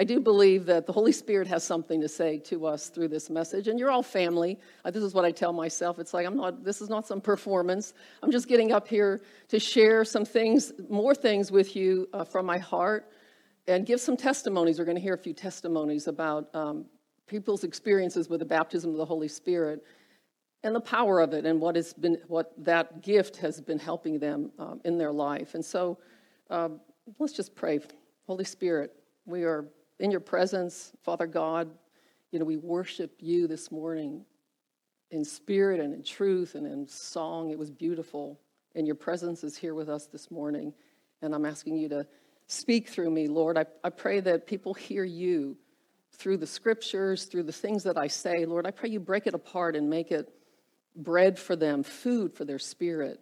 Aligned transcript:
I 0.00 0.04
do 0.04 0.18
believe 0.18 0.64
that 0.64 0.86
the 0.86 0.94
Holy 0.94 1.12
Spirit 1.12 1.46
has 1.48 1.62
something 1.62 2.00
to 2.00 2.08
say 2.08 2.38
to 2.38 2.64
us 2.64 2.88
through 2.88 3.08
this 3.08 3.28
message, 3.28 3.68
and 3.68 3.78
you're 3.78 3.90
all 3.90 4.02
family. 4.02 4.58
Uh, 4.82 4.90
this 4.90 5.02
is 5.02 5.12
what 5.12 5.26
I 5.26 5.30
tell 5.30 5.52
myself. 5.52 5.98
It's 5.98 6.14
like 6.14 6.26
I'm 6.26 6.38
not. 6.38 6.64
This 6.64 6.80
is 6.80 6.88
not 6.88 7.06
some 7.06 7.20
performance. 7.20 7.92
I'm 8.22 8.30
just 8.30 8.48
getting 8.48 8.72
up 8.72 8.88
here 8.88 9.20
to 9.48 9.58
share 9.60 10.06
some 10.06 10.24
things, 10.24 10.72
more 10.88 11.14
things 11.14 11.52
with 11.52 11.76
you 11.76 12.08
uh, 12.14 12.24
from 12.24 12.46
my 12.46 12.56
heart, 12.56 13.12
and 13.66 13.84
give 13.84 14.00
some 14.00 14.16
testimonies. 14.16 14.78
We're 14.78 14.86
going 14.86 14.96
to 14.96 15.02
hear 15.02 15.12
a 15.12 15.18
few 15.18 15.34
testimonies 15.34 16.06
about 16.08 16.48
um, 16.54 16.86
people's 17.26 17.62
experiences 17.62 18.30
with 18.30 18.40
the 18.40 18.46
baptism 18.46 18.92
of 18.92 18.96
the 18.96 19.04
Holy 19.04 19.28
Spirit 19.28 19.84
and 20.62 20.74
the 20.74 20.80
power 20.80 21.20
of 21.20 21.34
it, 21.34 21.44
and 21.44 21.60
what 21.60 21.76
has 21.76 21.92
been, 21.92 22.16
what 22.26 22.54
that 22.64 23.02
gift 23.02 23.36
has 23.36 23.60
been 23.60 23.78
helping 23.78 24.18
them 24.18 24.50
um, 24.58 24.80
in 24.86 24.96
their 24.96 25.12
life. 25.12 25.54
And 25.54 25.62
so, 25.62 25.98
uh, 26.48 26.70
let's 27.18 27.34
just 27.34 27.54
pray. 27.54 27.80
Holy 28.26 28.44
Spirit, 28.44 28.94
we 29.26 29.44
are 29.44 29.66
in 30.00 30.10
your 30.10 30.20
presence, 30.20 30.92
Father 31.02 31.26
God. 31.26 31.70
You 32.32 32.38
know, 32.38 32.44
we 32.44 32.56
worship 32.56 33.12
you 33.20 33.46
this 33.46 33.70
morning 33.70 34.24
in 35.10 35.24
spirit 35.24 35.78
and 35.78 35.92
in 35.92 36.02
truth 36.02 36.54
and 36.54 36.66
in 36.66 36.86
song. 36.88 37.50
It 37.50 37.58
was 37.58 37.70
beautiful. 37.70 38.40
And 38.74 38.86
your 38.86 38.96
presence 38.96 39.44
is 39.44 39.56
here 39.56 39.74
with 39.74 39.88
us 39.88 40.06
this 40.06 40.30
morning. 40.30 40.72
And 41.22 41.34
I'm 41.34 41.44
asking 41.44 41.76
you 41.76 41.88
to 41.90 42.06
speak 42.46 42.88
through 42.88 43.10
me, 43.10 43.28
Lord. 43.28 43.58
I, 43.58 43.66
I 43.84 43.90
pray 43.90 44.20
that 44.20 44.46
people 44.46 44.72
hear 44.74 45.04
you 45.04 45.56
through 46.12 46.38
the 46.38 46.46
scriptures, 46.46 47.24
through 47.24 47.44
the 47.44 47.52
things 47.52 47.82
that 47.84 47.98
I 47.98 48.06
say. 48.06 48.46
Lord, 48.46 48.66
I 48.66 48.70
pray 48.70 48.88
you 48.88 49.00
break 49.00 49.26
it 49.26 49.34
apart 49.34 49.76
and 49.76 49.90
make 49.90 50.10
it 50.10 50.32
bread 50.96 51.38
for 51.38 51.56
them, 51.56 51.82
food 51.82 52.34
for 52.34 52.44
their 52.44 52.58
spirit. 52.58 53.20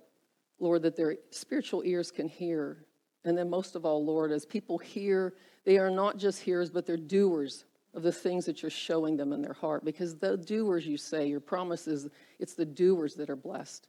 Lord, 0.60 0.82
that 0.82 0.96
their 0.96 1.16
spiritual 1.30 1.82
ears 1.84 2.10
can 2.10 2.28
hear. 2.28 2.84
And 3.24 3.36
then, 3.36 3.50
most 3.50 3.74
of 3.74 3.84
all, 3.84 4.04
Lord, 4.04 4.32
as 4.32 4.46
people 4.46 4.78
hear 4.78 5.34
they 5.68 5.76
are 5.76 5.90
not 5.90 6.16
just 6.16 6.40
hearers, 6.40 6.70
but 6.70 6.86
they're 6.86 6.96
doers 6.96 7.66
of 7.92 8.02
the 8.02 8.10
things 8.10 8.46
that 8.46 8.62
you're 8.62 8.70
showing 8.70 9.18
them 9.18 9.34
in 9.34 9.42
their 9.42 9.52
heart. 9.52 9.84
Because 9.84 10.16
the 10.16 10.38
doers, 10.38 10.86
you 10.86 10.96
say, 10.96 11.26
your 11.26 11.40
promise 11.40 11.86
is 11.86 12.08
it's 12.38 12.54
the 12.54 12.64
doers 12.64 13.14
that 13.16 13.28
are 13.28 13.36
blessed. 13.36 13.86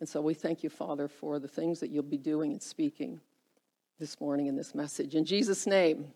And 0.00 0.06
so 0.06 0.20
we 0.20 0.34
thank 0.34 0.62
you, 0.62 0.68
Father, 0.68 1.08
for 1.08 1.38
the 1.38 1.48
things 1.48 1.80
that 1.80 1.88
you'll 1.88 2.02
be 2.02 2.18
doing 2.18 2.52
and 2.52 2.62
speaking 2.62 3.22
this 3.98 4.20
morning 4.20 4.48
in 4.48 4.54
this 4.54 4.74
message. 4.74 5.14
In 5.14 5.24
Jesus' 5.24 5.66
name, 5.66 6.08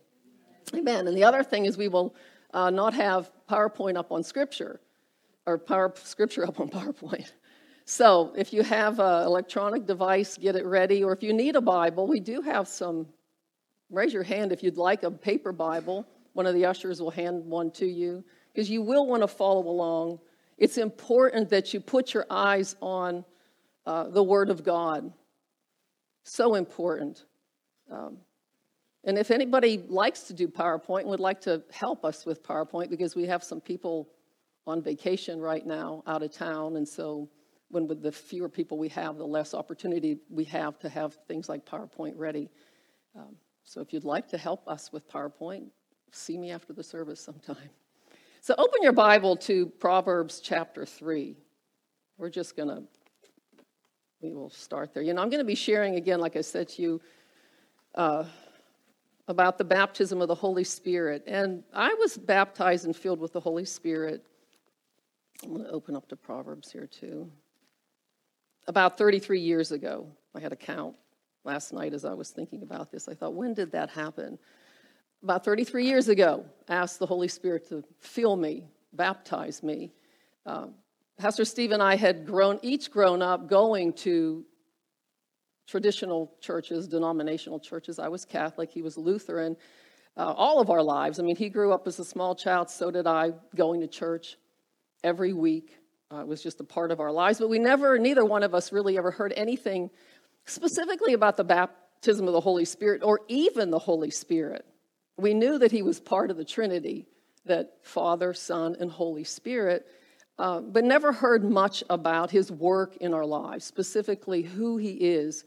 amen. 0.75 1.09
And 1.09 1.17
the 1.17 1.25
other 1.25 1.43
thing 1.43 1.65
is 1.65 1.79
we 1.79 1.89
will 1.89 2.15
uh, 2.53 2.69
not 2.69 2.93
have 2.93 3.33
PowerPoint 3.49 3.97
up 3.97 4.13
on 4.13 4.23
Scripture 4.23 4.79
or 5.47 5.57
power, 5.57 5.91
Scripture 5.97 6.47
up 6.47 6.61
on 6.61 6.69
PowerPoint. 6.69 7.33
So 7.87 8.35
if 8.37 8.53
you 8.53 8.63
have 8.63 9.01
an 9.01 9.25
electronic 9.25 9.87
device, 9.87 10.37
get 10.37 10.55
it 10.55 10.67
ready. 10.67 11.03
Or 11.03 11.15
if 11.15 11.23
you 11.23 11.33
need 11.33 11.57
a 11.57 11.63
Bible, 11.63 12.07
we 12.07 12.21
do 12.21 12.43
have 12.43 12.69
some 12.69 13.07
Raise 13.91 14.13
your 14.13 14.23
hand 14.23 14.53
if 14.53 14.63
you'd 14.63 14.77
like 14.77 15.03
a 15.03 15.11
paper 15.11 15.53
Bible. 15.53 16.07
One 16.35 16.47
of 16.47 16.55
the 16.55 16.67
ushers 16.67 17.01
will 17.01 17.11
hand 17.11 17.45
one 17.45 17.71
to 17.73 17.87
you 17.87 18.25
because 18.53 18.69
you 18.69 18.83
will 18.83 19.07
want 19.07 19.23
to 19.23 19.29
follow 19.29 19.67
along. 19.67 20.21
It's 20.59 20.77
important 20.79 21.49
that 21.51 21.73
you 21.73 21.81
put 21.81 22.13
your 22.13 22.27
eyes 22.29 22.77
on 22.81 23.25
uh, 23.87 24.09
the 24.09 24.23
Word 24.23 24.51
of 24.51 24.63
God. 24.63 25.13
So 26.25 26.55
important. 26.55 27.25
Um, 27.91 28.19
and 29.05 29.17
if 29.17 29.31
anybody 29.31 29.83
likes 29.89 30.23
to 30.25 30.35
do 30.35 30.49
PowerPoint 30.49 31.01
and 31.01 31.09
would 31.09 31.21
like 31.21 31.41
to 31.43 31.63
help 31.73 32.05
us 32.05 32.27
with 32.27 32.43
PowerPoint, 32.43 32.91
because 32.91 33.17
we 33.17 33.25
have 33.27 33.43
some 33.43 33.61
people 33.61 34.11
on 34.67 34.83
vacation 34.83 35.41
right 35.41 35.65
now 35.65 36.03
out 36.07 36.23
of 36.23 36.31
town, 36.31 36.77
and 36.77 36.87
so 36.87 37.31
when 37.71 37.87
with 37.87 38.03
the 38.03 38.13
fewer 38.13 38.49
people 38.49 38.77
we 38.77 38.89
have, 38.89 39.17
the 39.17 39.27
less 39.27 39.55
opportunity 39.55 40.19
we 40.29 40.45
have 40.45 40.79
to 40.81 40.89
have 40.89 41.17
things 41.27 41.49
like 41.49 41.65
PowerPoint 41.65 42.15
ready. 42.17 42.51
Um, 43.17 43.37
so 43.69 43.83
if 43.83 43.93
you'd 43.93 44.05
like 44.05 44.27
to 44.29 44.39
help 44.39 44.67
us 44.67 44.91
with 44.95 45.07
PowerPoint, 45.11 45.67
see 46.11 46.39
me 46.39 46.53
after 46.53 46.73
the 46.73 46.83
service 46.83 47.21
sometime. 47.21 47.69
So 48.41 48.55
open 48.57 48.83
your 48.83 48.95
Bible 48.95 49.37
to 49.37 49.67
Proverbs 49.67 50.41
chapter 50.41 50.87
3. 50.87 51.37
We're 52.17 52.31
just 52.31 52.57
going 52.57 52.71
to, 52.71 52.83
we 54.23 54.33
will 54.33 54.49
start 54.49 54.95
there. 54.95 55.03
You 55.03 55.13
know, 55.13 55.21
I'm 55.21 55.29
going 55.29 55.41
to 55.41 55.45
be 55.45 55.55
sharing 55.55 55.97
again, 55.97 56.19
like 56.19 56.35
I 56.35 56.41
said 56.41 56.71
to 56.71 56.83
you, 56.83 57.01
uh, 57.95 58.25
about 59.29 59.59
the 59.59 59.65
baptism 59.65 60.23
of 60.23 60.29
the 60.29 60.35
Holy 60.35 60.65
Spirit. 60.65 61.25
And 61.27 61.63
I 61.75 61.93
was 61.93 62.17
baptized 62.17 62.87
and 62.87 62.97
filled 62.97 63.21
with 63.21 63.35
the 63.35 63.41
Holy 63.41 63.67
Spirit. 63.67 64.25
I'm 65.45 65.51
going 65.51 65.65
to 65.65 65.71
open 65.71 65.95
up 65.95 66.09
to 66.09 66.17
Proverbs 66.17 66.73
here 66.73 66.87
too. 66.87 67.31
About 68.67 68.97
33 68.97 69.41
years 69.41 69.73
ago, 69.73 70.07
I 70.35 70.41
had 70.41 70.53
a 70.53 70.57
count 70.57 70.97
last 71.49 71.73
night 71.73 71.95
as 71.95 72.05
I 72.05 72.13
was 72.13 72.29
thinking 72.29 72.63
about 72.63 72.93
this. 72.93 73.09
I 73.09 73.15
thought, 73.15 73.33
when 73.33 73.55
did 73.55 73.73
that 73.73 73.89
happen? 73.89 74.39
About 75.23 75.47
33 75.47 75.87
years 75.87 76.11
ago, 76.11 76.45
I 76.69 76.75
asked 76.75 76.99
the 76.99 77.07
Holy 77.07 77.27
Spirit 77.27 77.67
to 77.71 77.83
fill 78.01 78.37
me, 78.37 78.65
baptize 78.93 79.63
me. 79.63 79.91
Uh, 80.45 80.67
Pastor 81.17 81.47
Steve 81.47 81.73
and 81.73 81.83
I 81.83 81.97
had 81.97 82.27
grown, 82.27 82.61
each 82.61 82.91
grown 82.91 83.23
up 83.23 83.49
going 83.49 83.95
to 84.05 84.45
traditional 85.67 86.35
churches, 86.43 86.87
denominational 86.87 87.59
churches. 87.59 87.99
I 87.99 88.09
was 88.09 88.27
Catholic, 88.27 88.71
he 88.71 88.83
was 88.83 88.99
Lutheran. 88.99 89.57
Uh, 90.19 90.35
all 90.37 90.61
of 90.61 90.69
our 90.69 90.83
lives. 90.83 91.19
I 91.19 91.23
mean, 91.23 91.37
he 91.37 91.49
grew 91.49 91.73
up 91.73 91.87
as 91.87 91.99
a 91.99 92.05
small 92.05 92.35
child, 92.35 92.69
so 92.69 92.91
did 92.91 93.07
I, 93.07 93.33
going 93.55 93.81
to 93.81 93.87
church 93.87 94.37
every 95.03 95.33
week. 95.33 95.79
Uh, 96.13 96.21
it 96.21 96.27
was 96.27 96.43
just 96.43 96.61
a 96.61 96.65
part 96.65 96.91
of 96.91 97.01
our 97.01 97.13
lives, 97.13 97.39
but 97.39 97.49
we 97.49 97.59
never, 97.59 97.99
neither 97.99 98.25
one 98.25 98.43
of 98.43 98.55
us 98.55 98.71
really 98.71 98.99
ever 98.99 99.11
heard 99.11 99.33
anything 99.37 99.91
specifically 100.49 101.13
about 101.13 101.37
the 101.37 101.45
baptism 101.45 102.27
of 102.27 102.33
the 102.33 102.41
Holy 102.41 102.65
Spirit 102.65 103.03
or 103.03 103.21
even 103.29 103.71
the 103.71 103.79
Holy 103.79 104.11
Spirit. 104.11 104.65
We 105.17 105.35
knew 105.35 105.59
that 105.59 105.73
he 105.73 105.83
was 105.83 106.01
part 106.01 106.31
of 106.31 106.37
the 106.37 106.45
Trinity, 106.45 107.07
that 107.45 107.79
Father, 107.83 108.35
Son, 108.35 108.77
and 108.79 108.91
Holy 108.91 109.25
Spirit, 109.25 109.87
uh, 110.39 110.61
but 110.61 110.85
never 110.85 111.13
heard 111.13 111.45
much 111.45 111.83
about 111.91 112.31
his 112.31 112.53
work 112.53 112.97
in 112.99 113.13
our 113.13 113.27
lives, 113.27 113.65
specifically 113.65 114.43
who 114.43 114.77
he 114.77 114.93
is, 114.93 115.45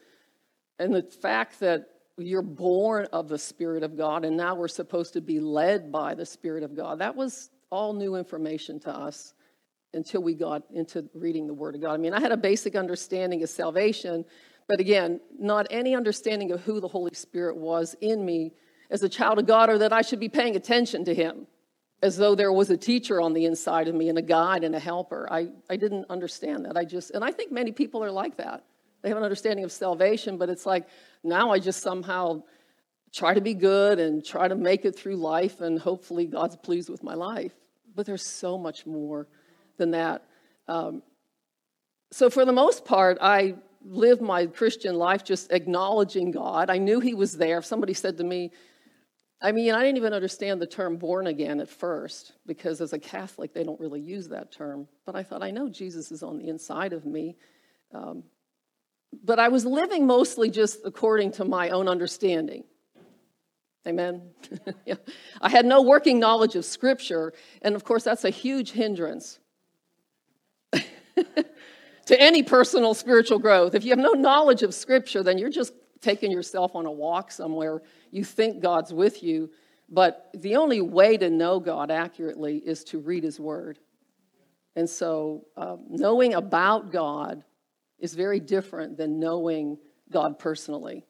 and 0.80 0.94
the 0.94 1.04
fact 1.04 1.60
that 1.62 1.88
you're 2.18 2.42
born 2.42 3.08
of 3.14 3.30
the 3.30 3.38
Spirit 3.38 3.84
of 3.84 3.98
God, 3.98 4.26
and 4.26 4.36
now 4.36 4.56
we're 4.56 4.68
supposed 4.68 5.14
to 5.14 5.22
be 5.22 5.40
led 5.40 5.92
by 5.92 6.14
the 6.14 6.26
Spirit 6.26 6.64
of 6.64 6.76
God. 6.76 7.00
That 7.00 7.16
was 7.16 7.50
all 7.70 7.94
new 7.94 8.16
information 8.16 8.80
to 8.82 8.90
us 8.90 9.34
until 9.94 10.22
we 10.22 10.34
got 10.34 10.64
into 10.74 11.10
reading 11.14 11.48
the 11.48 11.54
Word 11.54 11.76
of 11.76 11.82
God. 11.82 11.94
I 11.94 11.98
mean, 11.98 12.14
I 12.14 12.20
had 12.20 12.32
a 12.32 12.38
basic 12.38 12.76
understanding 12.76 13.44
of 13.44 13.50
salvation, 13.50 14.26
but 14.68 14.80
again, 14.80 15.20
not 15.38 15.68
any 15.70 15.96
understanding 15.96 16.52
of 16.52 16.62
who 16.62 16.80
the 16.80 16.88
Holy 16.88 17.14
Spirit 17.14 17.58
was 17.58 17.96
in 18.02 18.26
me 18.26 18.54
as 18.90 19.04
a 19.04 19.10
child 19.10 19.40
of 19.40 19.46
God 19.46 19.70
or 19.70 19.78
that 19.80 19.94
I 19.94 20.02
should 20.02 20.20
be 20.20 20.30
paying 20.30 20.56
attention 20.56 21.06
to 21.06 21.14
Him 21.14 21.48
as 22.04 22.18
though 22.18 22.36
there 22.36 22.52
was 22.52 22.70
a 22.70 22.78
teacher 22.78 23.22
on 23.22 23.34
the 23.34 23.46
inside 23.46 23.88
of 23.88 23.96
me 23.96 24.10
and 24.10 24.18
a 24.18 24.24
guide 24.24 24.64
and 24.64 24.76
a 24.76 24.80
helper. 24.80 25.28
I, 25.32 25.50
I 25.70 25.76
didn't 25.76 26.06
understand 26.10 26.66
that. 26.66 26.76
I 26.76 26.84
just, 26.84 27.12
and 27.12 27.24
I 27.24 27.32
think 27.32 27.52
many 27.52 27.72
people 27.72 28.04
are 28.04 28.12
like 28.12 28.38
that. 28.38 28.64
They 29.02 29.10
have 29.10 29.18
an 29.18 29.24
understanding 29.24 29.66
of 29.66 29.72
salvation, 29.72 30.38
but 30.38 30.50
it's 30.50 30.66
like 30.66 30.88
now 31.24 31.52
I 31.52 31.60
just 31.60 31.82
somehow 31.82 32.44
try 33.12 33.34
to 33.34 33.42
be 33.42 33.54
good 33.54 34.00
and 34.00 34.26
try 34.26 34.48
to 34.48 34.56
make 34.56 34.86
it 34.86 34.96
through 34.96 35.18
life, 35.18 35.62
and 35.62 35.80
hopefully 35.80 36.26
God's 36.26 36.56
pleased 36.56 36.90
with 36.90 37.04
my 37.04 37.14
life. 37.14 37.52
But 37.96 38.06
there's 38.06 38.26
so 38.26 38.58
much 38.58 38.86
more 38.86 39.28
than 39.78 39.92
that. 39.92 40.24
Um, 40.68 41.04
so, 42.12 42.30
for 42.30 42.46
the 42.46 42.54
most 42.54 42.86
part, 42.86 43.18
I 43.20 43.56
lived 43.84 44.22
my 44.22 44.46
Christian 44.46 44.96
life 44.96 45.24
just 45.24 45.52
acknowledging 45.52 46.32
God. 46.32 46.70
I 46.70 46.78
knew 46.78 47.00
He 47.00 47.14
was 47.14 47.38
there. 47.38 47.60
If 47.60 47.66
somebody 47.66 47.94
said 47.94 48.18
to 48.18 48.24
me, 48.24 48.52
I 49.42 49.52
mean, 49.52 49.74
I 49.74 49.82
didn't 49.82 49.98
even 49.98 50.14
understand 50.14 50.62
the 50.62 50.68
term 50.68 50.98
born 50.98 51.26
again 51.26 51.60
at 51.60 51.70
first 51.70 52.34
because 52.46 52.80
as 52.80 52.94
a 52.94 53.00
Catholic, 53.00 53.54
they 53.54 53.64
don't 53.64 53.80
really 53.80 54.02
use 54.02 54.28
that 54.30 54.52
term. 54.52 54.88
But 55.06 55.16
I 55.16 55.24
thought, 55.24 55.42
I 55.42 55.50
know 55.50 55.68
Jesus 55.68 56.12
is 56.12 56.22
on 56.22 56.38
the 56.38 56.48
inside 56.48 56.94
of 56.94 57.06
me. 57.06 57.38
Um, 57.92 58.24
but 59.24 59.40
I 59.40 59.48
was 59.50 59.66
living 59.66 60.06
mostly 60.06 60.52
just 60.52 60.80
according 60.86 61.32
to 61.34 61.46
my 61.46 61.70
own 61.70 61.88
understanding. 61.90 62.64
Amen. 63.88 64.30
yeah. 64.86 64.96
I 65.42 65.50
had 65.50 65.66
no 65.66 65.82
working 65.82 66.20
knowledge 66.20 66.56
of 66.56 66.64
Scripture, 66.64 67.34
and 67.64 67.76
of 67.76 67.84
course, 67.84 68.04
that's 68.04 68.24
a 68.24 68.30
huge 68.30 68.72
hindrance. 68.72 69.40
to 72.12 72.22
any 72.22 72.44
personal 72.44 72.94
spiritual 72.94 73.40
growth. 73.40 73.74
If 73.74 73.86
you 73.86 73.92
have 73.92 73.98
no 73.98 74.12
knowledge 74.12 74.64
of 74.64 74.74
Scripture, 74.74 75.24
then 75.24 75.38
you're 75.38 75.50
just 75.50 75.72
taking 76.02 76.30
yourself 76.30 76.76
on 76.76 76.86
a 76.86 76.92
walk 76.92 77.32
somewhere. 77.32 77.82
You 78.12 78.26
think 78.26 78.62
God's 78.62 78.94
with 78.94 79.24
you, 79.24 79.50
but 79.88 80.30
the 80.34 80.58
only 80.58 80.82
way 80.82 81.16
to 81.16 81.30
know 81.30 81.58
God 81.58 81.90
accurately 81.90 82.58
is 82.58 82.84
to 82.86 83.00
read 83.00 83.24
His 83.24 83.40
Word. 83.40 83.80
And 84.76 84.90
so, 84.90 85.46
uh, 85.56 85.78
knowing 85.88 86.34
about 86.34 86.92
God 86.92 87.46
is 87.98 88.14
very 88.14 88.42
different 88.42 88.98
than 88.98 89.18
knowing 89.18 89.78
God 90.12 90.38
personally. 90.38 91.06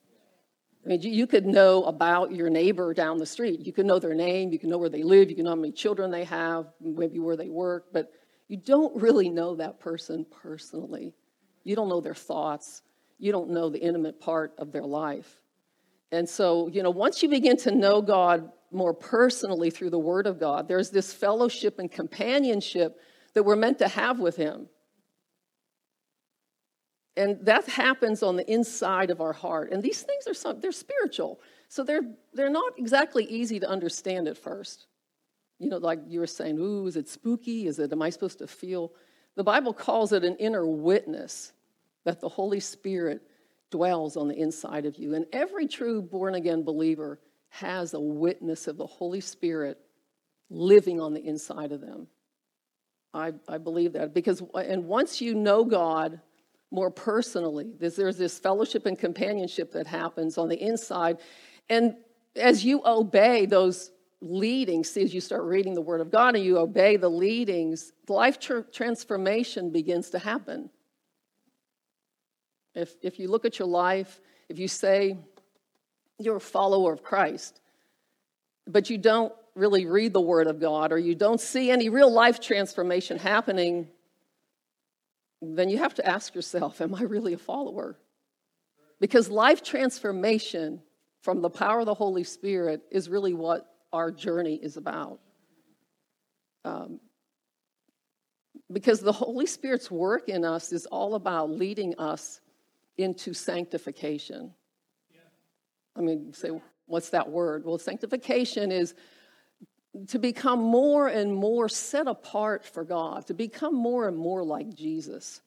I 0.86 0.88
mean, 0.88 1.02
you, 1.02 1.10
you 1.10 1.26
could 1.26 1.48
know 1.48 1.84
about 1.86 2.32
your 2.32 2.52
neighbor 2.52 2.94
down 2.94 3.18
the 3.18 3.26
street. 3.26 3.66
You 3.66 3.74
could 3.74 3.88
know 3.88 3.98
their 3.98 4.14
name, 4.14 4.52
you 4.52 4.60
can 4.60 4.70
know 4.70 4.78
where 4.78 4.90
they 4.90 5.02
live, 5.02 5.32
you 5.32 5.36
can 5.36 5.46
know 5.46 5.52
how 5.52 5.56
many 5.56 5.72
children 5.72 6.12
they 6.12 6.26
have, 6.26 6.68
maybe 6.80 7.18
where 7.18 7.36
they 7.36 7.50
work, 7.50 7.88
but 7.92 8.12
you 8.52 8.58
don't 8.58 9.02
really 9.02 9.30
know 9.30 9.56
that 9.56 9.80
person 9.80 10.26
personally. 10.30 11.14
You 11.64 11.76
don't 11.76 11.90
know 11.90 12.02
their 12.02 12.14
thoughts. 12.14 12.82
You 13.18 13.32
don't 13.32 13.50
know 13.50 13.70
the 13.70 13.80
intimate 13.80 14.20
part 14.20 14.54
of 14.58 14.72
their 14.72 14.84
life. 14.84 15.40
And 16.12 16.28
so, 16.28 16.68
you 16.68 16.84
know, 16.84 16.90
once 16.90 17.24
you 17.24 17.30
begin 17.30 17.56
to 17.58 17.72
know 17.72 18.02
God 18.02 18.52
more 18.72 18.94
personally 18.94 19.70
through 19.70 19.90
the 19.90 20.00
Word 20.00 20.26
of 20.26 20.40
God. 20.40 20.68
There's 20.68 20.90
this 20.90 21.14
fellowship 21.14 21.78
and 21.78 21.92
companionship 21.92 23.00
that 23.34 23.44
we're 23.44 23.56
meant 23.56 23.80
to 23.80 23.88
have 23.88 24.20
with 24.20 24.38
Him. 24.38 24.68
And 27.18 27.46
that 27.46 27.68
happens 27.68 28.24
on 28.24 28.38
the 28.38 28.50
inside 28.50 29.10
of 29.10 29.20
our 29.20 29.34
heart. 29.34 29.72
And 29.72 29.84
these 29.84 30.02
things 30.02 30.28
are 30.28 30.34
some, 30.34 30.62
they're 30.62 30.72
spiritual. 30.72 31.42
So 31.68 31.84
they're, 31.84 32.04
they're 32.34 32.50
not 32.50 32.74
exactly 32.78 33.26
easy 33.26 33.60
to 33.60 33.70
understand 33.70 34.28
at 34.30 34.38
first. 34.38 34.88
You 35.62 35.70
know, 35.70 35.78
like 35.78 36.00
you 36.08 36.20
were 36.20 36.28
saying, 36.28 36.58
ooh, 36.58 36.88
is 36.88 36.96
it 36.96 37.08
spooky? 37.08 37.68
Is 37.68 37.78
it, 37.78 37.92
am 37.92 38.02
I 38.02 38.10
supposed 38.10 38.40
to 38.40 38.48
feel? 38.48 38.94
The 39.36 39.44
Bible 39.44 39.74
calls 39.74 40.12
it 40.12 40.24
an 40.24 40.36
inner 40.38 40.66
witness 40.66 41.54
that 42.04 42.20
the 42.20 42.28
Holy 42.28 42.60
Spirit 42.60 43.22
dwells 43.70 44.18
on 44.18 44.28
the 44.28 44.36
inside 44.36 44.88
of 44.88 44.98
you. 44.98 45.14
And 45.14 45.28
every 45.32 45.68
true 45.68 46.02
born 46.02 46.34
again 46.34 46.64
believer 46.64 47.20
has 47.50 47.94
a 47.94 48.00
witness 48.00 48.68
of 48.68 48.78
the 48.78 48.88
Holy 48.88 49.22
Spirit 49.22 49.78
living 50.50 51.00
on 51.00 51.14
the 51.14 51.24
inside 51.24 51.72
of 51.72 51.80
them. 51.80 52.08
I, 53.14 53.34
I 53.48 53.60
believe 53.60 53.94
that 53.94 54.16
because, 54.16 54.42
and 54.56 54.86
once 54.86 55.22
you 55.22 55.36
know 55.36 55.64
God 55.64 56.20
more 56.72 56.90
personally, 56.90 57.74
there's, 57.80 57.98
there's 57.98 58.18
this 58.18 58.40
fellowship 58.40 58.88
and 58.88 58.98
companionship 58.98 59.74
that 59.74 59.86
happens 59.86 60.40
on 60.40 60.50
the 60.50 60.60
inside. 60.60 61.20
And 61.70 61.98
as 62.36 62.66
you 62.66 62.82
obey 62.84 63.46
those 63.46 63.92
leadings, 64.22 64.90
see, 64.90 65.04
as 65.04 65.14
you 65.14 65.22
start 65.22 65.44
reading 65.44 65.74
the 65.74 65.82
Word 65.82 66.00
of 66.00 66.12
God 66.12 66.36
and 66.36 66.46
you 66.46 66.60
obey 66.60 66.98
the 66.98 67.10
leadings, 67.10 67.92
life 68.08 68.40
tr- 68.40 68.62
transformation 68.72 69.72
begins 69.72 70.12
to 70.12 70.20
happen. 70.20 70.70
If, 72.76 72.94
if 73.02 73.20
you 73.20 73.28
look 73.28 73.46
at 73.46 73.60
your 73.60 73.68
life, 73.68 74.22
if 74.48 74.60
you 74.60 74.68
say 74.68 75.18
you're 76.20 76.38
a 76.38 76.42
follower 76.42 76.94
of 76.94 77.04
Christ, 77.04 77.60
but 78.68 78.90
you 78.90 78.98
don't 78.98 79.34
really 79.56 79.86
read 79.86 80.14
the 80.14 80.22
Word 80.22 80.48
of 80.48 80.60
God 80.60 80.92
or 80.92 80.98
you 80.98 81.16
don't 81.16 81.42
see 81.42 81.72
any 81.72 81.90
real 81.90 82.12
life 82.12 82.40
transformation 82.40 83.18
happening, 83.18 83.88
then 85.42 85.70
you 85.70 85.80
have 85.80 85.96
to 85.96 86.08
ask 86.08 86.36
yourself, 86.36 86.80
Am 86.80 86.94
I 86.94 87.02
really 87.02 87.34
a 87.34 87.38
follower? 87.38 87.98
Because 89.00 89.30
life 89.30 89.64
transformation 89.64 90.82
from 91.22 91.42
the 91.42 91.50
power 91.50 91.80
of 91.80 91.88
the 91.88 91.94
Holy 91.94 92.24
Spirit 92.24 92.84
is 92.92 93.10
really 93.10 93.34
what 93.34 93.71
our 93.94 94.12
journey 94.12 94.56
is 94.56 94.78
about. 94.78 95.20
Um, 96.64 97.00
because 98.72 99.00
the 99.02 99.12
Holy 99.12 99.46
Spirit's 99.46 99.92
work 99.92 100.30
in 100.30 100.46
us 100.46 100.72
is 100.72 100.86
all 100.86 101.16
about 101.16 101.50
leading 101.50 101.98
us 101.98 102.42
into 102.98 103.34
sanctification. 103.34 104.54
Yeah. 105.12 105.20
I 105.96 106.02
mean, 106.02 106.34
say, 106.34 106.52
what's 106.86 107.10
that 107.10 107.30
word? 107.30 107.66
Well, 107.66 107.78
sanctification 107.78 108.72
is 108.72 108.94
to 110.08 110.20
become 110.20 110.60
more 110.60 111.08
and 111.08 111.34
more 111.34 111.68
set 111.68 112.08
apart 112.08 112.66
for 112.66 112.84
God, 112.84 113.28
to 113.28 113.34
become 113.34 113.76
more 113.76 114.08
and 114.08 114.18
more 114.18 114.44
like 114.44 114.74
Jesus. 114.74 115.42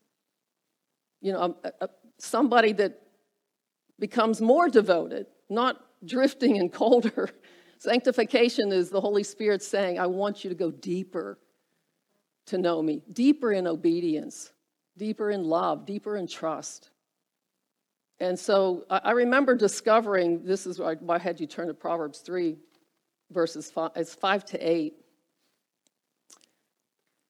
You 1.20 1.32
know, 1.32 1.56
a, 1.64 1.72
a, 1.84 1.88
somebody 2.18 2.72
that 2.74 3.00
becomes 3.98 4.40
more 4.40 4.68
devoted, 4.68 5.26
not 5.48 5.80
drifting 6.04 6.58
and 6.58 6.72
colder, 6.82 7.30
Sanctification 7.84 8.72
is 8.72 8.88
the 8.88 8.98
Holy 8.98 9.22
Spirit 9.22 9.62
saying, 9.62 9.98
I 9.98 10.06
want 10.06 10.42
you 10.42 10.48
to 10.48 10.56
go 10.56 10.70
deeper 10.70 11.38
to 12.46 12.56
know 12.56 12.80
me, 12.80 13.02
deeper 13.12 13.52
in 13.52 13.66
obedience, 13.66 14.52
deeper 14.96 15.30
in 15.30 15.44
love, 15.44 15.84
deeper 15.84 16.16
in 16.16 16.26
trust. 16.26 16.88
And 18.20 18.38
so 18.38 18.86
I 18.88 19.10
remember 19.10 19.54
discovering 19.54 20.46
this 20.46 20.66
is 20.66 20.78
why 20.78 20.96
I 21.10 21.18
had 21.18 21.38
you 21.38 21.46
turn 21.46 21.66
to 21.66 21.74
Proverbs 21.74 22.20
3, 22.20 22.56
verses 23.30 23.70
5, 23.70 23.90
it's 23.96 24.14
5 24.14 24.46
to 24.46 24.58
8. 24.58 24.94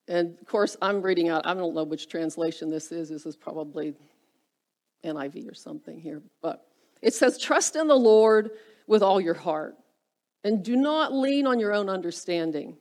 And 0.06 0.38
of 0.40 0.46
course, 0.46 0.76
I'm 0.80 1.02
reading 1.02 1.30
out, 1.30 1.44
I 1.48 1.54
don't 1.54 1.74
know 1.74 1.82
which 1.82 2.08
translation 2.08 2.70
this 2.70 2.92
is. 2.92 3.08
This 3.08 3.26
is 3.26 3.34
probably 3.34 3.94
NIV 5.04 5.50
or 5.50 5.54
something 5.54 5.98
here. 5.98 6.22
But 6.40 6.64
it 7.02 7.12
says, 7.12 7.38
Trust 7.38 7.74
in 7.74 7.88
the 7.88 7.96
Lord 7.96 8.52
with 8.86 9.02
all 9.02 9.20
your 9.20 9.34
heart 9.34 9.74
and 10.44 10.62
do 10.62 10.76
not 10.76 11.12
lean 11.12 11.46
on 11.46 11.58
your 11.58 11.72
own 11.72 11.88
understanding. 11.88 12.76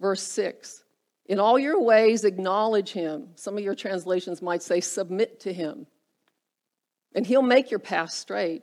Verse 0.00 0.22
6 0.22 0.84
In 1.26 1.40
all 1.40 1.58
your 1.58 1.82
ways, 1.82 2.24
acknowledge 2.24 2.92
him. 2.92 3.30
Some 3.34 3.58
of 3.58 3.64
your 3.64 3.74
translations 3.74 4.40
might 4.40 4.62
say, 4.62 4.80
submit 4.80 5.40
to 5.40 5.52
him, 5.52 5.86
and 7.14 7.26
he'll 7.26 7.42
make 7.42 7.70
your 7.70 7.80
path 7.80 8.12
straight. 8.12 8.62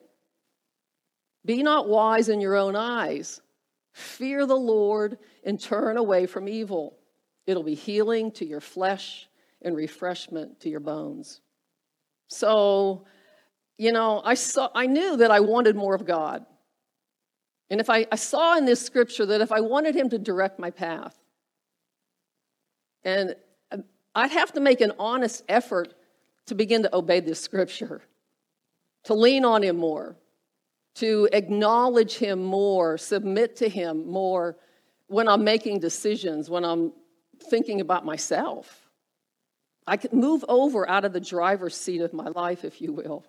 Be 1.45 1.63
not 1.63 1.87
wise 1.87 2.29
in 2.29 2.41
your 2.41 2.55
own 2.55 2.75
eyes. 2.75 3.41
Fear 3.93 4.45
the 4.45 4.55
Lord 4.55 5.17
and 5.43 5.59
turn 5.59 5.97
away 5.97 6.25
from 6.25 6.47
evil. 6.47 6.97
It'll 7.45 7.63
be 7.63 7.73
healing 7.73 8.31
to 8.33 8.45
your 8.45 8.59
flesh 8.59 9.27
and 9.61 9.75
refreshment 9.75 10.59
to 10.61 10.69
your 10.69 10.81
bones. 10.81 11.41
So, 12.27 13.05
you 13.77 13.91
know, 13.91 14.21
I 14.23 14.33
saw 14.33 14.69
I 14.75 14.87
knew 14.87 15.17
that 15.17 15.31
I 15.31 15.39
wanted 15.39 15.75
more 15.75 15.95
of 15.95 16.05
God. 16.05 16.45
And 17.69 17.81
if 17.81 17.89
I, 17.89 18.07
I 18.11 18.15
saw 18.15 18.57
in 18.57 18.65
this 18.65 18.81
scripture 18.81 19.25
that 19.25 19.41
if 19.41 19.51
I 19.51 19.59
wanted 19.59 19.95
him 19.95 20.09
to 20.09 20.17
direct 20.17 20.59
my 20.59 20.71
path, 20.71 21.17
and 23.03 23.35
um, 23.71 23.83
I'd 24.15 24.31
have 24.31 24.53
to 24.53 24.59
make 24.59 24.81
an 24.81 24.93
honest 24.97 25.43
effort 25.49 25.93
to 26.47 26.55
begin 26.55 26.83
to 26.83 26.95
obey 26.95 27.19
this 27.19 27.41
scripture, 27.41 28.01
to 29.03 29.13
lean 29.13 29.43
on 29.43 29.63
him 29.63 29.77
more, 29.77 30.15
to 30.95 31.27
acknowledge 31.33 32.17
him 32.17 32.43
more, 32.43 32.97
submit 32.97 33.57
to 33.57 33.69
him 33.69 34.09
more 34.09 34.57
when 35.07 35.27
I'm 35.27 35.43
making 35.43 35.79
decisions, 35.79 36.49
when 36.49 36.63
I'm 36.63 36.93
thinking 37.49 37.81
about 37.81 38.05
myself. 38.05 38.89
I 39.85 39.95
could 39.97 40.13
move 40.13 40.43
over 40.49 40.89
out 40.89 41.05
of 41.05 41.13
the 41.13 41.21
driver's 41.21 41.75
seat 41.75 42.01
of 42.01 42.13
my 42.13 42.29
life, 42.29 42.65
if 42.65 42.81
you 42.81 42.91
will. 42.91 43.25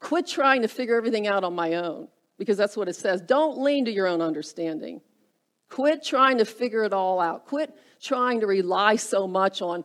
Quit 0.00 0.26
trying 0.26 0.62
to 0.62 0.68
figure 0.68 0.96
everything 0.96 1.26
out 1.26 1.44
on 1.44 1.54
my 1.54 1.74
own 1.74 2.08
because 2.42 2.56
that's 2.56 2.76
what 2.76 2.88
it 2.88 2.96
says. 2.96 3.20
Don't 3.20 3.58
lean 3.58 3.84
to 3.84 3.92
your 3.92 4.08
own 4.08 4.20
understanding. 4.20 5.00
Quit 5.68 6.02
trying 6.02 6.38
to 6.38 6.44
figure 6.44 6.82
it 6.82 6.92
all 6.92 7.20
out. 7.20 7.46
Quit 7.46 7.72
trying 8.00 8.40
to 8.40 8.46
rely 8.48 8.96
so 8.96 9.28
much 9.28 9.62
on 9.62 9.84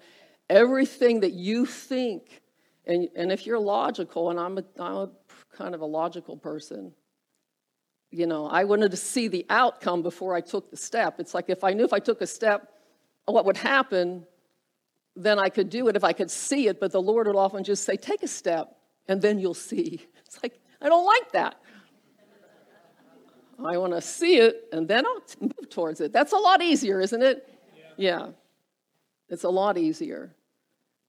everything 0.50 1.20
that 1.20 1.34
you 1.34 1.68
think. 1.68 2.42
And, 2.88 3.10
and 3.16 3.32
if 3.32 3.46
you're 3.46 3.60
logical, 3.60 4.32
and 4.32 4.40
I'm 4.40 4.58
a, 4.58 4.64
I'm 4.80 4.96
a 4.96 5.10
kind 5.56 5.76
of 5.76 5.82
a 5.82 5.86
logical 5.86 6.36
person, 6.36 6.94
you 8.10 8.26
know, 8.26 8.48
I 8.48 8.64
wanted 8.64 8.90
to 8.92 8.98
see 8.98 9.28
the 9.28 9.46
outcome 9.50 10.02
before 10.02 10.36
I 10.36 10.42
took 10.42 10.72
the 10.72 10.78
step. 10.78 11.20
It's 11.20 11.36
like 11.36 11.46
if 11.50 11.64
I 11.64 11.74
knew 11.74 11.84
if 11.84 11.94
I 11.94 12.00
took 12.00 12.22
a 12.22 12.28
step, 12.28 12.72
what 13.26 13.46
would 13.46 13.58
happen, 13.58 14.26
then 15.16 15.38
I 15.38 15.50
could 15.50 15.70
do 15.70 15.88
it 15.90 15.96
if 15.96 16.04
I 16.04 16.14
could 16.14 16.32
see 16.32 16.68
it. 16.68 16.80
But 16.80 16.92
the 16.92 17.02
Lord 17.02 17.28
would 17.28 17.36
often 17.36 17.64
just 17.64 17.84
say, 17.84 17.98
Take 17.98 18.24
a 18.24 18.28
step, 18.28 18.76
and 19.08 19.22
then 19.22 19.38
you'll 19.40 19.54
see. 19.54 20.02
It's 20.28 20.44
like, 20.44 20.60
I 20.82 20.90
don't 20.90 21.06
like 21.06 21.32
that. 21.32 21.56
I 23.66 23.78
want 23.78 23.94
to 23.94 24.02
see 24.02 24.38
it 24.38 24.66
and 24.72 24.88
then 24.88 25.06
I'll 25.06 25.24
move 25.42 25.70
towards 25.70 26.02
it. 26.02 26.14
That's 26.14 26.34
a 26.34 26.38
lot 26.38 26.62
easier, 26.62 27.00
isn't 27.02 27.22
it? 27.22 27.48
Yeah. 27.76 28.20
yeah. 28.20 28.28
It's 29.30 29.44
a 29.44 29.50
lot 29.50 29.78
easier. 29.78 30.34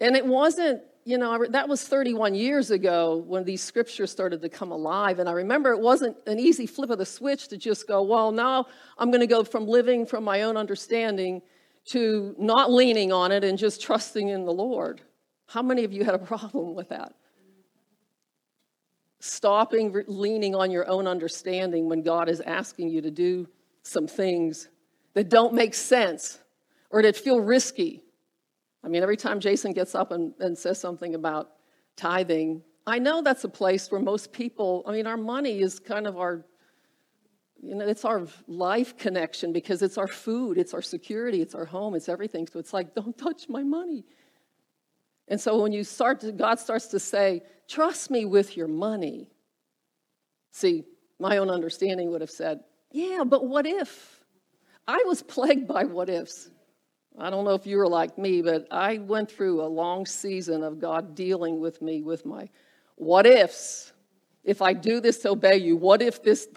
And 0.00 0.16
it 0.16 0.24
wasn't, 0.24 0.82
you 1.04 1.18
know, 1.18 1.46
that 1.50 1.68
was 1.68 1.82
31 1.84 2.34
years 2.34 2.70
ago 2.70 3.24
when 3.26 3.44
these 3.44 3.62
scriptures 3.62 4.10
started 4.10 4.42
to 4.42 4.48
come 4.48 4.72
alive. 4.72 5.18
And 5.18 5.28
I 5.28 5.32
remember 5.32 5.72
it 5.72 5.80
wasn't 5.80 6.16
an 6.26 6.38
easy 6.38 6.66
flip 6.66 6.90
of 6.90 6.98
the 6.98 7.06
switch 7.06 7.48
to 7.48 7.56
just 7.56 7.88
go, 7.88 8.02
well, 8.02 8.32
now 8.32 8.66
I'm 8.98 9.10
going 9.10 9.20
to 9.20 9.26
go 9.26 9.44
from 9.44 9.66
living 9.66 10.06
from 10.06 10.24
my 10.24 10.42
own 10.42 10.56
understanding 10.56 11.42
to 11.86 12.34
not 12.38 12.70
leaning 12.70 13.12
on 13.12 13.32
it 13.32 13.44
and 13.44 13.56
just 13.56 13.80
trusting 13.80 14.28
in 14.28 14.44
the 14.44 14.52
Lord. 14.52 15.00
How 15.46 15.62
many 15.62 15.84
of 15.84 15.92
you 15.92 16.04
had 16.04 16.14
a 16.14 16.18
problem 16.32 16.74
with 16.74 16.88
that? 16.90 17.14
Stopping 19.20 20.04
leaning 20.06 20.54
on 20.54 20.70
your 20.70 20.88
own 20.88 21.06
understanding 21.06 21.88
when 21.88 22.02
God 22.02 22.28
is 22.28 22.40
asking 22.40 22.88
you 22.88 23.00
to 23.02 23.10
do 23.10 23.48
some 23.82 24.06
things 24.06 24.68
that 25.14 25.28
don't 25.28 25.54
make 25.54 25.74
sense 25.74 26.38
or 26.90 27.02
that 27.02 27.16
feel 27.16 27.40
risky. 27.40 28.04
I 28.84 28.88
mean, 28.88 29.02
every 29.02 29.16
time 29.16 29.40
Jason 29.40 29.72
gets 29.72 29.94
up 29.94 30.12
and, 30.12 30.32
and 30.38 30.56
says 30.56 30.78
something 30.80 31.14
about 31.14 31.50
tithing, 31.96 32.62
I 32.86 32.98
know 32.98 33.22
that's 33.22 33.44
a 33.44 33.48
place 33.48 33.90
where 33.90 34.00
most 34.00 34.32
people, 34.32 34.84
I 34.86 34.92
mean, 34.92 35.06
our 35.06 35.16
money 35.16 35.60
is 35.60 35.78
kind 35.78 36.06
of 36.06 36.16
our, 36.16 36.44
you 37.60 37.74
know, 37.74 37.86
it's 37.86 38.04
our 38.04 38.26
life 38.46 38.96
connection 38.96 39.52
because 39.52 39.82
it's 39.82 39.98
our 39.98 40.06
food, 40.06 40.56
it's 40.58 40.72
our 40.72 40.82
security, 40.82 41.42
it's 41.42 41.54
our 41.54 41.64
home, 41.64 41.94
it's 41.94 42.08
everything. 42.08 42.46
So 42.46 42.58
it's 42.60 42.72
like, 42.72 42.94
don't 42.94 43.18
touch 43.18 43.48
my 43.48 43.62
money. 43.62 44.04
And 45.26 45.40
so 45.40 45.60
when 45.60 45.72
you 45.72 45.84
start 45.84 46.20
to, 46.20 46.32
God 46.32 46.58
starts 46.58 46.86
to 46.86 47.00
say, 47.00 47.42
trust 47.68 48.10
me 48.10 48.24
with 48.24 48.56
your 48.56 48.68
money. 48.68 49.30
See, 50.50 50.84
my 51.20 51.38
own 51.38 51.50
understanding 51.50 52.10
would 52.10 52.20
have 52.20 52.30
said, 52.30 52.60
yeah, 52.90 53.22
but 53.24 53.46
what 53.46 53.66
if? 53.66 54.24
I 54.86 55.04
was 55.06 55.22
plagued 55.22 55.68
by 55.68 55.84
what 55.84 56.08
ifs. 56.08 56.50
I 57.18 57.30
don't 57.30 57.44
know 57.44 57.54
if 57.54 57.66
you 57.66 57.78
were 57.78 57.88
like 57.88 58.16
me, 58.16 58.42
but 58.42 58.66
I 58.70 58.98
went 58.98 59.30
through 59.30 59.60
a 59.60 59.66
long 59.66 60.06
season 60.06 60.62
of 60.62 60.80
God 60.80 61.14
dealing 61.14 61.60
with 61.60 61.82
me 61.82 62.02
with 62.02 62.24
my 62.24 62.48
what 62.94 63.26
ifs. 63.26 63.92
If 64.44 64.62
I 64.62 64.72
do 64.72 65.00
this 65.00 65.18
to 65.18 65.30
obey 65.30 65.56
you, 65.56 65.76
what 65.76 66.00
if 66.00 66.22
this 66.22 66.48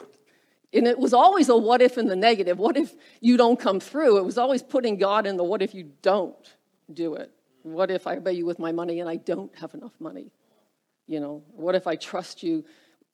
And 0.74 0.88
it 0.88 0.98
was 0.98 1.14
always 1.14 1.50
a 1.50 1.58
what 1.58 1.82
if 1.82 1.98
in 1.98 2.08
the 2.08 2.16
negative. 2.16 2.58
What 2.58 2.78
if 2.78 2.96
you 3.20 3.36
don't 3.38 3.60
come 3.60 3.80
through? 3.80 4.18
It 4.18 4.26
was 4.26 4.38
always 4.38 4.64
putting 4.64 4.98
God 4.98 5.28
in 5.28 5.36
the 5.36 5.44
what 5.44 5.62
if 5.62 5.74
you 5.74 5.92
don't 6.02 6.56
do 6.94 7.16
it? 7.16 7.32
What 7.64 7.92
if 7.92 8.08
I 8.08 8.18
obey 8.18 8.34
you 8.34 8.46
with 8.46 8.60
my 8.60 8.72
money 8.72 9.02
and 9.02 9.10
I 9.10 9.18
don't 9.18 9.54
have 9.58 9.74
enough 9.74 9.94
money? 10.00 10.32
You 11.12 11.20
know, 11.20 11.44
what 11.52 11.76
if 11.76 11.88
I 11.88 11.98
trust 11.98 12.42
you 12.42 12.64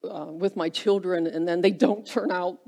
uh, 0.03 0.27
with 0.27 0.55
my 0.55 0.69
children 0.69 1.25
and 1.25 1.47
then 1.47 1.61
they 1.61 1.71
don't 1.71 2.05
turn 2.05 2.31
out 2.31 2.59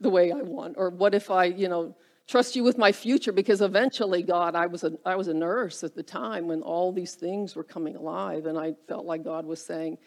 the 0.00 0.08
way 0.08 0.32
I 0.32 0.40
want? 0.40 0.76
Or 0.78 0.88
what 0.88 1.14
if 1.14 1.30
I, 1.30 1.44
you 1.44 1.68
know, 1.68 1.94
trust 2.26 2.56
you 2.56 2.64
with 2.64 2.78
my 2.78 2.90
future 2.90 3.30
because 3.30 3.60
eventually, 3.60 4.22
God, 4.22 4.54
I 4.54 4.64
was 4.64 4.84
a, 4.84 4.92
I 5.04 5.14
was 5.14 5.28
a 5.28 5.34
nurse 5.34 5.84
at 5.84 5.94
the 5.94 6.02
time 6.02 6.48
when 6.48 6.62
all 6.62 6.90
these 6.90 7.14
things 7.14 7.54
were 7.54 7.64
coming 7.64 7.96
alive 7.96 8.46
and 8.46 8.58
I 8.58 8.76
felt 8.88 9.04
like 9.04 9.24
God 9.24 9.44
was 9.44 9.60
saying, 9.62 9.98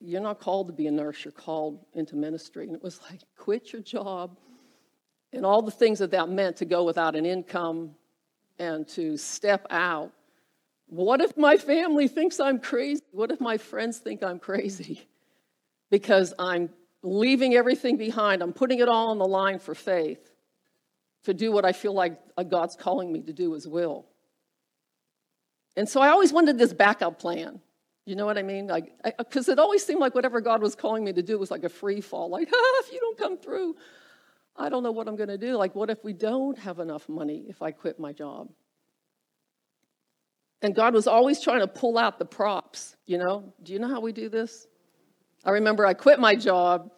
you're 0.00 0.20
not 0.20 0.40
called 0.40 0.66
to 0.66 0.72
be 0.72 0.88
a 0.88 0.90
nurse, 0.90 1.24
you're 1.24 1.30
called 1.30 1.84
into 1.94 2.16
ministry. 2.16 2.66
And 2.66 2.74
it 2.74 2.82
was 2.82 3.00
like, 3.08 3.20
quit 3.36 3.72
your 3.72 3.82
job 3.82 4.36
and 5.32 5.46
all 5.46 5.62
the 5.62 5.70
things 5.70 6.00
that 6.00 6.10
that 6.10 6.28
meant 6.28 6.56
to 6.56 6.64
go 6.64 6.82
without 6.82 7.14
an 7.14 7.24
income 7.24 7.94
and 8.58 8.88
to 8.88 9.16
step 9.16 9.64
out. 9.70 10.10
What 10.90 11.20
if 11.20 11.36
my 11.36 11.56
family 11.56 12.08
thinks 12.08 12.40
I'm 12.40 12.58
crazy? 12.58 13.02
What 13.12 13.30
if 13.30 13.40
my 13.40 13.58
friends 13.58 13.98
think 13.98 14.24
I'm 14.24 14.40
crazy? 14.40 15.08
Because 15.88 16.34
I'm 16.36 16.70
leaving 17.02 17.54
everything 17.54 17.96
behind, 17.96 18.42
I'm 18.42 18.52
putting 18.52 18.80
it 18.80 18.88
all 18.88 19.10
on 19.10 19.18
the 19.18 19.26
line 19.26 19.60
for 19.60 19.74
faith 19.74 20.32
to 21.24 21.32
do 21.32 21.52
what 21.52 21.64
I 21.64 21.72
feel 21.72 21.94
like 21.94 22.18
God's 22.48 22.74
calling 22.74 23.12
me 23.12 23.22
to 23.22 23.32
do 23.32 23.54
as 23.54 23.68
will. 23.68 24.06
And 25.76 25.88
so 25.88 26.00
I 26.00 26.08
always 26.08 26.32
wanted 26.32 26.58
this 26.58 26.72
backup 26.72 27.20
plan. 27.20 27.60
You 28.04 28.16
know 28.16 28.26
what 28.26 28.36
I 28.36 28.42
mean? 28.42 28.66
Like, 28.66 28.92
because 29.16 29.48
it 29.48 29.60
always 29.60 29.84
seemed 29.84 30.00
like 30.00 30.16
whatever 30.16 30.40
God 30.40 30.60
was 30.60 30.74
calling 30.74 31.04
me 31.04 31.12
to 31.12 31.22
do 31.22 31.38
was 31.38 31.52
like 31.52 31.62
a 31.62 31.68
free 31.68 32.00
fall. 32.00 32.28
Like, 32.30 32.48
ah, 32.52 32.80
if 32.80 32.92
you 32.92 32.98
don't 32.98 33.16
come 33.16 33.38
through, 33.38 33.76
I 34.56 34.68
don't 34.68 34.82
know 34.82 34.90
what 34.90 35.06
I'm 35.06 35.14
going 35.14 35.28
to 35.28 35.38
do. 35.38 35.56
Like, 35.56 35.76
what 35.76 35.88
if 35.88 36.02
we 36.02 36.12
don't 36.14 36.58
have 36.58 36.80
enough 36.80 37.08
money 37.08 37.44
if 37.48 37.62
I 37.62 37.70
quit 37.70 38.00
my 38.00 38.12
job? 38.12 38.48
And 40.62 40.74
God 40.74 40.94
was 40.94 41.06
always 41.06 41.40
trying 41.40 41.60
to 41.60 41.66
pull 41.66 41.96
out 41.96 42.18
the 42.18 42.24
props, 42.24 42.96
you 43.06 43.18
know? 43.18 43.52
Do 43.62 43.72
you 43.72 43.78
know 43.78 43.88
how 43.88 44.00
we 44.00 44.12
do 44.12 44.28
this? 44.28 44.66
I 45.44 45.50
remember 45.50 45.86
I 45.86 45.94
quit 45.94 46.20
my 46.20 46.34
job 46.34 46.90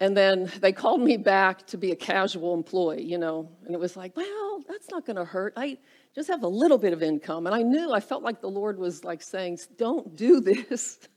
and 0.00 0.16
then 0.16 0.50
they 0.60 0.72
called 0.72 1.00
me 1.00 1.16
back 1.16 1.66
to 1.68 1.78
be 1.78 1.90
a 1.90 1.96
casual 1.96 2.52
employee, 2.54 3.02
you 3.02 3.16
know, 3.16 3.50
and 3.64 3.74
it 3.74 3.80
was 3.80 3.96
like, 3.96 4.16
well, 4.16 4.62
that's 4.68 4.90
not 4.90 5.06
going 5.06 5.16
to 5.16 5.24
hurt. 5.24 5.54
I 5.56 5.78
just 6.14 6.28
have 6.28 6.42
a 6.42 6.48
little 6.48 6.76
bit 6.76 6.92
of 6.92 7.02
income. 7.02 7.46
And 7.46 7.54
I 7.54 7.62
knew, 7.62 7.92
I 7.92 8.00
felt 8.00 8.22
like 8.22 8.40
the 8.40 8.48
Lord 8.48 8.78
was 8.78 9.04
like 9.04 9.22
saying, 9.22 9.58
don't 9.76 10.16
do 10.16 10.40
this. 10.40 10.98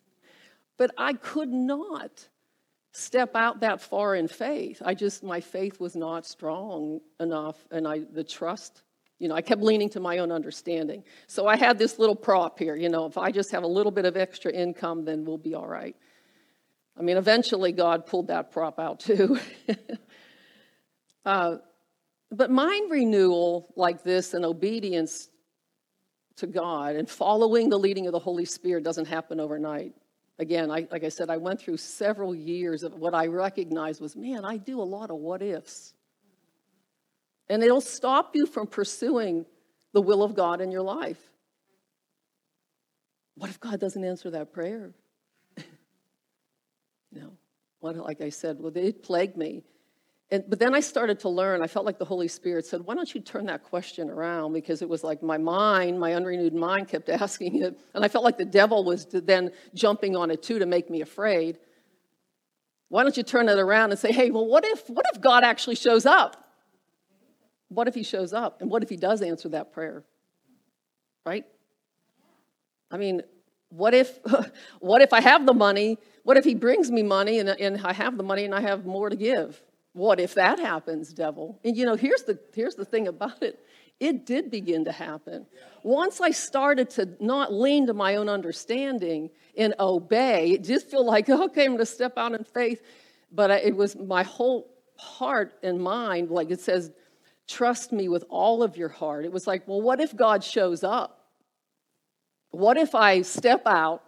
But 0.78 0.92
I 0.98 1.12
could 1.12 1.50
not 1.50 2.26
step 2.94 3.36
out 3.36 3.60
that 3.60 3.82
far 3.82 4.16
in 4.16 4.30
faith. 4.30 4.82
I 4.86 4.94
just, 4.94 5.24
my 5.24 5.42
faith 5.42 5.78
was 5.78 5.94
not 5.94 6.26
strong 6.26 7.02
enough. 7.20 7.58
And 7.70 7.86
I, 7.86 8.06
the 8.14 8.24
trust, 8.24 8.84
you 9.20 9.28
know, 9.28 9.36
I 9.36 9.42
kept 9.42 9.62
leaning 9.62 9.90
to 9.90 10.00
my 10.00 10.20
own 10.20 10.32
understanding. 10.32 11.04
So 11.28 11.46
I 11.46 11.58
had 11.58 11.78
this 11.78 12.00
little 12.00 12.16
prop 12.16 12.58
here, 12.58 12.76
you 12.76 12.90
know, 12.90 13.06
if 13.06 13.18
I 13.18 13.32
just 13.32 13.52
have 13.52 13.64
a 13.64 13.68
little 13.68 13.92
bit 13.92 14.06
of 14.06 14.16
extra 14.16 14.52
income, 14.52 15.04
then 15.04 15.26
we'll 15.26 15.38
be 15.38 15.54
all 15.54 15.68
right. 15.68 15.96
I 16.98 17.02
mean, 17.02 17.18
eventually 17.18 17.72
God 17.74 18.06
pulled 18.06 18.28
that 18.28 18.52
prop 18.52 18.80
out 18.80 19.02
too. 19.02 19.38
uh, 21.26 21.58
but 22.32 22.50
mind 22.50 22.92
renewal 22.92 23.74
like 23.76 24.04
this 24.04 24.34
and 24.34 24.46
obedience 24.46 25.30
to 26.38 26.48
God 26.48 26.96
and 26.96 27.10
following 27.10 27.70
the 27.70 27.78
leading 27.78 28.06
of 28.06 28.14
the 28.14 28.20
Holy 28.20 28.46
Spirit 28.46 28.84
doesn't 28.84 29.08
happen 29.08 29.40
overnight. 29.40 29.94
Again, 30.38 30.72
I, 30.72 30.88
like 30.90 31.04
I 31.04 31.10
said, 31.10 31.30
I 31.30 31.36
went 31.36 31.60
through 31.60 31.78
several 31.78 32.34
years 32.34 32.84
of 32.84 32.94
what 32.94 33.14
I 33.14 33.28
recognized 33.28 34.00
was, 34.00 34.16
man, 34.16 34.46
I 34.46 34.56
do 34.56 34.82
a 34.82 34.84
lot 34.84 35.10
of 35.10 35.18
what 35.18 35.42
ifs. 35.42 35.94
And 37.50 37.64
it'll 37.64 37.82
stop 37.82 38.36
you 38.36 38.46
from 38.46 38.68
pursuing 38.68 39.46
the 39.94 40.02
will 40.02 40.22
of 40.22 40.36
God 40.36 40.62
in 40.62 40.72
your 40.72 40.84
life. 40.84 41.20
What 43.36 43.50
if 43.50 43.60
God 43.60 43.80
doesn't 43.80 44.04
answer 44.04 44.30
that 44.32 44.52
prayer? 44.54 44.92
no. 47.12 47.32
What, 47.80 47.96
like 47.96 48.22
I 48.22 48.30
said, 48.30 48.58
well, 48.60 48.72
it 48.76 49.02
plagued 49.02 49.38
me. 49.38 49.64
And, 50.32 50.44
but 50.48 50.60
then 50.60 50.76
I 50.76 50.80
started 50.80 51.20
to 51.22 51.30
learn. 51.30 51.64
I 51.64 51.68
felt 51.68 51.86
like 51.86 51.98
the 51.98 52.06
Holy 52.06 52.28
Spirit 52.28 52.66
said, 52.66 52.82
Why 52.82 52.94
don't 52.94 53.12
you 53.16 53.22
turn 53.22 53.48
that 53.48 53.64
question 53.64 54.10
around? 54.10 54.54
Because 54.54 54.82
it 54.82 54.90
was 54.90 55.04
like 55.04 55.24
my 55.24 55.38
mind, 55.38 56.00
my 56.00 56.14
unrenewed 56.14 56.54
mind 56.54 56.88
kept 56.88 57.10
asking 57.10 57.64
it. 57.64 57.80
And 57.96 58.06
I 58.06 58.10
felt 58.10 58.24
like 58.24 58.38
the 58.38 58.46
devil 58.46 58.84
was 58.84 59.06
then 59.06 59.52
jumping 59.74 60.16
on 60.16 60.30
it 60.30 60.44
too 60.44 60.60
to 60.60 60.68
make 60.68 60.90
me 60.90 61.02
afraid. 61.02 61.58
Why 62.90 63.04
don't 63.04 63.18
you 63.18 63.24
turn 63.24 63.50
it 63.50 63.58
around 63.58 63.92
and 63.92 64.00
say, 64.00 64.12
Hey, 64.12 64.30
well, 64.30 64.46
what 64.46 64.66
if, 64.66 64.88
what 64.90 65.06
if 65.14 65.22
God 65.22 65.44
actually 65.44 65.76
shows 65.76 66.06
up? 66.06 66.49
What 67.70 67.88
if 67.88 67.96
he 67.96 68.04
shows 68.04 68.34
up? 68.34 68.62
And 68.62 68.70
what 68.70 68.84
if 68.84 68.90
he 68.90 68.98
does 68.98 69.22
answer 69.22 69.50
that 69.50 69.72
prayer? 69.72 70.04
Right? 71.26 71.46
I 72.92 72.98
mean, 72.98 73.22
what 73.70 73.94
if, 73.94 74.20
what 74.80 75.02
if 75.02 75.14
I 75.14 75.22
have 75.22 75.46
the 75.46 75.54
money? 75.54 75.98
What 76.24 76.38
if 76.38 76.44
he 76.44 76.56
brings 76.56 76.92
me 76.92 77.04
money 77.04 77.40
and, 77.40 77.50
and 77.50 77.80
I 77.86 77.94
have 77.94 78.18
the 78.18 78.24
money 78.24 78.46
and 78.46 78.54
I 78.54 78.62
have 78.62 78.86
more 78.86 79.10
to 79.10 79.16
give? 79.16 79.62
What 79.94 80.20
if 80.20 80.36
that 80.36 80.60
happens, 80.60 81.14
devil? 81.14 81.60
And 81.64 81.76
you 81.76 81.86
know, 81.86 81.96
here's 81.96 82.24
the, 82.24 82.40
here's 82.54 82.76
the 82.76 82.86
thing 82.86 83.08
about 83.08 83.42
it 83.44 83.60
it 84.00 84.26
did 84.26 84.50
begin 84.50 84.86
to 84.86 84.92
happen. 84.92 85.46
Once 85.84 86.22
I 86.22 86.32
started 86.32 86.90
to 86.92 87.10
not 87.20 87.52
lean 87.54 87.88
to 87.88 87.94
my 87.94 88.16
own 88.16 88.30
understanding 88.30 89.30
and 89.58 89.74
obey, 89.78 90.52
it 90.52 90.64
just 90.64 90.90
feel 90.90 91.06
like, 91.06 91.30
okay, 91.30 91.66
I'm 91.66 91.78
to 91.78 91.86
step 91.86 92.18
out 92.18 92.34
in 92.34 92.44
faith. 92.44 92.82
But 93.32 93.52
it 93.52 93.76
was 93.76 93.96
my 93.96 94.24
whole 94.24 94.72
heart 94.96 95.54
and 95.64 95.80
mind, 95.80 96.32
like 96.32 96.50
it 96.50 96.62
says, 96.62 96.92
trust 97.50 97.92
me 97.92 98.08
with 98.08 98.24
all 98.30 98.62
of 98.62 98.78
your 98.78 98.90
heart. 98.90 99.26
It 99.26 99.32
was 99.32 99.48
like, 99.48 99.68
well, 99.68 99.82
what 99.82 100.00
if 100.00 100.16
God 100.16 100.44
shows 100.44 100.84
up? 100.84 101.26
What 102.52 102.78
if 102.78 102.96
I 102.96 103.24
step 103.24 103.64
out 103.66 104.04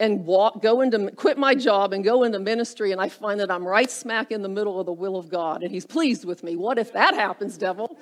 and 0.00 0.24
walk, 0.24 0.62
go 0.62 0.80
into, 0.80 1.10
quit 1.12 1.36
my 1.36 1.54
job 1.54 1.92
and 1.92 2.02
go 2.02 2.22
into 2.22 2.38
ministry, 2.38 2.92
and 2.92 3.00
I 3.00 3.08
find 3.08 3.40
that 3.40 3.50
I'm 3.50 3.66
right 3.66 3.90
smack 3.90 4.32
in 4.32 4.42
the 4.42 4.48
middle 4.48 4.80
of 4.80 4.86
the 4.86 4.92
will 4.92 5.16
of 5.16 5.28
God, 5.28 5.62
and 5.62 5.70
He's 5.70 5.86
pleased 5.86 6.24
with 6.24 6.42
me. 6.42 6.56
What 6.56 6.78
if 6.78 6.92
that 6.92 7.14
happens, 7.14 7.58
devil? 7.58 7.96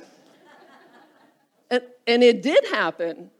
and, 1.70 1.82
and 2.06 2.22
it 2.22 2.42
did 2.42 2.64
happen. 2.66 3.30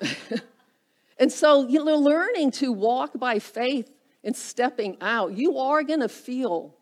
and 1.18 1.32
so, 1.32 1.68
you 1.68 1.84
know, 1.84 1.96
learning 1.96 2.52
to 2.52 2.72
walk 2.72 3.18
by 3.18 3.38
faith 3.38 3.90
and 4.24 4.36
stepping 4.36 4.96
out, 5.00 5.36
you 5.36 5.58
are 5.58 5.82
going 5.82 6.00
to 6.00 6.08
feel 6.08 6.77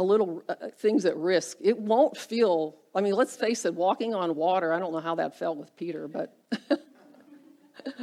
a 0.00 0.02
little 0.02 0.42
uh, 0.48 0.54
uh, 0.60 0.68
things 0.70 1.04
at 1.04 1.16
risk. 1.16 1.58
It 1.60 1.78
won't 1.78 2.16
feel, 2.16 2.76
I 2.94 3.00
mean, 3.00 3.14
let's 3.14 3.36
face 3.36 3.64
it, 3.64 3.74
walking 3.74 4.14
on 4.14 4.34
water, 4.34 4.72
I 4.72 4.78
don't 4.78 4.92
know 4.92 5.00
how 5.00 5.14
that 5.16 5.38
felt 5.38 5.58
with 5.58 5.76
Peter, 5.76 6.08
but. 6.08 6.36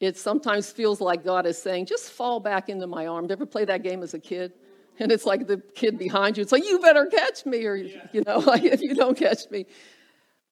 it 0.00 0.16
sometimes 0.18 0.70
feels 0.70 1.00
like 1.00 1.24
God 1.24 1.46
is 1.46 1.60
saying, 1.60 1.86
just 1.86 2.10
fall 2.10 2.40
back 2.40 2.68
into 2.68 2.86
my 2.86 3.06
arms. 3.06 3.30
Ever 3.30 3.46
play 3.46 3.64
that 3.64 3.82
game 3.82 4.02
as 4.02 4.14
a 4.14 4.18
kid? 4.18 4.52
And 4.98 5.12
it's 5.12 5.24
like 5.24 5.46
the 5.46 5.58
kid 5.74 5.98
behind 5.98 6.36
you, 6.36 6.42
it's 6.42 6.52
like, 6.52 6.64
you 6.64 6.78
better 6.80 7.06
catch 7.06 7.46
me, 7.46 7.64
or, 7.66 7.76
yeah. 7.76 8.06
you 8.12 8.22
know, 8.26 8.38
like 8.52 8.64
if 8.64 8.82
you 8.82 8.94
don't 8.94 9.16
catch 9.16 9.48
me. 9.50 9.66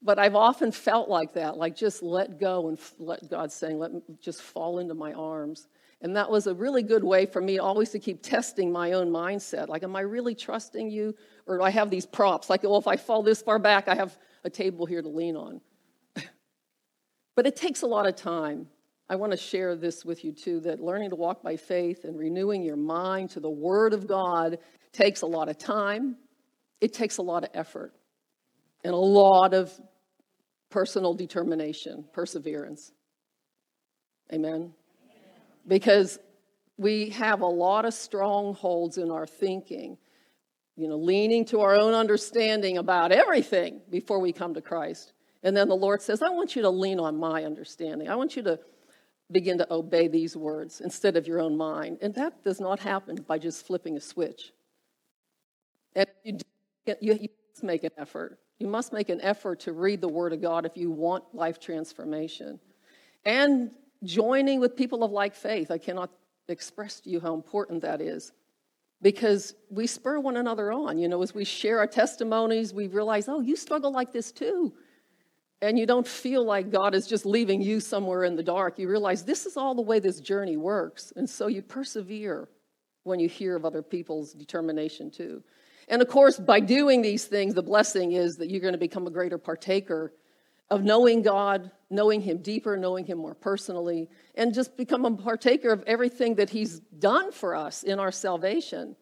But 0.02 0.18
I've 0.18 0.36
often 0.36 0.70
felt 0.70 1.08
like 1.08 1.32
that, 1.32 1.56
like 1.56 1.74
just 1.76 2.02
let 2.02 2.38
go 2.38 2.68
and 2.68 2.78
let 2.98 3.28
God 3.28 3.50
saying, 3.50 3.78
let 3.78 3.92
me 3.92 4.02
just 4.20 4.42
fall 4.42 4.78
into 4.78 4.94
my 4.94 5.12
arms. 5.14 5.66
And 6.04 6.14
that 6.16 6.30
was 6.30 6.46
a 6.46 6.54
really 6.54 6.82
good 6.82 7.02
way 7.02 7.24
for 7.24 7.40
me 7.40 7.58
always 7.58 7.88
to 7.92 7.98
keep 7.98 8.22
testing 8.22 8.70
my 8.70 8.92
own 8.92 9.08
mindset. 9.08 9.68
Like, 9.68 9.82
am 9.82 9.96
I 9.96 10.02
really 10.02 10.34
trusting 10.34 10.90
you? 10.90 11.14
Or 11.46 11.56
do 11.56 11.64
I 11.64 11.70
have 11.70 11.88
these 11.88 12.04
props? 12.04 12.50
Like, 12.50 12.62
well, 12.62 12.76
if 12.76 12.86
I 12.86 12.94
fall 12.94 13.22
this 13.22 13.40
far 13.40 13.58
back, 13.58 13.88
I 13.88 13.94
have 13.94 14.14
a 14.44 14.50
table 14.50 14.84
here 14.84 15.00
to 15.00 15.08
lean 15.08 15.34
on. 15.34 15.62
but 17.34 17.46
it 17.46 17.56
takes 17.56 17.80
a 17.80 17.86
lot 17.86 18.06
of 18.06 18.16
time. 18.16 18.66
I 19.08 19.16
want 19.16 19.32
to 19.32 19.38
share 19.38 19.76
this 19.76 20.04
with 20.04 20.26
you 20.26 20.32
too 20.32 20.60
that 20.60 20.78
learning 20.78 21.08
to 21.08 21.16
walk 21.16 21.42
by 21.42 21.56
faith 21.56 22.04
and 22.04 22.18
renewing 22.18 22.62
your 22.62 22.76
mind 22.76 23.30
to 23.30 23.40
the 23.40 23.50
Word 23.50 23.94
of 23.94 24.06
God 24.06 24.58
takes 24.92 25.22
a 25.22 25.26
lot 25.26 25.48
of 25.48 25.56
time, 25.56 26.16
it 26.82 26.92
takes 26.92 27.16
a 27.16 27.22
lot 27.22 27.44
of 27.44 27.50
effort, 27.54 27.94
and 28.84 28.92
a 28.92 28.96
lot 28.96 29.54
of 29.54 29.72
personal 30.68 31.14
determination, 31.14 32.04
perseverance. 32.12 32.92
Amen? 34.30 34.74
Because 35.66 36.18
we 36.76 37.10
have 37.10 37.40
a 37.40 37.46
lot 37.46 37.84
of 37.84 37.94
strongholds 37.94 38.98
in 38.98 39.10
our 39.10 39.26
thinking, 39.26 39.96
you 40.76 40.88
know, 40.88 40.96
leaning 40.96 41.44
to 41.46 41.60
our 41.60 41.74
own 41.74 41.94
understanding 41.94 42.78
about 42.78 43.12
everything 43.12 43.80
before 43.90 44.18
we 44.18 44.32
come 44.32 44.54
to 44.54 44.60
Christ. 44.60 45.12
And 45.42 45.56
then 45.56 45.68
the 45.68 45.76
Lord 45.76 46.02
says, 46.02 46.22
I 46.22 46.30
want 46.30 46.56
you 46.56 46.62
to 46.62 46.70
lean 46.70 46.98
on 46.98 47.16
my 47.16 47.44
understanding. 47.44 48.08
I 48.08 48.16
want 48.16 48.34
you 48.34 48.42
to 48.44 48.58
begin 49.30 49.58
to 49.58 49.72
obey 49.72 50.08
these 50.08 50.36
words 50.36 50.80
instead 50.80 51.16
of 51.16 51.26
your 51.26 51.40
own 51.40 51.56
mind. 51.56 51.98
And 52.02 52.14
that 52.14 52.42
does 52.42 52.60
not 52.60 52.80
happen 52.80 53.16
by 53.26 53.38
just 53.38 53.66
flipping 53.66 53.96
a 53.96 54.00
switch. 54.00 54.52
And 55.94 56.08
you, 56.24 56.38
you, 57.00 57.14
you 57.14 57.28
must 57.52 57.62
make 57.62 57.84
an 57.84 57.90
effort. 57.96 58.38
You 58.58 58.66
must 58.66 58.92
make 58.92 59.08
an 59.08 59.20
effort 59.20 59.60
to 59.60 59.72
read 59.72 60.00
the 60.00 60.08
Word 60.08 60.32
of 60.32 60.40
God 60.40 60.66
if 60.66 60.76
you 60.76 60.90
want 60.90 61.24
life 61.34 61.60
transformation. 61.60 62.58
And 63.24 63.70
joining 64.04 64.60
with 64.60 64.76
people 64.76 65.02
of 65.02 65.10
like 65.10 65.34
faith. 65.34 65.70
I 65.70 65.78
cannot 65.78 66.10
express 66.48 67.00
to 67.00 67.10
you 67.10 67.20
how 67.20 67.34
important 67.34 67.82
that 67.82 68.00
is. 68.00 68.32
because 69.04 69.54
we 69.68 69.86
spur 69.86 70.18
one 70.18 70.38
another 70.38 70.72
on. 70.72 70.98
You 70.98 71.08
know, 71.08 71.22
as 71.22 71.34
we 71.34 71.44
share 71.44 71.78
our 71.78 71.86
testimonies, 71.86 72.72
we 72.72 72.86
realize, 72.88 73.28
oh, 73.28 73.40
you 73.40 73.54
struggle 73.54 73.92
like 73.92 74.12
this 74.12 74.32
too. 74.32 74.72
And 75.60 75.78
you 75.78 75.86
don't 75.86 76.08
feel 76.08 76.42
like 76.44 76.72
God 76.72 76.94
is 76.94 77.06
just 77.06 77.26
leaving 77.26 77.60
you 77.60 77.80
somewhere 77.80 78.24
in 78.24 78.34
the 78.34 78.42
dark. 78.42 78.78
You 78.78 78.88
realize 78.88 79.22
this 79.22 79.44
is 79.44 79.58
all 79.58 79.74
the 79.74 79.82
way 79.82 79.98
this 80.00 80.20
journey 80.20 80.56
works. 80.56 81.12
And 81.16 81.28
so 81.28 81.46
you 81.48 81.60
persevere 81.60 82.48
when 83.04 83.20
you 83.20 83.28
hear 83.28 83.56
of 83.56 83.66
other 83.66 83.82
people's 83.82 84.32
determination 84.32 85.10
too. 85.10 85.42
And 85.88 86.00
of 86.00 86.08
course, 86.08 86.38
by 86.38 86.60
doing 86.60 87.02
these 87.02 87.26
things, 87.26 87.54
the 87.54 87.62
blessing 87.62 88.12
is 88.12 88.36
that 88.38 88.50
you're 88.50 88.60
going 88.60 88.72
to 88.72 88.78
become 88.78 89.06
a 89.06 89.10
greater 89.10 89.36
partaker 89.36 90.14
of 90.70 90.82
knowing 90.82 91.22
God, 91.22 91.70
knowing 91.90 92.20
Him 92.20 92.38
deeper, 92.38 92.76
knowing 92.76 93.04
Him 93.04 93.18
more 93.18 93.34
personally, 93.34 94.08
and 94.34 94.54
just 94.54 94.76
become 94.76 95.04
a 95.04 95.16
partaker 95.16 95.70
of 95.70 95.82
everything 95.86 96.36
that 96.36 96.50
He's 96.50 96.80
done 96.80 97.32
for 97.32 97.54
us 97.54 97.82
in 97.82 97.98
our 97.98 98.12
salvation. 98.12 98.96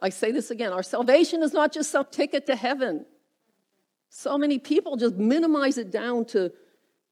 I 0.00 0.10
say 0.10 0.32
this 0.32 0.50
again 0.50 0.72
our 0.72 0.82
salvation 0.82 1.42
is 1.42 1.52
not 1.52 1.72
just 1.72 1.90
some 1.90 2.06
ticket 2.10 2.46
to 2.46 2.56
heaven. 2.56 3.06
So 4.08 4.38
many 4.38 4.58
people 4.58 4.96
just 4.96 5.16
minimize 5.16 5.78
it 5.78 5.90
down 5.90 6.24
to, 6.26 6.52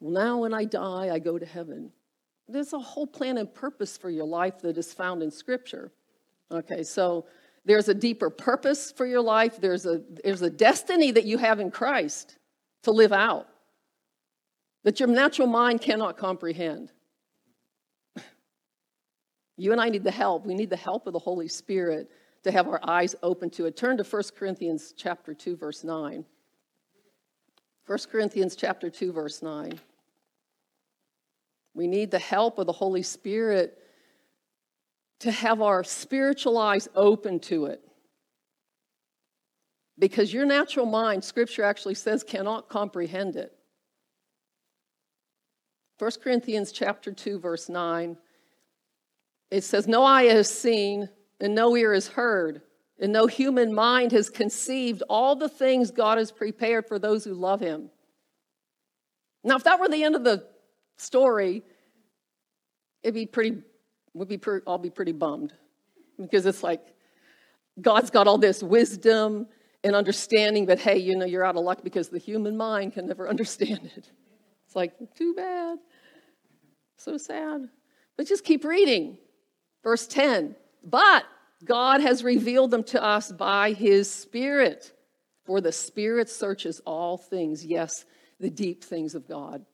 well, 0.01 0.13
now 0.13 0.39
when 0.39 0.55
I 0.55 0.65
die, 0.65 1.11
I 1.13 1.19
go 1.19 1.39
to 1.39 1.47
heaven. 1.47 1.91
There's 2.49 2.73
a 2.73 2.79
whole 2.79 3.07
plan 3.07 3.39
and 3.39 3.53
purpose 3.53 3.97
for 3.97 4.11
your 4.11 4.27
life 4.27 4.61
that 4.61 4.77
is 4.77 4.93
found 4.93 5.23
in 5.23 5.31
Scripture. 5.31 5.93
Okay, 6.51 6.83
so 6.83 7.27
there's 7.65 7.89
a 7.89 7.95
deeper 7.95 8.29
purpose 8.29 8.93
for 8.93 9.07
your 9.07 9.23
life, 9.23 9.61
there's 9.61 9.87
a, 9.87 10.03
there's 10.23 10.43
a 10.43 10.51
destiny 10.51 11.11
that 11.11 11.25
you 11.25 11.39
have 11.39 11.59
in 11.59 11.71
Christ 11.71 12.39
to 12.83 12.91
live 12.91 13.13
out 13.13 13.49
that 14.85 15.01
your 15.01 15.09
natural 15.09 15.49
mind 15.49 15.81
cannot 15.81 16.17
comprehend. 16.17 16.93
You 19.57 19.73
and 19.73 19.81
I 19.81 19.89
need 19.89 20.05
the 20.05 20.11
help. 20.11 20.47
We 20.47 20.55
need 20.55 20.71
the 20.71 20.77
help 20.77 21.07
of 21.07 21.13
the 21.13 21.19
Holy 21.19 21.49
Spirit 21.49 22.11
to 22.43 22.51
have 22.51 22.69
our 22.69 22.81
eyes 22.83 23.15
open 23.23 23.51
to 23.51 23.67
it. 23.67 23.77
Turn 23.77 23.97
to 23.97 24.05
1 24.05 24.23
Corinthians 24.37 24.95
chapter 24.97 25.33
2 25.33 25.57
verse 25.57 25.85
9. 25.85 26.25
1 27.87 27.99
Corinthians 28.11 28.57
chapter 28.57 28.91
2 28.91 29.13
verse 29.13 29.43
9. 29.43 29.79
We 31.75 31.87
need 31.87 32.11
the 32.11 32.19
help 32.19 32.59
of 32.59 32.67
the 32.67 32.73
Holy 32.73 33.03
Spirit 33.03 33.79
to 35.21 35.31
have 35.31 35.63
our 35.63 35.85
spiritual 35.85 36.59
eyes 36.59 36.89
open 36.95 37.41
to 37.41 37.67
it. 37.67 37.81
Because 39.99 40.33
your 40.33 40.45
natural 40.45 40.87
mind, 40.87 41.23
scripture 41.23 41.63
actually 41.63 41.95
says, 41.95 42.25
cannot 42.25 42.69
comprehend 42.69 43.37
it. 43.37 43.54
1 45.99 46.11
Corinthians 46.23 46.73
chapter 46.73 47.13
2 47.13 47.39
verse 47.39 47.69
9 47.69 48.17
it 49.51 49.63
says 49.63 49.87
no 49.87 50.03
eye 50.03 50.25
has 50.25 50.51
seen 50.51 51.09
and 51.41 51.55
no 51.55 51.77
ear 51.77 51.95
has 51.95 52.09
heard 52.09 52.63
and 52.99 53.13
no 53.13 53.27
human 53.27 53.73
mind 53.73 54.13
has 54.13 54.29
conceived 54.29 55.03
all 55.09 55.37
the 55.37 55.49
things 55.49 55.91
God 55.91 56.19
has 56.19 56.33
prepared 56.33 56.87
for 56.87 56.99
those 56.99 57.25
who 57.25 57.35
love 57.35 57.61
him. 57.61 57.91
Now 59.43 59.57
if 59.57 59.65
that 59.65 59.79
were 59.79 59.89
the 59.89 60.03
end 60.03 60.17
of 60.17 60.25
the 60.25 60.45
story 60.97 61.63
it'd 63.03 63.15
be 63.15 63.27
pretty 63.27 63.59
would 64.15 64.29
be 64.29 64.39
pretty, 64.39 64.65
I'll 64.67 64.79
be 64.79 64.91
pretty 64.91 65.13
bummed 65.13 65.53
because 66.21 66.47
it's 66.47 66.63
like 66.63 66.81
God's 67.81 68.11
got 68.11 68.27
all 68.27 68.39
this 68.39 68.63
wisdom 68.63 69.47
and 69.85 69.95
understanding 69.95 70.67
but 70.67 70.81
hey 70.81 70.99
you 70.99 71.17
know 71.17 71.27
you're 71.27 71.45
out 71.45 71.57
of 71.57 71.63
luck 71.63 71.85
because 71.85 72.09
the 72.09 72.19
human 72.19 72.57
mind 72.57 72.95
can 72.95 73.07
never 73.07 73.29
understand 73.35 73.91
it. 73.97 74.11
It's 74.75 74.77
like, 74.77 75.15
too 75.15 75.35
bad. 75.35 75.79
So 76.97 77.17
sad. 77.17 77.69
But 78.17 78.27
just 78.27 78.45
keep 78.45 78.65
reading. 78.65 79.19
Verse 79.85 80.09
10 80.09 80.57
But 80.83 81.25
God 81.65 82.01
has 82.01 82.25
revealed 82.25 82.73
them 82.73 82.83
to 82.85 83.01
us 83.01 83.31
by 83.31 83.73
his 83.73 84.11
Spirit. 84.11 84.93
For 85.45 85.61
the 85.61 85.71
Spirit 85.71 86.29
searches 86.29 86.81
all 86.85 87.19
things, 87.19 87.65
yes, 87.65 88.05
the 88.41 88.51
deep 88.51 88.83
things 88.83 89.15
of 89.15 89.29
God. 89.29 89.65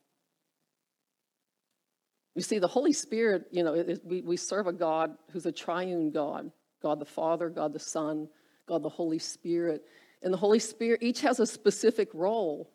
You 2.34 2.42
see, 2.42 2.58
the 2.58 2.68
Holy 2.68 2.92
Spirit, 2.92 3.46
you 3.52 3.62
know, 3.62 3.96
we, 4.04 4.20
we 4.20 4.36
serve 4.36 4.66
a 4.66 4.72
God 4.72 5.16
who's 5.32 5.46
a 5.46 5.52
triune 5.52 6.10
God 6.10 6.50
God 6.82 6.98
the 6.98 7.06
Father, 7.06 7.48
God 7.48 7.72
the 7.72 7.78
Son, 7.78 8.28
God 8.66 8.82
the 8.82 8.88
Holy 8.90 9.18
Spirit. 9.18 9.82
And 10.22 10.32
the 10.32 10.38
Holy 10.38 10.58
Spirit 10.58 11.02
each 11.02 11.22
has 11.22 11.40
a 11.40 11.46
specific 11.46 12.10
role. 12.12 12.70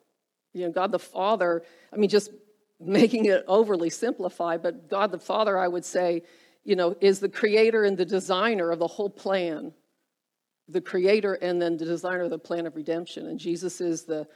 You 0.56 0.66
know, 0.66 0.72
God 0.72 0.90
the 0.90 0.98
Father, 0.98 1.62
I 1.92 1.96
mean, 1.96 2.08
just 2.08 2.30
making 2.80 3.26
it 3.26 3.44
overly 3.46 3.90
simplified, 3.90 4.62
but 4.62 4.88
God 4.88 5.12
the 5.12 5.18
Father, 5.18 5.58
I 5.58 5.68
would 5.68 5.84
say, 5.84 6.22
you 6.64 6.76
know, 6.76 6.96
is 7.00 7.20
the 7.20 7.28
creator 7.28 7.84
and 7.84 7.96
the 7.96 8.04
designer 8.04 8.70
of 8.70 8.78
the 8.78 8.86
whole 8.86 9.10
plan. 9.10 9.72
The 10.68 10.80
creator 10.80 11.34
and 11.34 11.62
then 11.62 11.76
the 11.76 11.84
designer 11.84 12.22
of 12.22 12.30
the 12.30 12.38
plan 12.38 12.66
of 12.66 12.74
redemption. 12.74 13.26
And 13.26 13.38
Jesus 13.38 13.80
is 13.80 14.04
the, 14.04 14.26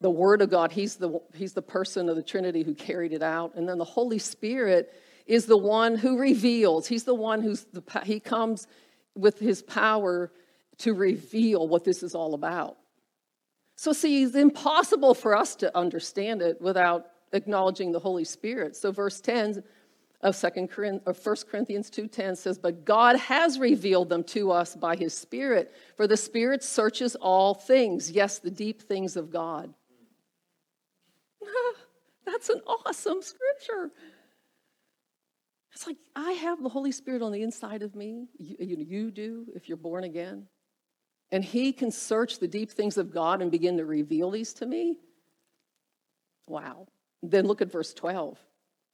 the 0.00 0.08
Word 0.08 0.40
of 0.40 0.50
God. 0.50 0.72
He's 0.72 0.96
the, 0.96 1.20
he's 1.34 1.52
the 1.52 1.62
person 1.62 2.08
of 2.08 2.16
the 2.16 2.22
Trinity 2.22 2.62
who 2.62 2.74
carried 2.74 3.12
it 3.12 3.22
out. 3.22 3.54
And 3.54 3.68
then 3.68 3.76
the 3.76 3.84
Holy 3.84 4.18
Spirit 4.18 4.94
is 5.26 5.44
the 5.44 5.58
one 5.58 5.96
who 5.96 6.18
reveals. 6.18 6.86
He's 6.86 7.04
the 7.04 7.14
one 7.14 7.42
who's 7.42 7.64
the, 7.64 7.82
he 8.04 8.18
comes 8.18 8.66
with 9.14 9.38
his 9.38 9.60
power 9.62 10.32
to 10.78 10.94
reveal 10.94 11.68
what 11.68 11.84
this 11.84 12.02
is 12.02 12.14
all 12.14 12.34
about. 12.34 12.78
So, 13.76 13.92
see, 13.92 14.22
it's 14.22 14.36
impossible 14.36 15.14
for 15.14 15.36
us 15.36 15.56
to 15.56 15.76
understand 15.76 16.42
it 16.42 16.60
without 16.60 17.06
acknowledging 17.32 17.92
the 17.92 17.98
Holy 17.98 18.24
Spirit. 18.24 18.76
So, 18.76 18.92
verse 18.92 19.20
10 19.20 19.64
of 20.20 20.34
Second 20.34 20.70
or 20.78 21.12
1 21.12 21.36
Corinthians 21.48 21.90
2:10 21.90 22.34
says, 22.36 22.58
"But 22.58 22.84
God 22.84 23.16
has 23.16 23.58
revealed 23.58 24.08
them 24.08 24.24
to 24.24 24.50
us 24.50 24.74
by 24.74 24.96
his 24.96 25.12
Spirit, 25.12 25.70
for 25.96 26.06
the 26.06 26.16
Spirit 26.16 26.62
searches 26.62 27.14
all 27.16 27.52
things, 27.52 28.10
yes, 28.10 28.38
the 28.38 28.50
deep 28.50 28.80
things 28.80 29.16
of 29.16 29.30
God." 29.30 29.74
That's 32.24 32.48
an 32.48 32.62
awesome 32.66 33.20
scripture. 33.20 33.92
It's 35.72 35.86
like 35.86 35.98
I 36.16 36.32
have 36.32 36.62
the 36.62 36.70
Holy 36.70 36.92
Spirit 36.92 37.20
on 37.20 37.32
the 37.32 37.42
inside 37.42 37.82
of 37.82 37.94
me. 37.94 38.28
You, 38.38 38.56
you 38.78 39.10
do 39.10 39.46
if 39.54 39.68
you're 39.68 39.76
born 39.76 40.04
again 40.04 40.48
and 41.34 41.44
he 41.44 41.72
can 41.72 41.90
search 41.90 42.38
the 42.38 42.46
deep 42.46 42.70
things 42.70 42.96
of 42.96 43.12
God 43.12 43.42
and 43.42 43.50
begin 43.50 43.78
to 43.78 43.84
reveal 43.84 44.30
these 44.30 44.52
to 44.52 44.66
me? 44.66 45.00
Wow. 46.46 46.86
Then 47.24 47.46
look 47.46 47.60
at 47.60 47.72
verse 47.72 47.92
12. 47.92 48.38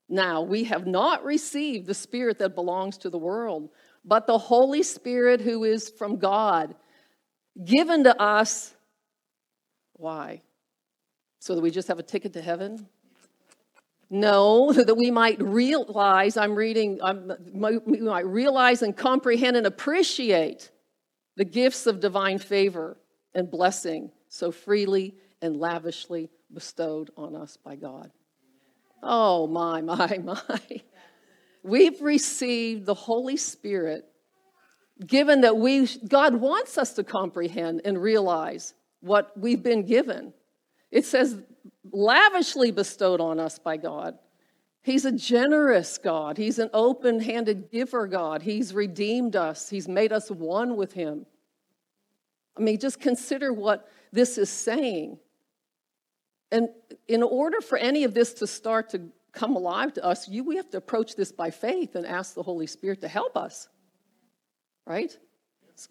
Now, 0.09 0.41
we 0.41 0.65
have 0.65 0.87
not 0.87 1.23
received 1.23 1.87
the 1.87 1.93
Spirit 1.93 2.39
that 2.39 2.55
belongs 2.55 2.97
to 2.99 3.11
the 3.11 3.19
world, 3.19 3.69
but 4.07 4.27
the 4.27 4.39
Holy 4.39 4.83
Spirit 4.83 5.43
who 5.43 5.65
is 5.65 5.91
from 5.91 6.17
God, 6.17 6.75
given 7.63 8.05
to 8.05 8.19
us. 8.19 8.75
Why? 9.93 10.41
So 11.41 11.55
that 11.55 11.61
we 11.61 11.71
just 11.71 11.89
have 11.89 11.99
a 11.99 12.03
ticket 12.03 12.33
to 12.33 12.41
heaven? 12.41 12.89
No, 14.09 14.73
that 14.73 14.97
we 14.97 15.11
might 15.11 15.43
realize, 15.43 16.39
I'm 16.39 16.55
reading, 16.55 17.01
I'm, 17.03 17.33
we 17.85 18.01
might 18.01 18.25
realize 18.25 18.81
and 18.81 18.97
comprehend 18.97 19.59
and 19.59 19.67
appreciate 19.67 20.71
the 21.37 21.45
gifts 21.45 21.87
of 21.87 22.01
divine 22.01 22.39
favor 22.39 22.97
and 23.35 23.51
blessing 23.51 24.11
so 24.29 24.51
freely 24.51 25.15
and 25.43 25.57
lavishly 25.57 26.31
bestowed 26.53 27.11
on 27.17 27.35
us 27.35 27.57
by 27.57 27.77
God. 27.77 28.11
Oh, 29.03 29.47
my, 29.47 29.81
my, 29.81 30.19
my. 30.25 30.83
We've 31.63 32.01
received 32.01 32.87
the 32.87 32.95
Holy 32.95 33.37
Spirit, 33.37 34.05
given 35.07 35.43
that 35.43 35.57
we, 35.57 35.87
God 36.09 36.35
wants 36.35 36.79
us 36.79 36.95
to 36.95 37.05
comprehend 37.05 37.83
and 37.85 38.01
realize 38.01 38.75
what 39.01 39.33
we've 39.39 39.63
been 39.63 39.85
given. 39.85 40.33
It 40.91 41.05
says, 41.07 41.37
lavishly 41.93 42.71
bestowed 42.71 43.21
on 43.21 43.39
us 43.39 43.59
by 43.59 43.77
God. 43.77 44.19
He's 44.83 45.05
a 45.05 45.13
generous 45.13 45.99
God. 45.99 46.39
He's 46.39 46.59
an 46.59 46.71
open 46.73 47.21
handed 47.21 47.71
giver 47.71 48.07
God. 48.07 48.43
He's 48.43 48.73
redeemed 48.73 49.37
us, 49.37 49.69
He's 49.69 49.89
made 49.89 50.13
us 50.13 50.31
one 50.31 50.77
with 50.77 50.93
Him. 50.93 51.27
I 52.57 52.63
mean, 52.63 52.79
just 52.79 53.01
consider 53.01 53.53
what 53.53 53.89
this 54.13 54.37
is 54.39 54.51
saying. 54.51 55.19
And 56.53 56.69
in 57.07 57.23
order 57.23 57.61
for 57.61 57.79
any 57.79 58.05
of 58.05 58.13
this 58.13 58.35
to 58.35 58.47
start 58.47 58.91
to 58.91 59.03
come 59.33 59.55
alive 59.55 59.93
to 59.95 60.05
us, 60.05 60.29
you, 60.29 60.43
we 60.43 60.57
have 60.57 60.69
to 60.71 60.79
approach 60.79 61.15
this 61.15 61.31
by 61.31 61.51
faith 61.51 61.95
and 61.95 62.05
ask 62.05 62.35
the 62.35 62.43
Holy 62.43 62.67
Spirit 62.67 63.01
to 63.03 63.09
help 63.09 63.37
us. 63.37 63.69
Right? 64.87 65.17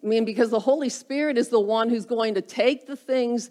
I 0.02 0.06
mean, 0.06 0.24
because 0.24 0.50
the 0.50 0.60
Holy 0.60 0.90
Spirit 0.90 1.38
is 1.38 1.48
the 1.48 1.60
one 1.60 1.88
who's 1.88 2.04
going 2.04 2.34
to 2.34 2.42
take 2.42 2.86
the 2.86 2.96
things 2.96 3.50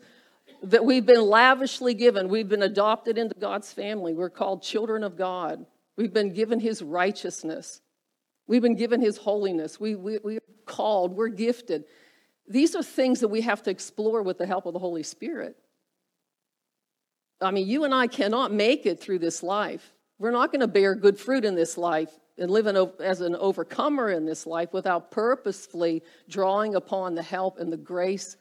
that 0.64 0.84
we've 0.84 1.06
been 1.06 1.22
lavishly 1.22 1.94
given. 1.94 2.30
We've 2.30 2.50
been 2.50 2.64
adopted 2.64 3.18
into 3.18 3.36
God's 3.40 3.72
family. 3.72 4.14
We're 4.14 4.30
called 4.30 4.62
children 4.62 5.04
of 5.04 5.18
God. 5.18 5.66
We've 5.96 6.14
been 6.14 6.34
given 6.34 6.60
His 6.60 6.82
righteousness. 6.82 7.82
We've 8.48 8.62
been 8.62 8.76
given 8.76 9.02
His 9.02 9.18
holiness. 9.18 9.80
We, 9.80 9.96
we, 9.96 10.20
we're 10.24 10.40
called. 10.66 11.16
We're 11.16 11.30
gifted. 11.30 11.86
These 12.48 12.76
are 12.76 12.84
things 12.84 13.20
that 13.20 13.28
we 13.28 13.42
have 13.42 13.64
to 13.64 13.70
explore 13.70 14.22
with 14.24 14.38
the 14.38 14.48
help 14.48 14.66
of 14.66 14.74
the 14.74 14.80
Holy 14.80 15.04
Spirit. 15.04 15.56
I 17.42 17.52
mean, 17.52 17.68
you 17.68 17.84
and 17.84 17.94
I 17.94 18.08
cannot 18.08 18.52
make 18.52 18.86
it 18.86 19.00
through 19.00 19.20
this 19.20 19.44
life. 19.44 19.94
We're 20.18 20.32
not 20.32 20.52
going 20.52 20.62
to 20.62 20.68
bear 20.68 20.96
good 20.96 21.18
fruit 21.18 21.46
in 21.46 21.56
this 21.56 21.78
life 21.78 22.12
and 22.38 22.52
live 22.52 22.68
as 23.00 23.22
an 23.22 23.36
overcomer 23.36 24.10
in 24.10 24.26
this 24.26 24.46
life 24.46 24.74
without 24.74 25.12
purposefully 25.12 26.04
drawing 26.28 26.76
upon 26.76 27.16
the 27.16 27.24
help 27.24 27.60
and 27.60 27.72
the 27.72 27.78
grace 27.78 28.36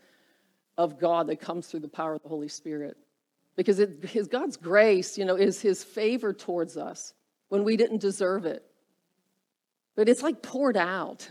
of 0.79 0.99
God 0.99 1.27
that 1.27 1.41
comes 1.41 1.67
through 1.67 1.81
the 1.81 1.89
power 1.89 2.15
of 2.15 2.23
the 2.23 2.29
Holy 2.29 2.49
Spirit. 2.49 2.97
Because 3.57 3.81
it, 3.81 4.05
his, 4.05 4.29
God's 4.29 4.57
grace, 4.57 5.19
you 5.19 5.25
know, 5.25 5.35
is 5.35 5.61
his 5.61 5.83
favor 5.83 6.33
towards 6.33 6.77
us 6.77 7.13
when 7.49 7.65
we 7.65 7.77
didn't 7.77 8.01
deserve 8.01 8.47
it. 8.47 8.65
But 9.97 10.09
it's 10.09 10.23
like 10.23 10.41
poured 10.41 10.77
out. 10.77 11.29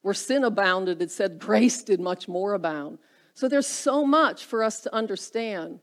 Where 0.00 0.14
sin 0.14 0.44
abounded, 0.44 1.02
it 1.02 1.10
said 1.10 1.38
grace 1.38 1.82
did 1.82 2.00
much 2.00 2.26
more 2.26 2.54
abound. 2.54 2.98
So 3.34 3.48
there's 3.48 3.66
so 3.66 4.06
much 4.06 4.46
for 4.46 4.62
us 4.62 4.80
to 4.82 4.94
understand 4.94 5.80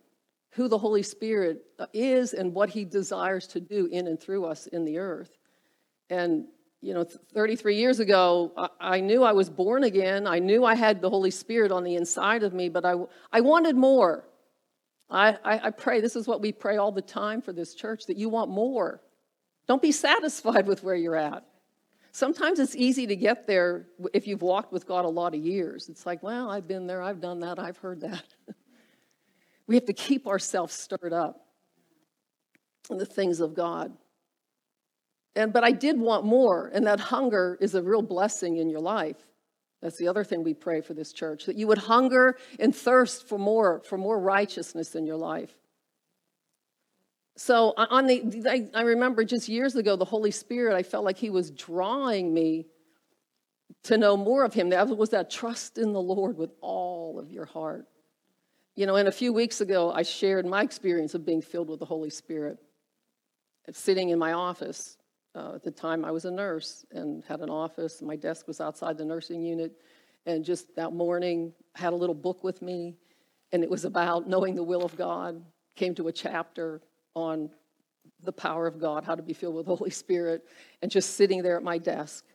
who 0.51 0.67
the 0.67 0.77
Holy 0.77 1.03
Spirit 1.03 1.63
is 1.93 2.33
and 2.33 2.53
what 2.53 2.69
he 2.69 2.85
desires 2.85 3.47
to 3.47 3.59
do 3.59 3.87
in 3.87 4.07
and 4.07 4.19
through 4.19 4.45
us 4.45 4.65
in 4.67 4.85
the 4.85 4.97
earth. 4.97 5.37
And, 6.09 6.45
you 6.83 6.93
know, 6.93 7.05
33 7.33 7.77
years 7.77 8.01
ago, 8.01 8.51
I, 8.77 8.99
knew 8.99 9.23
I 9.23 9.31
was 9.31 9.49
born 9.49 9.85
again. 9.85 10.27
I 10.27 10.39
knew 10.39 10.65
I 10.65 10.75
had 10.75 11.01
the 11.01 11.09
Holy 11.09 11.31
Spirit 11.31 11.71
on 11.71 11.85
the 11.85 11.95
inside 11.95 12.43
of 12.43 12.53
me, 12.53 12.67
but 12.67 12.83
I, 12.83 12.95
I 13.31 13.39
wanted 13.39 13.77
more. 13.77 14.27
I, 15.09 15.37
I, 15.45 15.67
I 15.67 15.69
pray, 15.69 16.01
this 16.01 16.17
is 16.17 16.27
what 16.27 16.41
we 16.41 16.51
pray 16.51 16.75
all 16.75 16.91
the 16.91 17.01
time 17.01 17.41
for 17.41 17.53
this 17.53 17.73
church, 17.73 18.05
that 18.07 18.17
you 18.17 18.27
want 18.27 18.51
more. 18.51 19.01
Don't 19.65 19.81
be 19.81 19.93
satisfied 19.93 20.67
with 20.67 20.83
where 20.83 20.95
you're 20.95 21.15
at. 21.15 21.45
Sometimes 22.11 22.59
it's 22.59 22.75
easy 22.75 23.07
to 23.07 23.15
get 23.15 23.47
there 23.47 23.87
if 24.13 24.27
you've 24.27 24.41
walked 24.41 24.73
with 24.73 24.85
God 24.85 25.05
a 25.05 25.09
lot 25.09 25.33
of 25.33 25.39
years. 25.39 25.87
It's 25.87 26.05
like, 26.05 26.21
well, 26.21 26.51
I've 26.51 26.67
been 26.67 26.85
there, 26.85 27.01
I've 27.01 27.21
done 27.21 27.39
that, 27.39 27.59
I've 27.59 27.77
heard 27.77 28.01
that. 28.01 28.25
we 29.67 29.75
have 29.75 29.85
to 29.85 29.93
keep 29.93 30.27
ourselves 30.27 30.73
stirred 30.73 31.13
up 31.13 31.47
in 32.89 32.97
the 32.97 33.05
things 33.05 33.39
of 33.39 33.53
God. 33.53 33.93
And, 35.35 35.51
but 35.51 35.63
I 35.63 35.71
did 35.71 35.99
want 35.99 36.25
more, 36.25 36.69
and 36.73 36.85
that 36.85 36.99
hunger 36.99 37.57
is 37.59 37.73
a 37.75 37.81
real 37.81 38.01
blessing 38.01 38.57
in 38.57 38.69
your 38.69 38.81
life. 38.81 39.17
That's 39.81 39.97
the 39.97 40.07
other 40.07 40.23
thing 40.23 40.43
we 40.43 40.53
pray 40.53 40.81
for 40.81 40.93
this 40.93 41.11
church 41.11 41.45
that 41.45 41.57
you 41.57 41.67
would 41.67 41.77
hunger 41.77 42.37
and 42.59 42.73
thirst 42.73 43.27
for 43.27 43.37
more, 43.37 43.81
for 43.85 43.97
more 43.97 44.19
righteousness 44.19 44.95
in 44.95 45.05
your 45.05 45.17
life. 45.17 45.53
So, 47.35 47.73
on 47.75 48.05
the, 48.05 48.43
I, 48.47 48.69
I 48.75 48.83
remember 48.83 49.25
just 49.25 49.49
years 49.49 49.75
ago, 49.75 49.95
the 49.95 50.05
Holy 50.05 50.29
Spirit, 50.29 50.75
I 50.75 50.83
felt 50.83 51.03
like 51.03 51.17
He 51.17 51.31
was 51.31 51.49
drawing 51.49 52.31
me 52.31 52.67
to 53.83 53.97
know 53.97 54.15
more 54.15 54.45
of 54.45 54.53
Him. 54.53 54.69
That 54.69 54.87
was 54.87 55.09
that 55.09 55.31
trust 55.31 55.79
in 55.79 55.93
the 55.93 56.01
Lord 56.01 56.37
with 56.37 56.51
all 56.61 57.19
of 57.19 57.31
your 57.31 57.45
heart. 57.45 57.87
You 58.75 58.85
know, 58.85 58.95
and 58.95 59.07
a 59.07 59.11
few 59.11 59.33
weeks 59.33 59.61
ago, 59.61 59.91
I 59.91 60.03
shared 60.03 60.45
my 60.45 60.61
experience 60.61 61.15
of 61.15 61.25
being 61.25 61.41
filled 61.41 61.69
with 61.69 61.79
the 61.79 61.85
Holy 61.85 62.09
Spirit. 62.09 62.59
Sitting 63.71 64.09
in 64.09 64.19
my 64.19 64.33
office, 64.33 64.97
uh, 65.35 65.53
at 65.55 65.63
the 65.63 65.71
time, 65.71 66.05
I 66.05 66.11
was 66.11 66.25
a 66.25 66.31
nurse 66.31 66.85
and 66.91 67.23
had 67.25 67.41
an 67.41 67.49
office. 67.49 68.01
My 68.01 68.15
desk 68.15 68.47
was 68.47 68.61
outside 68.61 68.97
the 68.97 69.05
nursing 69.05 69.41
unit. 69.41 69.73
And 70.25 70.45
just 70.45 70.75
that 70.75 70.93
morning, 70.93 71.53
had 71.75 71.93
a 71.93 71.95
little 71.95 72.15
book 72.15 72.43
with 72.43 72.61
me, 72.61 72.95
and 73.51 73.63
it 73.63 73.69
was 73.69 73.83
about 73.83 74.27
knowing 74.27 74.55
the 74.55 74.63
will 74.63 74.83
of 74.83 74.95
God. 74.95 75.43
Came 75.75 75.95
to 75.95 76.07
a 76.07 76.11
chapter 76.11 76.81
on 77.15 77.49
the 78.23 78.31
power 78.31 78.67
of 78.67 78.79
God, 78.79 79.03
how 79.03 79.15
to 79.15 79.23
be 79.23 79.33
filled 79.33 79.55
with 79.55 79.65
the 79.65 79.75
Holy 79.75 79.89
Spirit, 79.89 80.45
and 80.81 80.91
just 80.91 81.15
sitting 81.15 81.41
there 81.41 81.57
at 81.57 81.63
my 81.63 81.77
desk, 81.77 82.25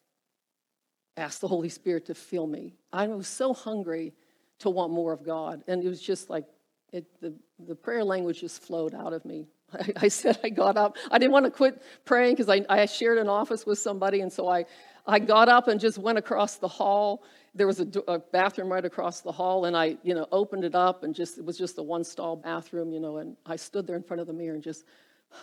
asked 1.16 1.40
the 1.40 1.48
Holy 1.48 1.68
Spirit 1.68 2.06
to 2.06 2.14
fill 2.14 2.46
me. 2.46 2.74
I 2.92 3.06
was 3.06 3.28
so 3.28 3.54
hungry 3.54 4.12
to 4.58 4.70
want 4.70 4.92
more 4.92 5.12
of 5.12 5.24
God. 5.24 5.62
And 5.68 5.82
it 5.82 5.88
was 5.88 6.02
just 6.02 6.28
like 6.28 6.44
it, 6.92 7.06
the, 7.20 7.32
the 7.66 7.74
prayer 7.74 8.04
language 8.04 8.40
just 8.40 8.62
flowed 8.62 8.94
out 8.94 9.12
of 9.12 9.24
me. 9.24 9.46
I, 9.74 9.92
I 10.02 10.08
said 10.08 10.38
I 10.42 10.48
got 10.48 10.76
up. 10.76 10.96
I 11.10 11.18
didn't 11.18 11.32
want 11.32 11.46
to 11.46 11.50
quit 11.50 11.82
praying 12.04 12.34
because 12.34 12.48
I, 12.48 12.64
I 12.68 12.86
shared 12.86 13.18
an 13.18 13.28
office 13.28 13.66
with 13.66 13.78
somebody, 13.78 14.20
and 14.20 14.32
so 14.32 14.48
I, 14.48 14.64
I 15.06 15.18
got 15.18 15.48
up 15.48 15.68
and 15.68 15.80
just 15.80 15.98
went 15.98 16.18
across 16.18 16.56
the 16.56 16.68
hall. 16.68 17.22
There 17.54 17.66
was 17.66 17.80
a, 17.80 17.88
a, 18.06 18.18
bathroom 18.18 18.70
right 18.70 18.84
across 18.84 19.20
the 19.20 19.32
hall, 19.32 19.64
and 19.64 19.76
I, 19.76 19.96
you 20.02 20.14
know, 20.14 20.26
opened 20.32 20.64
it 20.64 20.74
up, 20.74 21.02
and 21.02 21.14
just 21.14 21.38
it 21.38 21.44
was 21.44 21.58
just 21.58 21.78
a 21.78 21.82
one-stall 21.82 22.36
bathroom, 22.36 22.92
you 22.92 23.00
know, 23.00 23.18
and 23.18 23.36
I 23.46 23.56
stood 23.56 23.86
there 23.86 23.96
in 23.96 24.02
front 24.02 24.20
of 24.20 24.26
the 24.26 24.32
mirror 24.32 24.54
and 24.54 24.62
just, 24.62 24.84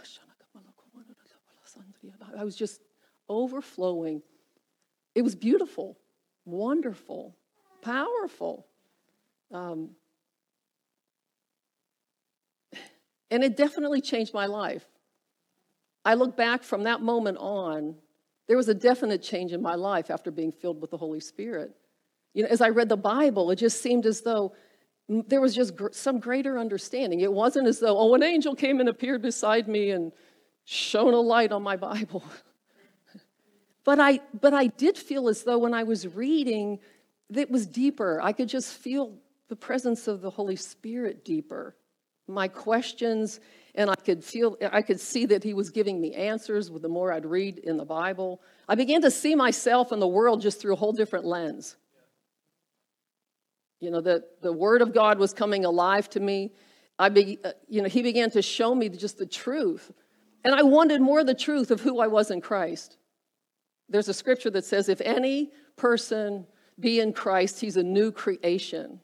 I 2.37 2.43
was 2.43 2.55
just 2.55 2.81
overflowing. 3.29 4.21
It 5.13 5.21
was 5.21 5.35
beautiful, 5.35 5.97
wonderful, 6.45 7.35
powerful. 7.81 8.67
Um, 9.51 9.91
And 13.31 13.43
it 13.43 13.57
definitely 13.57 14.01
changed 14.01 14.33
my 14.33 14.45
life. 14.45 14.85
I 16.03 16.13
look 16.13 16.37
back 16.37 16.63
from 16.63 16.83
that 16.83 17.01
moment 17.01 17.37
on, 17.39 17.95
there 18.47 18.57
was 18.57 18.69
a 18.69 18.75
definite 18.75 19.23
change 19.23 19.53
in 19.53 19.61
my 19.61 19.75
life 19.75 20.11
after 20.11 20.29
being 20.29 20.51
filled 20.51 20.79
with 20.79 20.91
the 20.91 20.97
Holy 20.97 21.19
Spirit. 21.19 21.75
You 22.33 22.43
know, 22.43 22.49
as 22.49 22.61
I 22.61 22.69
read 22.69 22.89
the 22.89 22.97
Bible, 22.97 23.49
it 23.49 23.55
just 23.55 23.81
seemed 23.81 24.05
as 24.05 24.21
though 24.21 24.53
there 25.07 25.41
was 25.41 25.55
just 25.55 25.75
gr- 25.75 25.91
some 25.91 26.19
greater 26.19 26.59
understanding. 26.59 27.21
It 27.21 27.33
wasn't 27.33 27.67
as 27.67 27.79
though, 27.79 27.97
oh, 27.97 28.13
an 28.13 28.21
angel 28.21 28.55
came 28.55 28.79
and 28.79 28.89
appeared 28.89 29.21
beside 29.21 29.67
me 29.67 29.91
and 29.91 30.11
shone 30.63 31.13
a 31.13 31.19
light 31.19 31.51
on 31.51 31.63
my 31.63 31.75
Bible. 31.75 32.23
but 33.83 33.99
I, 33.99 34.19
but 34.39 34.53
I 34.53 34.67
did 34.67 34.97
feel 34.97 35.27
as 35.27 35.43
though 35.43 35.57
when 35.57 35.73
I 35.73 35.83
was 35.83 36.07
reading, 36.07 36.79
it 37.33 37.49
was 37.49 37.65
deeper. 37.65 38.19
I 38.21 38.31
could 38.31 38.49
just 38.49 38.73
feel 38.73 39.17
the 39.47 39.55
presence 39.55 40.07
of 40.07 40.21
the 40.21 40.29
Holy 40.29 40.55
Spirit 40.55 41.25
deeper 41.25 41.75
my 42.27 42.47
questions 42.47 43.39
and 43.75 43.89
I 43.89 43.95
could 43.95 44.23
feel 44.23 44.57
I 44.71 44.81
could 44.81 44.99
see 44.99 45.25
that 45.27 45.43
he 45.43 45.53
was 45.53 45.69
giving 45.69 45.99
me 45.99 46.13
answers 46.13 46.71
with 46.71 46.81
the 46.81 46.89
more 46.89 47.11
I'd 47.11 47.25
read 47.25 47.57
in 47.57 47.77
the 47.77 47.85
Bible. 47.85 48.41
I 48.67 48.75
began 48.75 49.01
to 49.01 49.11
see 49.11 49.35
myself 49.35 49.91
and 49.91 50.01
the 50.01 50.07
world 50.07 50.41
just 50.41 50.61
through 50.61 50.73
a 50.73 50.77
whole 50.77 50.93
different 50.93 51.25
lens. 51.25 51.75
You 53.81 53.91
know, 53.91 54.01
that 54.01 54.41
the 54.41 54.53
word 54.53 54.81
of 54.81 54.93
God 54.93 55.19
was 55.19 55.33
coming 55.33 55.65
alive 55.65 56.09
to 56.11 56.19
me. 56.19 56.53
I 56.97 57.09
be, 57.09 57.37
uh, 57.43 57.51
you 57.67 57.81
know, 57.81 57.89
he 57.89 58.01
began 58.01 58.31
to 58.31 58.41
show 58.41 58.73
me 58.73 58.87
just 58.87 59.17
the 59.17 59.25
truth. 59.25 59.91
And 60.45 60.55
I 60.55 60.63
wanted 60.63 61.01
more 61.01 61.19
of 61.19 61.27
the 61.27 61.35
truth 61.35 61.71
of 61.71 61.81
who 61.81 61.99
I 61.99 62.07
was 62.07 62.31
in 62.31 62.39
Christ. 62.39 62.97
There's 63.89 64.07
a 64.07 64.13
scripture 64.13 64.49
that 64.51 64.65
says, 64.65 64.87
if 64.87 65.01
any 65.01 65.51
person 65.75 66.47
be 66.79 67.01
in 67.01 67.13
Christ, 67.13 67.59
he's 67.59 67.77
a 67.77 67.83
new 67.83 68.11
creation. 68.11 69.01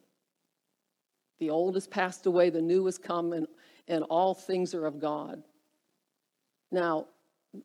The 1.42 1.50
old 1.50 1.74
has 1.74 1.88
passed 1.88 2.28
away, 2.28 2.52
the 2.52 2.62
new 2.62 2.86
has 2.86 3.00
come, 3.00 3.34
and, 3.34 3.48
and 3.88 4.04
all 4.12 4.36
things 4.36 4.76
are 4.76 4.86
of 4.86 5.00
God. 5.00 5.42
Now, 6.72 7.08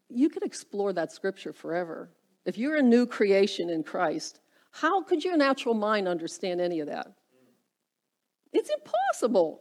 you 0.08 0.30
could 0.30 0.42
explore 0.42 0.94
that 0.94 1.12
scripture 1.12 1.52
forever. 1.52 2.08
If 2.46 2.56
you're 2.56 2.76
a 2.76 2.82
new 2.82 3.04
creation 3.04 3.68
in 3.68 3.84
Christ, 3.84 4.40
how 4.70 5.02
could 5.02 5.22
your 5.22 5.36
natural 5.36 5.74
mind 5.74 6.08
understand 6.08 6.58
any 6.58 6.80
of 6.80 6.86
that? 6.86 7.08
It's 8.50 8.70
impossible. 8.70 9.60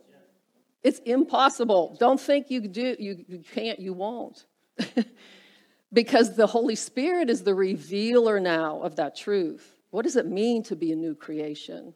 It's 0.82 0.99
impossible. 0.99 1.97
Don't 1.99 2.19
think 2.19 2.49
you 2.49 2.62
do 2.62 2.95
you, 2.97 3.25
you 3.28 3.43
can't, 3.54 3.82
you 3.82 3.91
won't. 3.91 4.45
because 5.91 6.38
the 6.38 6.47
Holy 6.47 6.75
Spirit 6.75 7.30
is 7.30 7.43
the 7.43 7.54
revealer 7.54 8.39
now 8.39 8.80
of 8.82 8.95
that 8.95 9.17
truth. 9.17 9.75
What 9.89 10.04
does 10.04 10.15
it 10.15 10.25
mean 10.25 10.63
to 10.63 10.75
be 10.78 10.93
a 10.93 10.95
new 10.95 11.15
creation? 11.15 11.93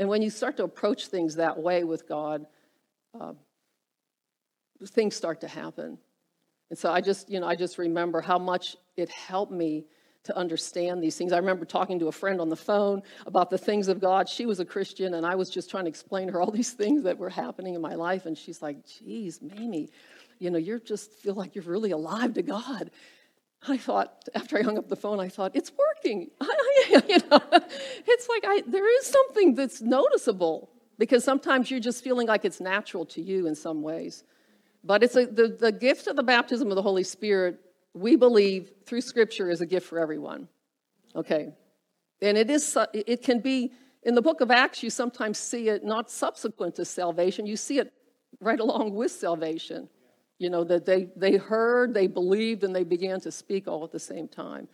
And 0.00 0.08
when 0.08 0.22
you 0.22 0.30
start 0.30 0.56
to 0.56 0.64
approach 0.64 1.08
things 1.08 1.36
that 1.36 1.58
way 1.58 1.84
with 1.84 2.08
God, 2.08 2.46
uh, 3.20 3.34
things 4.86 5.14
start 5.14 5.42
to 5.42 5.46
happen. 5.46 5.98
And 6.70 6.78
so 6.78 6.90
I 6.90 7.02
just, 7.02 7.28
you 7.28 7.38
know, 7.38 7.46
I 7.46 7.54
just 7.54 7.76
remember 7.76 8.22
how 8.22 8.38
much 8.38 8.78
it 8.96 9.10
helped 9.10 9.52
me 9.52 9.84
to 10.24 10.34
understand 10.34 11.02
these 11.02 11.18
things. 11.18 11.34
I 11.34 11.36
remember 11.36 11.66
talking 11.66 11.98
to 11.98 12.08
a 12.08 12.12
friend 12.12 12.40
on 12.40 12.48
the 12.48 12.56
phone 12.56 13.02
about 13.26 13.50
the 13.50 13.58
things 13.58 13.88
of 13.88 14.00
God. 14.00 14.26
She 14.26 14.46
was 14.46 14.58
a 14.58 14.64
Christian, 14.64 15.12
and 15.12 15.26
I 15.26 15.34
was 15.34 15.50
just 15.50 15.68
trying 15.68 15.84
to 15.84 15.90
explain 15.90 16.30
her 16.30 16.40
all 16.40 16.50
these 16.50 16.72
things 16.72 17.02
that 17.02 17.18
were 17.18 17.28
happening 17.28 17.74
in 17.74 17.82
my 17.82 17.94
life. 17.94 18.24
And 18.24 18.38
she's 18.38 18.62
like, 18.62 18.78
geez, 18.86 19.42
Mamie, 19.42 19.90
you 20.38 20.50
know, 20.50 20.58
you 20.58 20.80
just 20.80 21.12
feel 21.12 21.34
like 21.34 21.54
you're 21.54 21.64
really 21.64 21.90
alive 21.90 22.32
to 22.34 22.42
God. 22.42 22.90
I 23.68 23.76
thought, 23.76 24.26
after 24.34 24.58
I 24.58 24.62
hung 24.62 24.78
up 24.78 24.88
the 24.88 24.96
phone, 24.96 25.20
I 25.20 25.28
thought, 25.28 25.54
it's 25.54 25.70
working. 25.76 26.30
you 27.08 27.18
know, 27.30 27.42
it's 28.06 28.28
like 28.28 28.44
I, 28.46 28.62
there 28.66 28.98
is 28.98 29.06
something 29.06 29.54
that's 29.54 29.80
noticeable 29.80 30.70
because 30.98 31.24
sometimes 31.24 31.70
you're 31.70 31.80
just 31.80 32.04
feeling 32.04 32.26
like 32.26 32.44
it's 32.44 32.60
natural 32.60 33.06
to 33.06 33.22
you 33.22 33.46
in 33.46 33.54
some 33.54 33.82
ways. 33.82 34.24
But 34.84 35.02
it's 35.02 35.16
a, 35.16 35.26
the, 35.26 35.48
the 35.48 35.72
gift 35.72 36.06
of 36.06 36.16
the 36.16 36.22
baptism 36.22 36.68
of 36.68 36.76
the 36.76 36.82
Holy 36.82 37.04
Spirit, 37.04 37.58
we 37.94 38.16
believe 38.16 38.72
through 38.86 39.00
Scripture, 39.00 39.50
is 39.50 39.60
a 39.60 39.66
gift 39.66 39.86
for 39.86 39.98
everyone. 39.98 40.48
Okay? 41.14 41.52
And 42.22 42.36
it 42.36 42.50
is, 42.50 42.76
it 42.92 43.22
can 43.22 43.40
be, 43.40 43.72
in 44.02 44.14
the 44.14 44.22
book 44.22 44.40
of 44.40 44.50
Acts, 44.50 44.82
you 44.82 44.90
sometimes 44.90 45.38
see 45.38 45.68
it 45.68 45.84
not 45.84 46.10
subsequent 46.10 46.76
to 46.76 46.84
salvation, 46.84 47.46
you 47.46 47.56
see 47.56 47.78
it 47.78 47.92
right 48.40 48.60
along 48.60 48.94
with 48.94 49.10
salvation. 49.10 49.88
You 50.38 50.48
know, 50.48 50.64
that 50.64 50.86
they, 50.86 51.08
they 51.16 51.36
heard, 51.36 51.92
they 51.92 52.06
believed, 52.06 52.64
and 52.64 52.74
they 52.74 52.84
began 52.84 53.20
to 53.20 53.30
speak 53.30 53.68
all 53.68 53.84
at 53.84 53.92
the 53.92 53.98
same 53.98 54.26
time. 54.26 54.68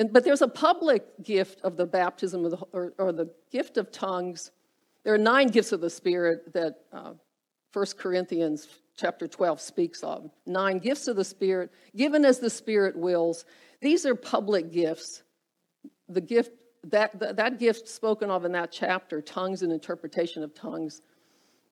And, 0.00 0.10
but 0.14 0.24
there's 0.24 0.40
a 0.40 0.48
public 0.48 1.04
gift 1.22 1.60
of 1.60 1.76
the 1.76 1.84
baptism 1.84 2.46
of 2.46 2.52
the, 2.52 2.56
or, 2.72 2.94
or, 2.96 3.12
the 3.12 3.28
gift 3.52 3.76
of 3.76 3.92
tongues. 3.92 4.50
There 5.04 5.12
are 5.12 5.18
nine 5.18 5.48
gifts 5.48 5.72
of 5.72 5.82
the 5.82 5.90
Spirit 5.90 6.54
that 6.54 6.76
uh, 6.90 7.12
1 7.74 7.86
Corinthians 7.98 8.66
chapter 8.96 9.28
12 9.28 9.60
speaks 9.60 10.02
of. 10.02 10.30
Nine 10.46 10.78
gifts 10.78 11.06
of 11.06 11.16
the 11.16 11.24
Spirit, 11.24 11.70
given 11.94 12.24
as 12.24 12.38
the 12.38 12.48
Spirit 12.48 12.96
wills. 12.96 13.44
These 13.82 14.06
are 14.06 14.14
public 14.14 14.72
gifts. 14.72 15.22
The 16.08 16.22
gift 16.22 16.52
that, 16.84 17.18
that, 17.20 17.36
that 17.36 17.58
gift 17.58 17.86
spoken 17.86 18.30
of 18.30 18.46
in 18.46 18.52
that 18.52 18.72
chapter, 18.72 19.20
tongues 19.20 19.60
and 19.60 19.70
interpretation 19.70 20.42
of 20.42 20.54
tongues, 20.54 21.02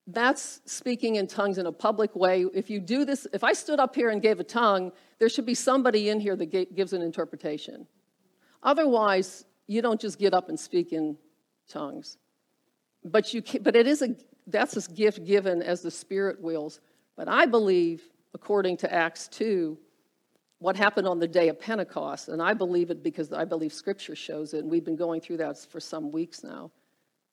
that's 0.06 0.60
speaking 0.66 1.16
in 1.16 1.28
tongues 1.28 1.56
in 1.56 1.64
a 1.64 1.72
public 1.72 2.14
way. 2.14 2.44
If 2.52 2.68
you 2.68 2.78
do 2.78 3.06
this, 3.06 3.26
if 3.32 3.42
I 3.42 3.54
stood 3.54 3.80
up 3.80 3.94
here 3.94 4.10
and 4.10 4.20
gave 4.20 4.38
a 4.38 4.44
tongue, 4.44 4.92
there 5.18 5.30
should 5.30 5.46
be 5.46 5.54
somebody 5.54 6.10
in 6.10 6.20
here 6.20 6.36
that 6.36 6.74
gives 6.74 6.92
an 6.92 7.00
interpretation. 7.00 7.86
Otherwise, 8.62 9.44
you 9.66 9.82
don't 9.82 10.00
just 10.00 10.18
get 10.18 10.34
up 10.34 10.48
and 10.48 10.58
speak 10.58 10.92
in 10.92 11.16
tongues. 11.68 12.16
But 13.04 13.32
you 13.32 13.42
can, 13.42 13.62
but 13.62 13.76
it 13.76 13.86
is 13.86 14.02
a 14.02 14.16
that's 14.46 14.76
a 14.76 14.92
gift 14.92 15.24
given 15.24 15.62
as 15.62 15.82
the 15.82 15.90
Spirit 15.90 16.40
wills. 16.40 16.80
But 17.16 17.28
I 17.28 17.46
believe, 17.46 18.02
according 18.34 18.78
to 18.78 18.92
Acts 18.92 19.28
2, 19.28 19.78
what 20.58 20.74
happened 20.74 21.06
on 21.06 21.18
the 21.18 21.28
day 21.28 21.48
of 21.48 21.60
Pentecost, 21.60 22.28
and 22.28 22.42
I 22.42 22.54
believe 22.54 22.90
it 22.90 23.02
because 23.02 23.32
I 23.32 23.44
believe 23.44 23.72
Scripture 23.72 24.16
shows 24.16 24.54
it, 24.54 24.60
and 24.60 24.70
we've 24.70 24.84
been 24.84 24.96
going 24.96 25.20
through 25.20 25.36
that 25.36 25.58
for 25.58 25.78
some 25.78 26.10
weeks 26.10 26.42
now. 26.42 26.70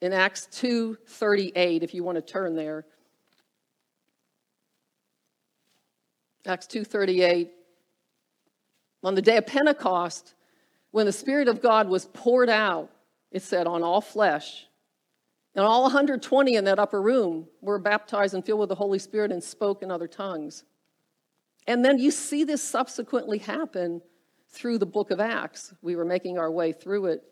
In 0.02 0.14
Acts 0.14 0.48
2:38, 0.52 1.82
if 1.82 1.94
you 1.94 2.04
want 2.04 2.18
to 2.18 2.22
turn 2.22 2.56
there, 2.56 2.86
Acts 6.46 6.68
2:38, 6.68 7.50
on 9.04 9.16
the 9.16 9.22
day 9.22 9.38
of 9.38 9.48
Pentecost, 9.48 10.35
when 10.96 11.06
the 11.06 11.12
Spirit 11.12 11.50
of 11.50 11.62
God 11.62 11.90
was 11.90 12.06
poured 12.06 12.50
out, 12.50 12.90
it 13.30 13.42
said, 13.42 13.68
on 13.68 13.84
all 13.84 14.00
flesh, 14.00 14.66
and 15.54 15.66
all 15.66 15.82
120 15.82 16.56
in 16.56 16.64
that 16.64 16.80
upper 16.80 17.02
room 17.02 17.48
were 17.60 17.78
baptized 17.78 18.34
and 18.34 18.46
filled 18.46 18.62
with 18.62 18.70
the 18.70 18.76
Holy 18.76 18.98
Spirit 18.98 19.30
and 19.30 19.44
spoke 19.44 19.84
in 19.84 19.92
other 19.92 20.08
tongues. 20.08 20.64
And 21.68 21.84
then 21.84 22.00
you 22.00 22.12
see 22.12 22.46
this 22.46 22.64
subsequently 22.64 23.40
happen 23.40 24.02
through 24.48 24.78
the 24.78 24.86
book 24.86 25.12
of 25.12 25.20
Acts. 25.20 25.74
We 25.82 25.98
were 25.98 26.06
making 26.06 26.38
our 26.38 26.50
way 26.50 26.72
through 26.72 27.08
it. 27.08 27.24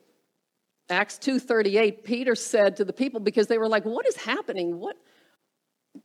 Acts 0.89 1.17
2:38 1.19 2.03
Peter 2.03 2.35
said 2.35 2.75
to 2.75 2.83
the 2.83 2.91
people 2.91 3.21
because 3.21 3.47
they 3.47 3.57
were 3.57 3.69
like 3.69 3.85
what 3.85 4.05
is 4.05 4.17
happening? 4.17 4.77
What 4.77 4.97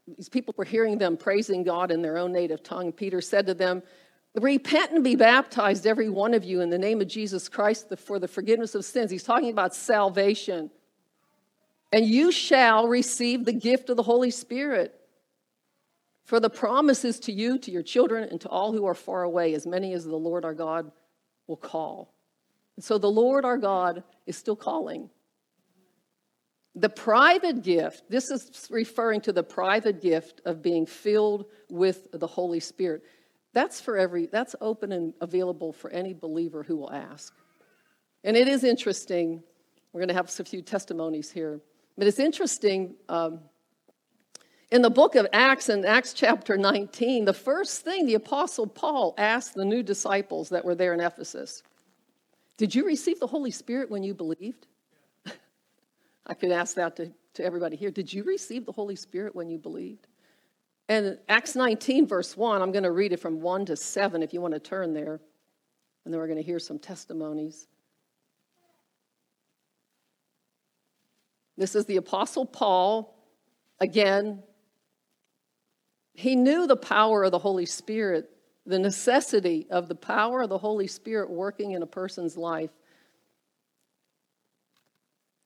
these 0.06 0.28
people 0.28 0.54
were 0.56 0.64
hearing 0.64 0.98
them 0.98 1.16
praising 1.16 1.64
God 1.64 1.90
in 1.90 2.02
their 2.02 2.18
own 2.18 2.32
native 2.32 2.62
tongue. 2.62 2.92
Peter 2.92 3.20
said 3.20 3.46
to 3.46 3.54
them, 3.54 3.82
Repent 4.34 4.92
and 4.92 5.02
be 5.02 5.16
baptized, 5.16 5.86
every 5.86 6.08
one 6.08 6.34
of 6.34 6.44
you, 6.44 6.60
in 6.60 6.70
the 6.70 6.78
name 6.78 7.00
of 7.00 7.08
Jesus 7.08 7.48
Christ 7.48 7.92
for 7.98 8.18
the 8.18 8.28
forgiveness 8.28 8.74
of 8.74 8.84
sins. 8.84 9.10
He's 9.10 9.24
talking 9.24 9.50
about 9.50 9.74
salvation. 9.74 10.70
And 11.92 12.06
you 12.06 12.30
shall 12.30 12.86
receive 12.86 13.44
the 13.44 13.52
gift 13.52 13.90
of 13.90 13.96
the 13.96 14.02
Holy 14.02 14.30
Spirit. 14.30 14.94
For 16.24 16.40
the 16.40 16.50
promises 16.50 17.18
to 17.20 17.32
you, 17.32 17.58
to 17.58 17.70
your 17.70 17.82
children, 17.82 18.28
and 18.28 18.38
to 18.42 18.48
all 18.48 18.72
who 18.72 18.84
are 18.84 18.94
far 18.94 19.22
away, 19.22 19.54
as 19.54 19.66
many 19.66 19.94
as 19.94 20.04
the 20.04 20.14
Lord 20.14 20.44
our 20.44 20.52
God 20.52 20.92
will 21.46 21.56
call. 21.56 22.14
And 22.76 22.84
so 22.84 22.98
the 22.98 23.10
Lord 23.10 23.46
our 23.46 23.56
God 23.56 24.04
is 24.26 24.36
still 24.36 24.54
calling. 24.54 25.08
The 26.74 26.90
private 26.90 27.62
gift, 27.62 28.10
this 28.10 28.30
is 28.30 28.68
referring 28.70 29.22
to 29.22 29.32
the 29.32 29.42
private 29.42 30.00
gift 30.02 30.42
of 30.44 30.62
being 30.62 30.86
filled 30.86 31.46
with 31.70 32.08
the 32.12 32.26
Holy 32.26 32.60
Spirit. 32.60 33.02
That's 33.54 33.80
for 33.80 33.96
every, 33.96 34.26
that's 34.26 34.54
open 34.60 34.92
and 34.92 35.14
available 35.20 35.72
for 35.72 35.90
any 35.90 36.14
believer 36.14 36.62
who 36.62 36.76
will 36.76 36.92
ask. 36.92 37.34
And 38.24 38.36
it 38.36 38.48
is 38.48 38.64
interesting, 38.64 39.42
we're 39.92 40.00
going 40.00 40.08
to 40.08 40.14
have 40.14 40.30
a 40.38 40.44
few 40.44 40.62
testimonies 40.62 41.30
here, 41.30 41.60
but 41.96 42.06
it's 42.06 42.18
interesting. 42.18 42.94
Um, 43.08 43.40
in 44.70 44.82
the 44.82 44.90
book 44.90 45.14
of 45.14 45.26
Acts, 45.32 45.70
in 45.70 45.84
Acts 45.84 46.12
chapter 46.12 46.58
19, 46.58 47.24
the 47.24 47.32
first 47.32 47.84
thing 47.84 48.04
the 48.04 48.14
Apostle 48.14 48.66
Paul 48.66 49.14
asked 49.16 49.54
the 49.54 49.64
new 49.64 49.82
disciples 49.82 50.50
that 50.50 50.64
were 50.64 50.74
there 50.74 50.92
in 50.92 51.00
Ephesus 51.00 51.62
Did 52.58 52.74
you 52.74 52.84
receive 52.84 53.18
the 53.18 53.26
Holy 53.26 53.50
Spirit 53.50 53.90
when 53.90 54.02
you 54.02 54.12
believed? 54.12 54.66
I 56.26 56.34
could 56.34 56.52
ask 56.52 56.76
that 56.76 56.96
to, 56.96 57.10
to 57.34 57.44
everybody 57.44 57.76
here. 57.76 57.90
Did 57.90 58.12
you 58.12 58.24
receive 58.24 58.66
the 58.66 58.72
Holy 58.72 58.96
Spirit 58.96 59.34
when 59.34 59.48
you 59.48 59.58
believed? 59.58 60.06
And 60.88 61.18
Acts 61.28 61.54
19, 61.54 62.06
verse 62.06 62.36
1, 62.36 62.62
I'm 62.62 62.72
going 62.72 62.84
to 62.84 62.92
read 62.92 63.12
it 63.12 63.20
from 63.20 63.40
1 63.40 63.66
to 63.66 63.76
7 63.76 64.22
if 64.22 64.32
you 64.32 64.40
want 64.40 64.54
to 64.54 64.60
turn 64.60 64.94
there. 64.94 65.20
And 66.04 66.14
then 66.14 66.18
we're 66.18 66.26
going 66.26 66.38
to 66.38 66.42
hear 66.42 66.58
some 66.58 66.78
testimonies. 66.78 67.66
This 71.58 71.74
is 71.74 71.84
the 71.86 71.96
Apostle 71.96 72.46
Paul, 72.46 73.16
again, 73.80 74.42
he 76.14 76.34
knew 76.34 76.66
the 76.66 76.76
power 76.76 77.24
of 77.24 77.30
the 77.30 77.38
Holy 77.38 77.66
Spirit, 77.66 78.28
the 78.66 78.78
necessity 78.78 79.68
of 79.70 79.86
the 79.86 79.94
power 79.94 80.42
of 80.42 80.48
the 80.48 80.58
Holy 80.58 80.88
Spirit 80.88 81.30
working 81.30 81.72
in 81.72 81.82
a 81.82 81.86
person's 81.86 82.36
life. 82.36 82.70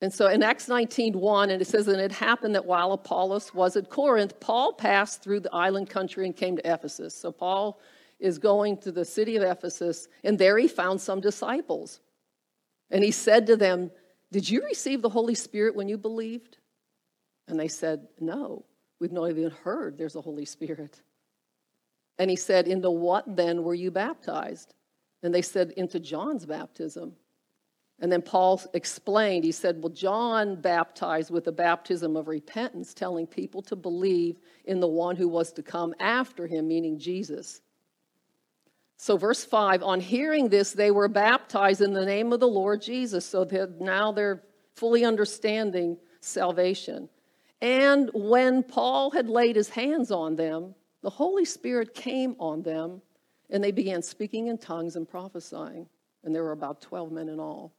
And 0.02 0.12
so 0.12 0.26
in 0.26 0.42
Acts 0.42 0.66
19 0.66 1.18
1, 1.18 1.50
and 1.50 1.62
it 1.62 1.64
says, 1.64 1.86
And 1.86 2.00
it 2.00 2.10
happened 2.10 2.56
that 2.56 2.66
while 2.66 2.92
Apollos 2.92 3.54
was 3.54 3.76
at 3.76 3.88
Corinth, 3.88 4.38
Paul 4.40 4.72
passed 4.72 5.22
through 5.22 5.40
the 5.40 5.54
island 5.54 5.88
country 5.88 6.26
and 6.26 6.36
came 6.36 6.56
to 6.56 6.72
Ephesus. 6.72 7.14
So 7.14 7.30
Paul 7.30 7.78
is 8.18 8.36
going 8.36 8.78
to 8.78 8.90
the 8.90 9.04
city 9.04 9.36
of 9.36 9.44
Ephesus, 9.44 10.08
and 10.24 10.36
there 10.36 10.58
he 10.58 10.66
found 10.66 11.00
some 11.00 11.20
disciples. 11.20 12.00
And 12.90 13.04
he 13.04 13.12
said 13.12 13.46
to 13.46 13.56
them, 13.56 13.92
Did 14.32 14.50
you 14.50 14.64
receive 14.64 15.02
the 15.02 15.08
Holy 15.08 15.36
Spirit 15.36 15.76
when 15.76 15.88
you 15.88 15.96
believed? 15.96 16.58
And 17.46 17.58
they 17.58 17.68
said, 17.68 18.08
No. 18.20 18.64
We've 18.98 19.12
not 19.12 19.30
even 19.30 19.50
heard 19.50 19.98
there's 19.98 20.16
a 20.16 20.20
Holy 20.20 20.44
Spirit. 20.44 21.00
And 22.18 22.28
he 22.28 22.36
said, 22.36 22.66
Into 22.66 22.90
what 22.90 23.36
then 23.36 23.62
were 23.62 23.74
you 23.74 23.92
baptized? 23.92 24.74
And 25.22 25.32
they 25.32 25.42
said, 25.42 25.70
Into 25.76 26.00
John's 26.00 26.44
baptism. 26.44 27.14
And 28.02 28.10
then 28.10 28.20
Paul 28.20 28.60
explained, 28.74 29.44
he 29.44 29.52
said, 29.52 29.80
Well, 29.80 29.92
John 29.92 30.56
baptized 30.56 31.30
with 31.30 31.44
the 31.44 31.52
baptism 31.52 32.16
of 32.16 32.26
repentance, 32.26 32.94
telling 32.94 33.28
people 33.28 33.62
to 33.62 33.76
believe 33.76 34.40
in 34.64 34.80
the 34.80 34.88
one 34.88 35.14
who 35.14 35.28
was 35.28 35.52
to 35.52 35.62
come 35.62 35.94
after 36.00 36.48
him, 36.48 36.66
meaning 36.66 36.98
Jesus. 36.98 37.60
So, 38.96 39.16
verse 39.16 39.44
5 39.44 39.84
on 39.84 40.00
hearing 40.00 40.48
this, 40.48 40.72
they 40.72 40.90
were 40.90 41.06
baptized 41.06 41.80
in 41.80 41.92
the 41.92 42.04
name 42.04 42.32
of 42.32 42.40
the 42.40 42.48
Lord 42.48 42.82
Jesus. 42.82 43.24
So 43.24 43.44
that 43.44 43.80
now 43.80 44.10
they're 44.10 44.42
fully 44.74 45.04
understanding 45.04 45.96
salvation. 46.20 47.08
And 47.60 48.10
when 48.14 48.64
Paul 48.64 49.12
had 49.12 49.28
laid 49.28 49.54
his 49.54 49.68
hands 49.68 50.10
on 50.10 50.34
them, 50.34 50.74
the 51.02 51.10
Holy 51.10 51.44
Spirit 51.44 51.94
came 51.94 52.34
on 52.40 52.62
them, 52.62 53.00
and 53.48 53.62
they 53.62 53.70
began 53.70 54.02
speaking 54.02 54.48
in 54.48 54.58
tongues 54.58 54.96
and 54.96 55.08
prophesying. 55.08 55.86
And 56.24 56.34
there 56.34 56.42
were 56.42 56.50
about 56.50 56.80
12 56.80 57.12
men 57.12 57.28
in 57.28 57.38
all. 57.38 57.72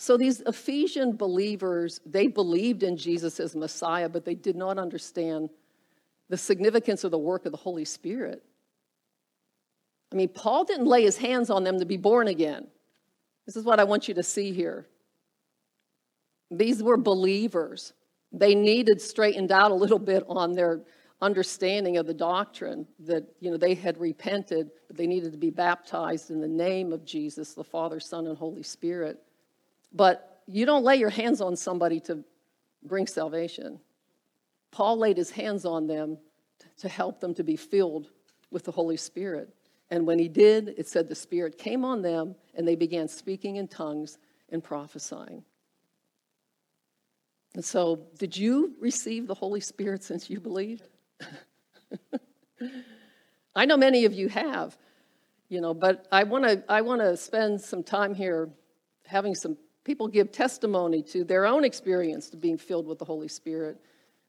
So 0.00 0.16
these 0.16 0.40
Ephesian 0.42 1.16
believers, 1.16 2.00
they 2.06 2.28
believed 2.28 2.84
in 2.84 2.96
Jesus 2.96 3.40
as 3.40 3.56
Messiah, 3.56 4.08
but 4.08 4.24
they 4.24 4.36
did 4.36 4.54
not 4.54 4.78
understand 4.78 5.50
the 6.28 6.36
significance 6.36 7.02
of 7.02 7.10
the 7.10 7.18
work 7.18 7.46
of 7.46 7.50
the 7.50 7.58
Holy 7.58 7.84
Spirit. 7.84 8.44
I 10.12 10.16
mean, 10.16 10.28
Paul 10.28 10.62
didn't 10.62 10.86
lay 10.86 11.02
his 11.02 11.18
hands 11.18 11.50
on 11.50 11.64
them 11.64 11.80
to 11.80 11.84
be 11.84 11.96
born 11.96 12.28
again. 12.28 12.68
This 13.44 13.56
is 13.56 13.64
what 13.64 13.80
I 13.80 13.84
want 13.84 14.06
you 14.06 14.14
to 14.14 14.22
see 14.22 14.52
here. 14.52 14.86
These 16.48 16.80
were 16.80 16.96
believers. 16.96 17.92
They 18.30 18.54
needed 18.54 19.00
straightened 19.02 19.50
out 19.50 19.72
a 19.72 19.74
little 19.74 19.98
bit 19.98 20.22
on 20.28 20.52
their 20.52 20.80
understanding 21.20 21.96
of 21.96 22.06
the 22.06 22.14
doctrine 22.14 22.86
that 23.00 23.24
you 23.40 23.50
know 23.50 23.56
they 23.56 23.74
had 23.74 23.98
repented 23.98 24.70
but 24.86 24.96
they 24.96 25.08
needed 25.08 25.32
to 25.32 25.38
be 25.38 25.50
baptized 25.50 26.30
in 26.30 26.40
the 26.40 26.46
name 26.46 26.92
of 26.92 27.04
jesus 27.04 27.54
the 27.54 27.64
father 27.64 27.98
son 27.98 28.28
and 28.28 28.38
holy 28.38 28.62
spirit 28.62 29.20
but 29.92 30.42
you 30.46 30.66
don't 30.66 30.84
lay 30.84 30.96
your 30.96 31.10
hands 31.10 31.40
on 31.40 31.56
somebody 31.56 32.00
to 32.00 32.24
bring 32.82 33.06
salvation. 33.06 33.80
Paul 34.70 34.98
laid 34.98 35.16
his 35.16 35.30
hands 35.30 35.64
on 35.64 35.86
them 35.86 36.18
to 36.78 36.88
help 36.88 37.20
them 37.20 37.34
to 37.34 37.42
be 37.42 37.56
filled 37.56 38.10
with 38.50 38.64
the 38.64 38.72
holy 38.72 38.96
spirit. 38.96 39.54
And 39.90 40.06
when 40.06 40.18
he 40.18 40.28
did 40.28 40.74
it 40.76 40.88
said 40.88 41.08
the 41.08 41.14
spirit 41.14 41.58
came 41.58 41.84
on 41.84 42.02
them 42.02 42.34
and 42.54 42.66
they 42.66 42.76
began 42.76 43.08
speaking 43.08 43.56
in 43.56 43.68
tongues 43.68 44.18
and 44.50 44.62
prophesying. 44.62 45.44
And 47.54 47.64
so, 47.64 48.06
did 48.18 48.36
you 48.36 48.74
receive 48.78 49.26
the 49.26 49.34
Holy 49.34 49.60
Spirit 49.60 50.04
since 50.04 50.30
you 50.30 50.38
believed? 50.38 50.86
I 53.56 53.64
know 53.64 53.76
many 53.76 54.04
of 54.04 54.12
you 54.12 54.28
have, 54.28 54.76
you 55.48 55.60
know, 55.60 55.74
but 55.74 56.06
I 56.12 56.24
want 56.24 56.44
to 56.44 56.62
I 56.68 56.82
want 56.82 57.00
to 57.00 57.16
spend 57.16 57.60
some 57.60 57.82
time 57.82 58.14
here 58.14 58.50
having 59.06 59.34
some 59.34 59.56
people 59.88 60.06
give 60.06 60.30
testimony 60.30 61.00
to 61.00 61.24
their 61.24 61.46
own 61.46 61.64
experience 61.64 62.28
to 62.28 62.36
being 62.36 62.58
filled 62.58 62.86
with 62.86 62.98
the 62.98 63.06
Holy 63.06 63.26
Spirit 63.26 63.80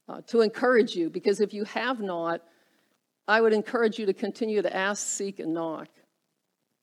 uh, 0.08 0.22
to 0.26 0.40
encourage 0.40 0.96
you 0.96 1.10
because 1.10 1.42
if 1.42 1.54
you 1.54 1.66
have 1.66 2.00
not, 2.00 2.42
I 3.28 3.42
would 3.42 3.52
encourage 3.52 4.00
you 4.00 4.06
to 4.06 4.14
continue 4.14 4.62
to 4.62 4.74
ask, 4.74 5.06
seek, 5.06 5.42
and 5.42 5.54
knock 5.54 5.90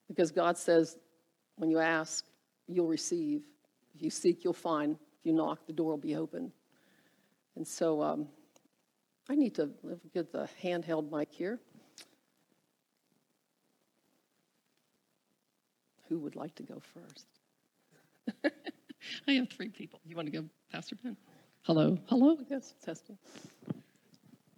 because 0.09 0.31
God 0.31 0.59
says 0.59 0.99
when 1.57 1.71
you 1.71 1.79
ask, 1.79 2.27
you'll 2.69 2.87
receive. 2.87 3.45
If 3.95 4.03
you 4.03 4.11
seek, 4.11 4.45
you'll 4.45 4.53
find 4.53 4.93
If 5.21 5.25
you 5.25 5.33
knock, 5.33 5.67
the 5.67 5.73
door 5.73 5.93
will 5.93 5.97
be 5.97 6.15
open. 6.15 6.53
And 7.57 7.67
so 7.67 8.03
um, 8.03 8.29
I 9.31 9.37
need 9.37 9.55
to 9.55 9.71
get 10.13 10.33
the 10.33 10.51
handheld 10.63 11.11
mic 11.11 11.29
here. 11.33 11.59
Who 16.11 16.19
would 16.19 16.37
like 16.37 16.55
to 16.57 16.63
go 16.63 16.83
first? 16.93 17.27
I 19.29 19.33
have 19.33 19.49
three 19.51 19.69
people. 19.69 20.01
You 20.07 20.17
want 20.17 20.27
to 20.31 20.33
go, 20.41 20.45
Pastor 20.73 20.97
Ben? 21.03 21.17
Hello, 21.63 21.99
hello. 22.07 22.37
Yes, 22.51 22.75
testing. 22.85 23.17
Do 23.69 23.75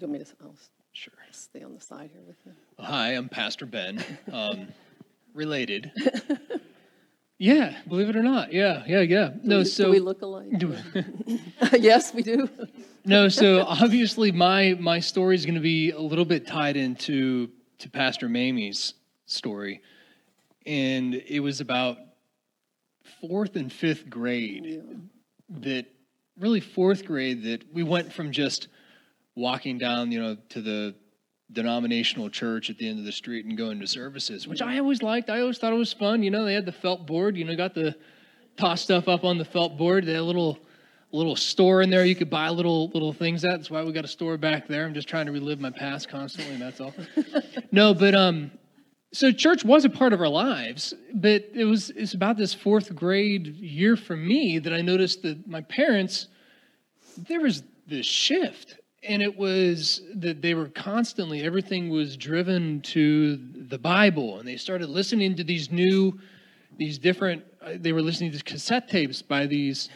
you 0.00 0.08
want 0.08 0.12
me 0.20 0.24
to? 0.24 0.30
I'll 0.42 0.54
Sure. 0.92 1.14
stay 1.30 1.62
on 1.62 1.74
the 1.74 1.80
side 1.80 2.10
here 2.12 2.22
with 2.26 2.36
you. 2.44 2.52
Hi, 2.80 3.10
I'm 3.10 3.28
Pastor 3.28 3.66
Ben. 3.66 4.02
Um, 4.32 4.68
related. 5.32 5.92
yeah, 7.38 7.76
believe 7.88 8.08
it 8.08 8.16
or 8.16 8.22
not. 8.22 8.52
Yeah, 8.52 8.82
yeah, 8.86 9.00
yeah. 9.00 9.28
Do 9.28 9.40
No, 9.44 9.58
we- 9.58 9.64
so 9.64 9.84
do 9.84 9.90
we 9.90 10.00
look 10.00 10.22
alike? 10.22 10.58
Do- 10.58 10.74
yes, 11.78 12.12
we 12.12 12.22
do. 12.22 12.48
no, 13.04 13.28
so 13.28 13.60
obviously 13.66 14.32
my 14.32 14.76
my 14.80 14.98
story 14.98 15.34
is 15.36 15.44
going 15.44 15.54
to 15.54 15.60
be 15.60 15.90
a 15.92 16.00
little 16.00 16.24
bit 16.24 16.46
tied 16.46 16.76
into 16.76 17.48
to 17.78 17.88
Pastor 17.88 18.28
Mamie's 18.28 18.94
story, 19.26 19.80
and 20.66 21.14
it 21.14 21.38
was 21.40 21.60
about 21.60 21.98
fourth 23.20 23.56
and 23.56 23.72
fifth 23.72 24.08
grade 24.08 24.64
Yeah. 24.64 24.80
that 25.60 25.86
really 26.38 26.60
fourth 26.60 27.04
grade 27.04 27.42
that 27.44 27.72
we 27.72 27.82
went 27.82 28.12
from 28.12 28.30
just 28.32 28.68
walking 29.34 29.78
down, 29.78 30.12
you 30.12 30.20
know, 30.20 30.36
to 30.50 30.60
the 30.60 30.94
denominational 31.52 32.28
church 32.28 32.68
at 32.70 32.78
the 32.78 32.88
end 32.88 32.98
of 32.98 33.04
the 33.04 33.12
street 33.12 33.46
and 33.46 33.56
going 33.56 33.80
to 33.80 33.86
services, 33.86 34.46
which 34.46 34.60
I 34.60 34.78
always 34.78 35.02
liked. 35.02 35.30
I 35.30 35.40
always 35.40 35.58
thought 35.58 35.72
it 35.72 35.76
was 35.76 35.92
fun. 35.92 36.22
You 36.22 36.30
know, 36.30 36.44
they 36.44 36.54
had 36.54 36.66
the 36.66 36.72
felt 36.72 37.06
board. 37.06 37.36
You 37.36 37.44
know, 37.44 37.56
got 37.56 37.74
the 37.74 37.96
toss 38.56 38.82
stuff 38.82 39.08
up 39.08 39.24
on 39.24 39.38
the 39.38 39.44
felt 39.44 39.78
board. 39.78 40.04
They 40.04 40.12
had 40.12 40.20
a 40.20 40.24
little 40.24 40.58
little 41.10 41.36
store 41.36 41.80
in 41.80 41.88
there 41.88 42.04
you 42.04 42.14
could 42.14 42.28
buy 42.28 42.50
little 42.50 42.88
little 42.88 43.14
things 43.14 43.42
at. 43.44 43.52
That's 43.52 43.70
why 43.70 43.82
we 43.82 43.92
got 43.92 44.04
a 44.04 44.08
store 44.08 44.36
back 44.36 44.68
there. 44.68 44.84
I'm 44.84 44.92
just 44.92 45.08
trying 45.08 45.24
to 45.26 45.32
relive 45.32 45.58
my 45.58 45.70
past 45.70 46.08
constantly, 46.08 46.52
and 46.52 46.62
that's 46.62 46.80
all. 46.80 46.92
no, 47.72 47.94
but 47.94 48.14
um, 48.14 48.50
so 49.12 49.32
church 49.32 49.64
was 49.64 49.84
a 49.84 49.90
part 49.90 50.12
of 50.12 50.20
our 50.20 50.28
lives, 50.28 50.94
but 51.14 51.44
it 51.54 51.64
was 51.64 51.90
it's 51.90 52.14
about 52.14 52.36
this 52.36 52.52
fourth 52.54 52.94
grade 52.94 53.46
year 53.56 53.96
for 53.96 54.16
me 54.16 54.58
that 54.58 54.72
I 54.72 54.80
noticed 54.82 55.22
that 55.22 55.46
my 55.48 55.62
parents 55.62 56.28
there 57.16 57.40
was 57.40 57.62
this 57.86 58.06
shift 58.06 58.76
and 59.02 59.22
it 59.22 59.36
was 59.36 60.02
that 60.14 60.42
they 60.42 60.54
were 60.54 60.68
constantly 60.68 61.42
everything 61.42 61.88
was 61.88 62.16
driven 62.16 62.80
to 62.82 63.36
the 63.68 63.78
bible 63.78 64.38
and 64.38 64.46
they 64.46 64.56
started 64.56 64.88
listening 64.88 65.34
to 65.34 65.42
these 65.42 65.70
new 65.72 66.16
these 66.76 66.98
different 66.98 67.42
uh, 67.62 67.70
they 67.76 67.92
were 67.92 68.02
listening 68.02 68.30
to 68.30 68.42
cassette 68.44 68.88
tapes 68.88 69.22
by 69.22 69.46
these 69.46 69.88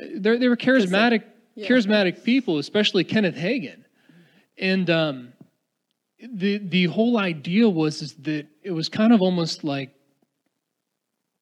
uh, 0.00 0.04
they 0.14 0.48
were 0.48 0.56
charismatic 0.56 1.24
Yeah. 1.56 1.68
charismatic 1.68 2.22
people 2.24 2.58
especially 2.58 3.04
kenneth 3.04 3.36
Hagin, 3.36 3.84
and 4.58 4.88
um, 4.88 5.32
the 6.20 6.58
the 6.58 6.84
whole 6.86 7.18
idea 7.18 7.68
was 7.68 8.02
is 8.02 8.14
that 8.14 8.46
it 8.62 8.70
was 8.70 8.88
kind 8.88 9.12
of 9.12 9.20
almost 9.20 9.64
like 9.64 9.90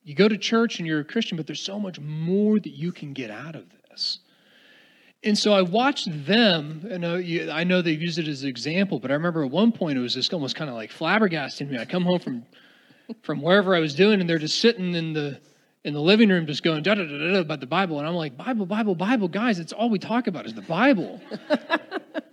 you 0.03 0.15
go 0.15 0.29
to 0.29 0.37
church 0.37 0.79
and 0.79 0.87
you're 0.87 1.01
a 1.01 1.05
christian 1.05 1.37
but 1.37 1.47
there's 1.47 1.61
so 1.61 1.79
much 1.79 2.01
more 2.01 2.59
that 2.59 2.73
you 2.73 2.93
can 2.93 3.13
get 3.13 3.31
out 3.31 3.55
of 3.55 3.65
this 3.89 4.19
and 5.25 5.39
so 5.39 5.55
I 5.55 5.63
watched 5.63 6.27
them, 6.27 6.87
and 6.91 7.27
you, 7.27 7.51
I 7.51 7.65
know 7.65 7.81
they've 7.81 8.01
used 8.01 8.19
it 8.19 8.29
as 8.29 8.43
an 8.43 8.49
example, 8.51 9.01
but 9.01 9.11
I 9.11 9.15
remember 9.15 9.43
at 9.43 9.51
one 9.51 9.73
point 9.73 9.97
it 9.97 10.03
was 10.03 10.13
just 10.13 10.35
almost 10.35 10.55
kind 10.55 10.69
of 10.69 10.77
like 10.77 10.91
flabbergasting 10.93 11.71
me. 11.71 11.79
I 11.79 11.87
come 11.87 12.05
home 12.05 12.21
from 12.21 12.45
from 13.23 13.41
wherever 13.41 13.75
I 13.75 13.81
was 13.81 13.95
doing, 13.95 14.21
and 14.21 14.29
they're 14.29 14.39
just 14.39 14.61
sitting 14.61 14.95
in 14.95 15.15
the 15.15 15.41
in 15.83 15.95
the 15.95 16.01
living 16.01 16.29
room, 16.29 16.47
just 16.47 16.63
going 16.63 16.83
da 16.83 16.95
da 16.95 17.05
da 17.05 17.33
da 17.33 17.39
about 17.41 17.61
the 17.61 17.67
Bible, 17.67 17.99
and 17.99 18.07
I'm 18.07 18.15
like, 18.15 18.37
Bible, 18.37 18.67
Bible, 18.67 18.95
Bible, 18.95 19.29
guys, 19.29 19.59
it's 19.59 19.73
all 19.73 19.89
we 19.89 19.99
talk 19.99 20.27
about 20.27 20.45
is 20.45 20.53
the 20.53 20.63
Bible. 20.63 21.23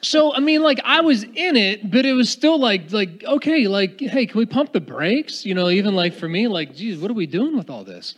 so 0.00 0.34
I 0.34 0.40
mean, 0.40 0.62
like 0.62 0.80
I 0.84 1.00
was 1.00 1.24
in 1.24 1.56
it, 1.56 1.90
but 1.90 2.06
it 2.06 2.12
was 2.12 2.28
still 2.30 2.58
like 2.58 2.92
like 2.92 3.24
okay, 3.24 3.68
like 3.68 4.00
hey, 4.00 4.26
can 4.26 4.38
we 4.38 4.46
pump 4.46 4.72
the 4.72 4.80
brakes? 4.80 5.44
You 5.44 5.54
know, 5.54 5.68
even 5.68 5.94
like 5.94 6.14
for 6.14 6.28
me, 6.28 6.48
like, 6.48 6.74
geez, 6.74 6.98
what 6.98 7.10
are 7.10 7.14
we 7.14 7.26
doing 7.26 7.56
with 7.56 7.70
all 7.70 7.84
this? 7.84 8.14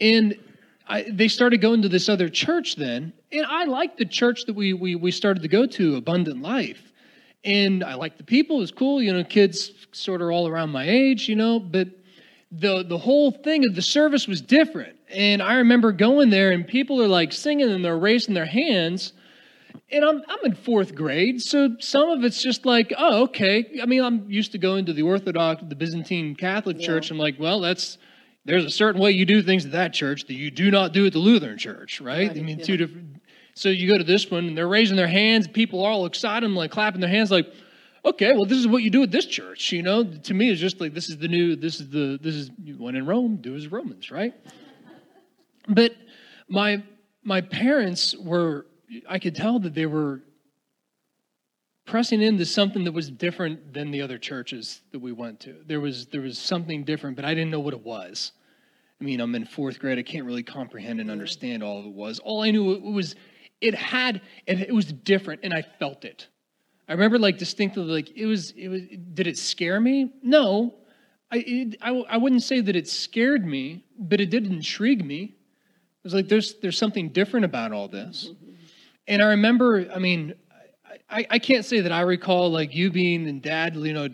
And 0.00 0.36
I, 0.86 1.02
they 1.08 1.28
started 1.28 1.60
going 1.60 1.82
to 1.82 1.88
this 1.88 2.08
other 2.08 2.28
church 2.28 2.76
then, 2.76 3.12
and 3.30 3.46
I 3.46 3.64
liked 3.64 3.98
the 3.98 4.04
church 4.04 4.44
that 4.46 4.54
we, 4.54 4.72
we 4.72 4.96
we 4.96 5.10
started 5.10 5.42
to 5.42 5.48
go 5.48 5.66
to, 5.66 5.96
Abundant 5.96 6.42
Life, 6.42 6.92
and 7.44 7.84
I 7.84 7.94
liked 7.94 8.18
the 8.18 8.24
people. 8.24 8.56
It 8.56 8.60
was 8.60 8.72
cool, 8.72 9.00
you 9.00 9.12
know, 9.12 9.22
kids 9.22 9.72
sort 9.92 10.20
of 10.20 10.28
all 10.30 10.48
around 10.48 10.70
my 10.70 10.88
age, 10.88 11.28
you 11.28 11.36
know. 11.36 11.60
But 11.60 11.88
the 12.50 12.82
the 12.82 12.98
whole 12.98 13.30
thing 13.30 13.64
of 13.64 13.74
the 13.74 13.82
service 13.82 14.26
was 14.26 14.40
different, 14.40 14.96
and 15.08 15.40
I 15.40 15.54
remember 15.54 15.92
going 15.92 16.30
there, 16.30 16.50
and 16.50 16.66
people 16.66 17.00
are 17.00 17.08
like 17.08 17.32
singing 17.32 17.70
and 17.70 17.84
they're 17.84 17.96
raising 17.96 18.34
their 18.34 18.46
hands, 18.46 19.12
and 19.90 20.04
I'm 20.04 20.22
I'm 20.28 20.38
in 20.44 20.54
fourth 20.54 20.94
grade, 20.94 21.42
so 21.42 21.76
some 21.80 22.10
of 22.10 22.24
it's 22.24 22.42
just 22.42 22.64
like, 22.64 22.92
oh, 22.96 23.24
okay. 23.24 23.80
I 23.82 23.86
mean, 23.86 24.02
I'm 24.02 24.30
used 24.30 24.52
to 24.52 24.58
going 24.58 24.86
to 24.86 24.92
the 24.92 25.02
Orthodox, 25.02 25.62
the 25.68 25.74
Byzantine 25.74 26.34
Catholic 26.36 26.78
Yeah. 26.78 26.86
Church. 26.86 27.10
I'm 27.10 27.18
like, 27.18 27.38
well, 27.38 27.60
that's 27.60 27.98
there's 28.44 28.64
a 28.64 28.70
certain 28.70 29.00
way 29.00 29.10
you 29.10 29.26
do 29.26 29.42
things 29.42 29.66
at 29.66 29.72
that 29.72 29.92
church 29.92 30.26
that 30.26 30.34
you 30.34 30.50
do 30.50 30.70
not 30.70 30.92
do 30.92 31.06
at 31.06 31.12
the 31.12 31.18
Lutheran 31.18 31.58
Church, 31.58 32.00
right? 32.00 32.28
Right, 32.28 32.36
I 32.36 32.40
mean, 32.40 32.58
yeah. 32.58 32.64
two 32.64 32.76
different. 32.76 33.20
So 33.54 33.68
you 33.68 33.88
go 33.88 33.98
to 33.98 34.04
this 34.04 34.30
one, 34.30 34.46
and 34.46 34.56
they're 34.56 34.68
raising 34.68 34.96
their 34.96 35.08
hands. 35.08 35.46
People 35.46 35.84
are 35.84 35.90
all 35.90 36.06
excited, 36.06 36.46
and 36.46 36.54
like 36.54 36.70
clapping 36.70 37.00
their 37.00 37.10
hands, 37.10 37.30
like, 37.30 37.52
okay, 38.04 38.32
well, 38.32 38.46
this 38.46 38.58
is 38.58 38.66
what 38.66 38.82
you 38.82 38.90
do 38.90 39.02
at 39.02 39.10
this 39.10 39.26
church. 39.26 39.72
You 39.72 39.82
know, 39.82 40.04
to 40.04 40.34
me, 40.34 40.50
it's 40.50 40.60
just 40.60 40.80
like 40.80 40.94
this 40.94 41.10
is 41.10 41.18
the 41.18 41.28
new. 41.28 41.56
This 41.56 41.80
is 41.80 41.90
the 41.90 42.18
this 42.22 42.34
is 42.34 42.50
when 42.78 42.96
in 42.96 43.06
Rome, 43.06 43.36
do 43.36 43.54
as 43.56 43.68
Romans, 43.68 44.10
right? 44.10 44.34
But 45.68 45.94
my 46.48 46.82
my 47.22 47.40
parents 47.40 48.16
were. 48.16 48.66
I 49.08 49.18
could 49.18 49.34
tell 49.34 49.58
that 49.60 49.74
they 49.74 49.86
were 49.86 50.22
pressing 51.86 52.22
into 52.22 52.46
something 52.46 52.84
that 52.84 52.92
was 52.92 53.10
different 53.10 53.74
than 53.74 53.90
the 53.90 54.02
other 54.02 54.18
churches 54.18 54.80
that 54.92 55.00
we 55.00 55.12
went 55.12 55.40
to. 55.40 55.56
There 55.66 55.80
was 55.80 56.06
there 56.06 56.20
was 56.20 56.38
something 56.38 56.84
different, 56.84 57.16
but 57.16 57.24
I 57.24 57.34
didn't 57.34 57.50
know 57.50 57.60
what 57.60 57.74
it 57.74 57.84
was. 57.84 58.32
I 59.00 59.04
mean, 59.04 59.20
I'm 59.20 59.34
in 59.34 59.44
fourth 59.46 59.78
grade. 59.78 59.98
I 59.98 60.02
can't 60.02 60.26
really 60.26 60.42
comprehend 60.42 61.00
and 61.00 61.10
understand 61.10 61.62
all 61.62 61.78
of 61.78 61.86
it 61.86 61.92
was. 61.92 62.18
All 62.18 62.42
I 62.42 62.50
knew 62.50 62.72
it 62.72 62.82
was 62.82 63.16
it 63.60 63.74
had 63.74 64.20
and 64.46 64.60
it 64.60 64.74
was 64.74 64.92
different, 64.92 65.40
and 65.42 65.52
I 65.52 65.62
felt 65.62 66.04
it. 66.04 66.28
I 66.88 66.92
remember 66.92 67.18
like 67.18 67.38
distinctly, 67.38 67.84
like 67.84 68.16
it 68.16 68.26
was. 68.26 68.50
It 68.52 68.68
was. 68.68 68.82
Did 69.14 69.26
it 69.26 69.38
scare 69.38 69.80
me? 69.80 70.12
No, 70.22 70.74
I. 71.30 71.44
It, 71.46 71.76
I, 71.80 71.90
I 72.08 72.16
wouldn't 72.16 72.42
say 72.42 72.60
that 72.60 72.74
it 72.74 72.88
scared 72.88 73.46
me, 73.46 73.84
but 73.98 74.20
it 74.20 74.30
did 74.30 74.46
intrigue 74.46 75.04
me. 75.04 75.22
It 75.22 76.04
was 76.04 76.14
like 76.14 76.28
there's 76.28 76.54
there's 76.60 76.78
something 76.78 77.10
different 77.10 77.44
about 77.44 77.72
all 77.72 77.88
this. 77.88 78.30
Mm-hmm. 78.30 78.49
And 79.10 79.20
I 79.20 79.30
remember, 79.30 79.90
I 79.92 79.98
mean, 79.98 80.34
I, 81.10 81.26
I 81.28 81.38
can't 81.40 81.64
say 81.64 81.80
that 81.80 81.90
I 81.90 82.02
recall 82.02 82.48
like 82.52 82.72
you 82.76 82.92
being 82.92 83.26
and 83.28 83.42
dad, 83.42 83.74
you 83.74 83.92
know, 83.92 84.08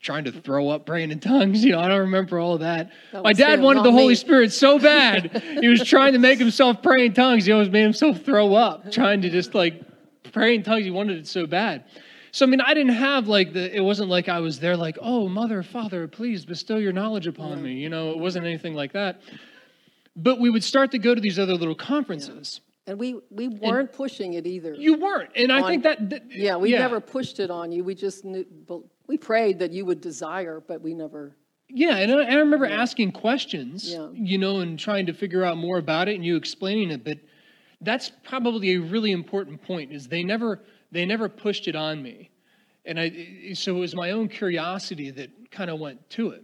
trying 0.00 0.24
to 0.24 0.32
throw 0.32 0.70
up, 0.70 0.86
praying 0.86 1.10
in 1.10 1.20
tongues. 1.20 1.62
You 1.70 1.72
know, 1.72 1.80
I 1.80 1.88
don't 1.88 2.00
remember 2.00 2.38
all 2.38 2.54
of 2.54 2.60
that. 2.60 2.90
That 3.12 3.22
My 3.22 3.34
dad 3.34 3.60
wanted 3.60 3.84
the 3.84 3.92
Holy 3.92 4.08
me. 4.08 4.14
Spirit 4.14 4.50
so 4.50 4.78
bad. 4.92 5.42
he 5.60 5.68
was 5.68 5.84
trying 5.86 6.14
to 6.14 6.18
make 6.18 6.38
himself 6.38 6.82
pray 6.82 7.04
in 7.04 7.12
tongues. 7.12 7.44
He 7.44 7.52
always 7.52 7.68
made 7.68 7.82
himself 7.82 8.22
throw 8.22 8.54
up, 8.54 8.90
trying 8.90 9.20
to 9.22 9.28
just 9.28 9.54
like 9.54 9.82
pray 10.32 10.54
in 10.54 10.62
tongues. 10.62 10.84
He 10.84 10.90
wanted 10.90 11.18
it 11.18 11.26
so 11.26 11.46
bad. 11.46 11.84
So 12.32 12.46
I 12.46 12.48
mean, 12.48 12.62
I 12.62 12.72
didn't 12.72 12.94
have 12.94 13.28
like 13.28 13.52
the. 13.52 13.76
It 13.76 13.80
wasn't 13.80 14.08
like 14.08 14.30
I 14.30 14.40
was 14.40 14.58
there 14.58 14.74
like, 14.76 14.96
oh, 15.02 15.28
mother, 15.28 15.62
father, 15.62 16.08
please 16.08 16.46
bestow 16.46 16.78
your 16.78 16.92
knowledge 16.94 17.26
upon 17.26 17.62
me. 17.62 17.74
You 17.74 17.90
know, 17.90 18.12
it 18.12 18.18
wasn't 18.18 18.46
anything 18.46 18.72
like 18.72 18.92
that. 18.92 19.20
But 20.16 20.40
we 20.40 20.48
would 20.48 20.64
start 20.64 20.92
to 20.92 20.98
go 20.98 21.14
to 21.14 21.20
these 21.20 21.38
other 21.38 21.54
little 21.54 21.74
conferences. 21.74 22.62
And 22.90 22.98
we, 22.98 23.20
we 23.30 23.46
weren't 23.46 23.92
pushing 23.92 24.34
it 24.34 24.48
either. 24.48 24.74
You 24.74 24.94
weren't, 24.98 25.30
and 25.36 25.52
I 25.52 25.60
On- 25.60 25.68
think 25.68 25.84
that, 25.84 26.10
that 26.10 26.24
yeah, 26.28 26.56
we 26.56 26.72
never 26.72 26.98
pushed 26.98 27.38
it 27.38 27.48
on 27.48 27.70
you. 27.70 27.84
We 27.84 27.94
just 27.94 28.24
knew, 28.24 28.44
we 29.06 29.16
prayed 29.16 29.60
that 29.60 29.70
you 29.70 29.84
would 29.84 30.00
desire, 30.00 30.60
but 30.66 30.80
we 30.82 30.92
never. 30.92 31.36
Yeah, 31.68 31.98
and 31.98 32.10
I, 32.10 32.24
I 32.24 32.34
remember 32.34 32.66
asking 32.66 33.12
questions, 33.12 33.92
Yeah. 33.92 34.08
you 34.12 34.38
know, 34.38 34.58
and 34.58 34.76
trying 34.76 35.06
to 35.06 35.12
figure 35.12 35.44
out 35.44 35.56
more 35.56 35.78
about 35.78 36.08
it, 36.08 36.16
and 36.16 36.24
you 36.24 36.34
explaining 36.34 36.90
it. 36.90 37.04
But 37.04 37.18
that's 37.80 38.10
probably 38.24 38.72
a 38.72 38.80
really 38.80 39.12
important 39.12 39.62
point: 39.62 39.92
is 39.92 40.08
they 40.08 40.24
never 40.24 40.60
they 40.90 41.06
never 41.06 41.28
pushed 41.28 41.68
it 41.68 41.76
on 41.76 42.02
me, 42.02 42.30
and 42.84 42.98
I 42.98 43.52
so 43.54 43.76
it 43.76 43.78
was 43.78 43.94
my 43.94 44.10
own 44.10 44.26
curiosity 44.26 45.12
that 45.12 45.52
kind 45.52 45.70
of 45.70 45.78
went 45.78 46.10
to 46.10 46.30
it. 46.30 46.42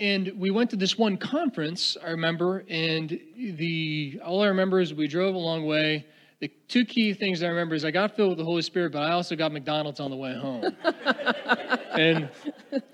And 0.00 0.32
we 0.38 0.50
went 0.50 0.70
to 0.70 0.76
this 0.76 0.96
one 0.96 1.18
conference, 1.18 1.94
I 2.02 2.12
remember, 2.12 2.64
and 2.70 3.20
the 3.36 4.18
all 4.24 4.42
I 4.42 4.46
remember 4.46 4.80
is 4.80 4.94
we 4.94 5.06
drove 5.06 5.34
a 5.34 5.38
long 5.38 5.66
way. 5.66 6.06
The 6.40 6.50
two 6.68 6.86
key 6.86 7.12
things 7.12 7.42
I 7.42 7.48
remember 7.48 7.74
is 7.74 7.84
I 7.84 7.90
got 7.90 8.16
filled 8.16 8.30
with 8.30 8.38
the 8.38 8.44
Holy 8.46 8.62
Spirit, 8.62 8.92
but 8.92 9.02
I 9.02 9.10
also 9.10 9.36
got 9.36 9.52
McDonald's 9.52 10.00
on 10.00 10.10
the 10.10 10.16
way 10.16 10.34
home. 10.34 10.74
and 11.92 12.30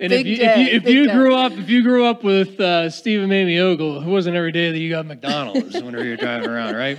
and 0.01 0.13
if 0.13 0.27
you, 0.27 0.37
day, 0.37 0.53
if 0.53 0.59
you, 0.59 0.77
if 0.79 0.89
you 0.89 1.07
day. 1.07 1.13
grew 1.13 1.37
up 1.37 1.53
if 1.53 1.71
you 1.71 1.85
grew 1.85 2.05
up 2.05 2.25
with 2.25 2.59
uh, 2.59 2.91
Steve 2.91 3.21
and 3.21 3.29
Mamie 3.29 3.61
Ogle, 3.61 4.03
it 4.03 4.09
wasn't 4.09 4.35
every 4.35 4.51
day 4.51 4.73
that 4.73 4.79
you 4.79 4.91
got 4.91 5.07
McDonald's 5.07 5.75
whenever 5.81 6.05
you're 6.05 6.17
driving 6.17 6.51
around, 6.51 6.75
right? 6.75 6.99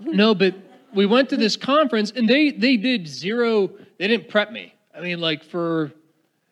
No, 0.00 0.34
but 0.34 0.54
we 0.94 1.04
went 1.04 1.28
to 1.28 1.36
this 1.36 1.54
conference 1.54 2.12
and 2.16 2.26
they 2.26 2.50
they 2.50 2.78
did 2.78 3.06
zero. 3.06 3.68
They 3.98 4.08
didn't 4.08 4.30
prep 4.30 4.50
me. 4.50 4.72
I 4.96 5.02
mean, 5.02 5.20
like 5.20 5.44
for, 5.44 5.92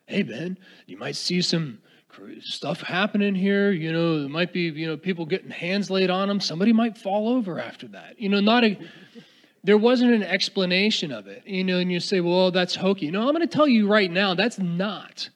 hey 0.05 0.21
Ben, 0.21 0.59
you 0.85 0.95
might 0.95 1.15
see 1.15 1.41
some 1.41 1.79
stuff 2.41 2.81
happening 2.81 3.35
here. 3.35 3.71
You 3.71 3.91
know, 3.91 4.19
there 4.21 4.29
might 4.29 4.53
be 4.53 4.61
you 4.61 4.87
know 4.87 4.97
people 4.97 5.25
getting 5.25 5.49
hands 5.49 5.89
laid 5.89 6.09
on 6.09 6.27
them. 6.27 6.39
Somebody 6.39 6.73
might 6.73 6.97
fall 6.97 7.29
over 7.29 7.59
after 7.59 7.87
that. 7.89 8.19
You 8.19 8.29
know, 8.29 8.39
not 8.39 8.63
a. 8.63 8.77
there 9.63 9.77
wasn't 9.77 10.13
an 10.13 10.23
explanation 10.23 11.11
of 11.11 11.27
it. 11.27 11.45
You 11.45 11.63
know, 11.63 11.79
and 11.79 11.91
you 11.91 11.99
say, 11.99 12.21
well, 12.21 12.51
that's 12.51 12.75
hokey. 12.75 13.11
No, 13.11 13.21
I'm 13.21 13.33
going 13.33 13.41
to 13.41 13.47
tell 13.47 13.67
you 13.67 13.87
right 13.87 14.11
now, 14.11 14.33
that's 14.33 14.59
not. 14.59 15.29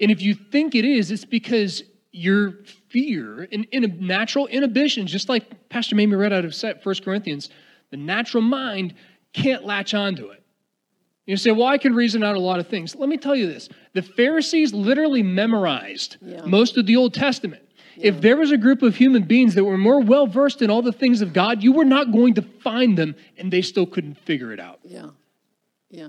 And 0.00 0.10
if 0.10 0.22
you 0.22 0.34
think 0.34 0.74
it 0.74 0.84
is, 0.84 1.10
it's 1.10 1.24
because 1.24 1.82
your 2.12 2.52
fear 2.88 3.48
and 3.50 3.66
in, 3.72 4.06
natural 4.06 4.46
inhibitions, 4.46 5.10
just 5.10 5.28
like 5.28 5.68
Pastor 5.68 5.96
Mamie 5.96 6.14
read 6.14 6.32
out 6.32 6.44
of 6.44 6.54
1 6.82 6.94
Corinthians, 7.04 7.50
the 7.90 7.96
natural 7.96 8.42
mind 8.42 8.94
can't 9.32 9.64
latch 9.64 9.94
onto 9.94 10.28
it. 10.28 10.43
You 11.26 11.36
say, 11.36 11.52
well, 11.52 11.66
I 11.66 11.78
can 11.78 11.94
reason 11.94 12.22
out 12.22 12.36
a 12.36 12.40
lot 12.40 12.60
of 12.60 12.68
things. 12.68 12.94
Let 12.94 13.08
me 13.08 13.16
tell 13.16 13.34
you 13.34 13.46
this 13.46 13.68
the 13.92 14.02
Pharisees 14.02 14.74
literally 14.74 15.22
memorized 15.22 16.18
yeah. 16.20 16.42
most 16.44 16.76
of 16.76 16.86
the 16.86 16.96
Old 16.96 17.14
Testament. 17.14 17.62
Yeah. 17.96 18.08
If 18.08 18.20
there 18.20 18.36
was 18.36 18.50
a 18.50 18.56
group 18.56 18.82
of 18.82 18.96
human 18.96 19.22
beings 19.22 19.54
that 19.54 19.64
were 19.64 19.78
more 19.78 20.00
well 20.00 20.26
versed 20.26 20.62
in 20.62 20.70
all 20.70 20.82
the 20.82 20.92
things 20.92 21.22
of 21.22 21.32
God, 21.32 21.62
you 21.62 21.72
were 21.72 21.84
not 21.84 22.12
going 22.12 22.34
to 22.34 22.42
find 22.42 22.98
them, 22.98 23.14
and 23.38 23.52
they 23.52 23.62
still 23.62 23.86
couldn't 23.86 24.18
figure 24.18 24.52
it 24.52 24.60
out. 24.60 24.80
Yeah. 24.82 25.10
Yeah. 25.90 26.08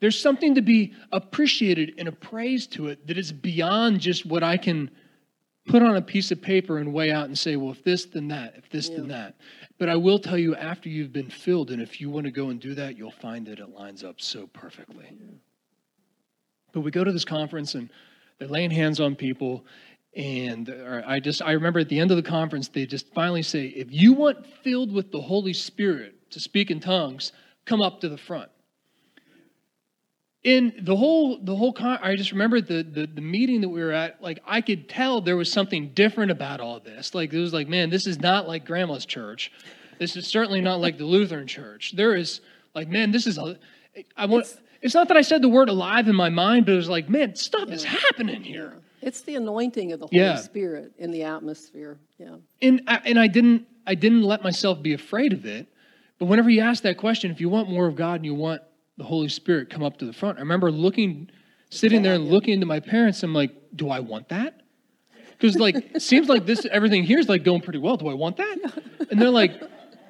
There's 0.00 0.20
something 0.20 0.54
to 0.54 0.62
be 0.62 0.94
appreciated 1.12 1.94
and 1.98 2.08
appraised 2.08 2.72
to 2.72 2.88
it 2.88 3.06
that 3.06 3.18
is 3.18 3.32
beyond 3.32 4.00
just 4.00 4.26
what 4.26 4.42
I 4.42 4.56
can 4.56 4.90
put 5.66 5.82
on 5.82 5.96
a 5.96 6.02
piece 6.02 6.30
of 6.30 6.40
paper 6.40 6.78
and 6.78 6.92
weigh 6.92 7.10
out 7.10 7.26
and 7.26 7.38
say, 7.38 7.56
well, 7.56 7.72
if 7.72 7.82
this, 7.82 8.06
then 8.06 8.28
that, 8.28 8.54
if 8.56 8.68
this, 8.70 8.88
yeah. 8.88 8.96
then 8.96 9.08
that. 9.08 9.36
But 9.78 9.88
I 9.88 9.96
will 9.96 10.18
tell 10.18 10.38
you, 10.38 10.54
after 10.56 10.88
you've 10.88 11.12
been 11.12 11.30
filled, 11.30 11.70
and 11.70 11.82
if 11.82 12.00
you 12.00 12.08
want 12.08 12.24
to 12.24 12.30
go 12.30 12.48
and 12.48 12.58
do 12.58 12.74
that, 12.74 12.96
you'll 12.96 13.10
find 13.10 13.46
that 13.46 13.58
it 13.58 13.68
lines 13.70 14.02
up 14.02 14.20
so 14.20 14.46
perfectly. 14.48 15.06
But 16.72 16.80
we 16.80 16.90
go 16.90 17.04
to 17.04 17.12
this 17.12 17.24
conference 17.24 17.74
and 17.74 17.90
they're 18.38 18.48
laying 18.48 18.70
hands 18.70 19.00
on 19.00 19.16
people. 19.16 19.64
And 20.14 20.70
I 21.06 21.20
just, 21.20 21.42
I 21.42 21.52
remember 21.52 21.80
at 21.80 21.90
the 21.90 21.98
end 21.98 22.10
of 22.10 22.16
the 22.16 22.22
conference, 22.22 22.68
they 22.68 22.86
just 22.86 23.12
finally 23.12 23.42
say, 23.42 23.66
if 23.66 23.88
you 23.90 24.14
want 24.14 24.46
filled 24.46 24.92
with 24.92 25.12
the 25.12 25.20
Holy 25.20 25.52
Spirit 25.52 26.30
to 26.30 26.40
speak 26.40 26.70
in 26.70 26.80
tongues, 26.80 27.32
come 27.66 27.82
up 27.82 28.00
to 28.00 28.08
the 28.08 28.16
front 28.16 28.50
in 30.46 30.72
the 30.78 30.94
whole 30.94 31.38
the 31.42 31.56
whole 31.56 31.72
con- 31.72 31.98
i 32.02 32.14
just 32.14 32.30
remember 32.30 32.60
the, 32.60 32.84
the 32.84 33.08
the 33.08 33.20
meeting 33.20 33.60
that 33.60 33.68
we 33.68 33.82
were 33.82 33.90
at 33.90 34.22
like 34.22 34.38
i 34.46 34.60
could 34.60 34.88
tell 34.88 35.20
there 35.20 35.36
was 35.36 35.50
something 35.50 35.88
different 35.88 36.30
about 36.30 36.60
all 36.60 36.78
this. 36.78 37.14
Like 37.14 37.32
it 37.32 37.40
was 37.40 37.52
like 37.52 37.68
man 37.68 37.90
this 37.90 38.06
is 38.06 38.20
not 38.20 38.46
like 38.46 38.64
grandma's 38.64 39.04
church. 39.04 39.52
This 39.98 40.16
is 40.16 40.26
certainly 40.26 40.60
not 40.60 40.80
like 40.80 40.98
the 40.98 41.04
lutheran 41.04 41.48
church. 41.48 41.94
There 41.96 42.14
is 42.14 42.40
like 42.74 42.88
man 42.88 43.10
this 43.10 43.26
is 43.26 43.38
a 43.38 43.58
i 44.16 44.24
want 44.24 44.44
it's, 44.44 44.60
it's 44.82 44.94
not 44.94 45.08
that 45.08 45.16
i 45.16 45.22
said 45.22 45.42
the 45.42 45.48
word 45.48 45.68
alive 45.68 46.06
in 46.06 46.14
my 46.14 46.28
mind 46.28 46.66
but 46.66 46.72
it 46.72 46.76
was 46.76 46.88
like 46.88 47.08
man 47.08 47.34
stuff 47.34 47.68
yeah. 47.68 47.74
is 47.74 47.84
happening 47.84 48.42
here. 48.42 48.74
It's 49.02 49.22
the 49.22 49.34
anointing 49.34 49.92
of 49.92 50.00
the 50.00 50.06
holy 50.06 50.18
yeah. 50.20 50.36
spirit 50.36 50.92
in 50.98 51.10
the 51.12 51.22
atmosphere. 51.22 51.98
Yeah. 52.18 52.36
And 52.62 52.82
I, 52.86 53.00
and 53.04 53.18
i 53.18 53.26
didn't 53.26 53.66
i 53.84 53.96
didn't 53.96 54.22
let 54.22 54.44
myself 54.44 54.80
be 54.80 54.92
afraid 54.92 55.32
of 55.32 55.44
it 55.44 55.66
but 56.20 56.26
whenever 56.26 56.50
you 56.50 56.60
ask 56.60 56.84
that 56.84 56.98
question 56.98 57.32
if 57.32 57.40
you 57.40 57.48
want 57.48 57.68
more 57.68 57.88
of 57.88 57.96
god 57.96 58.16
and 58.16 58.24
you 58.24 58.34
want 58.34 58.62
the 58.96 59.04
Holy 59.04 59.28
Spirit 59.28 59.70
come 59.70 59.82
up 59.82 59.98
to 59.98 60.06
the 60.06 60.12
front. 60.12 60.38
I 60.38 60.40
remember 60.40 60.70
looking, 60.70 61.30
sitting 61.70 62.02
there 62.02 62.14
and 62.14 62.28
looking 62.28 62.54
into 62.54 62.66
my 62.66 62.80
parents. 62.80 63.22
I'm 63.22 63.34
like, 63.34 63.54
do 63.74 63.90
I 63.90 64.00
want 64.00 64.28
that? 64.30 64.62
Because 65.38 65.56
like, 65.56 65.76
it 65.94 66.02
seems 66.02 66.28
like 66.28 66.46
this 66.46 66.66
everything 66.70 67.04
here 67.04 67.18
is 67.18 67.28
like 67.28 67.44
going 67.44 67.60
pretty 67.60 67.78
well. 67.78 67.96
Do 67.96 68.08
I 68.08 68.14
want 68.14 68.38
that? 68.38 68.82
And 69.10 69.20
they're 69.20 69.28
like, 69.28 69.60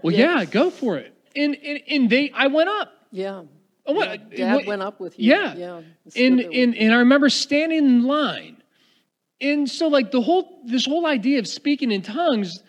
well, 0.02 0.14
yeah, 0.14 0.44
go 0.44 0.70
for 0.70 0.96
it. 0.96 1.12
And, 1.34 1.56
and 1.56 1.80
and 1.88 2.10
they, 2.10 2.30
I 2.30 2.46
went 2.46 2.68
up. 2.68 2.92
Yeah. 3.10 3.42
Oh, 3.86 3.92
what? 3.92 4.32
Yeah, 4.32 4.36
Dad 4.36 4.54
what, 4.54 4.66
went 4.66 4.82
up 4.82 5.00
with 5.00 5.18
you. 5.18 5.32
Yeah. 5.32 5.54
Yeah. 5.54 5.80
And, 6.16 6.40
and 6.40 6.76
and 6.76 6.94
I 6.94 6.98
remember 6.98 7.28
standing 7.28 7.78
in 7.78 8.04
line, 8.04 8.62
and 9.40 9.68
so 9.68 9.88
like 9.88 10.12
the 10.12 10.20
whole 10.20 10.62
this 10.64 10.86
whole 10.86 11.06
idea 11.06 11.38
of 11.38 11.46
speaking 11.46 11.90
in 11.90 12.02
tongues, 12.02 12.62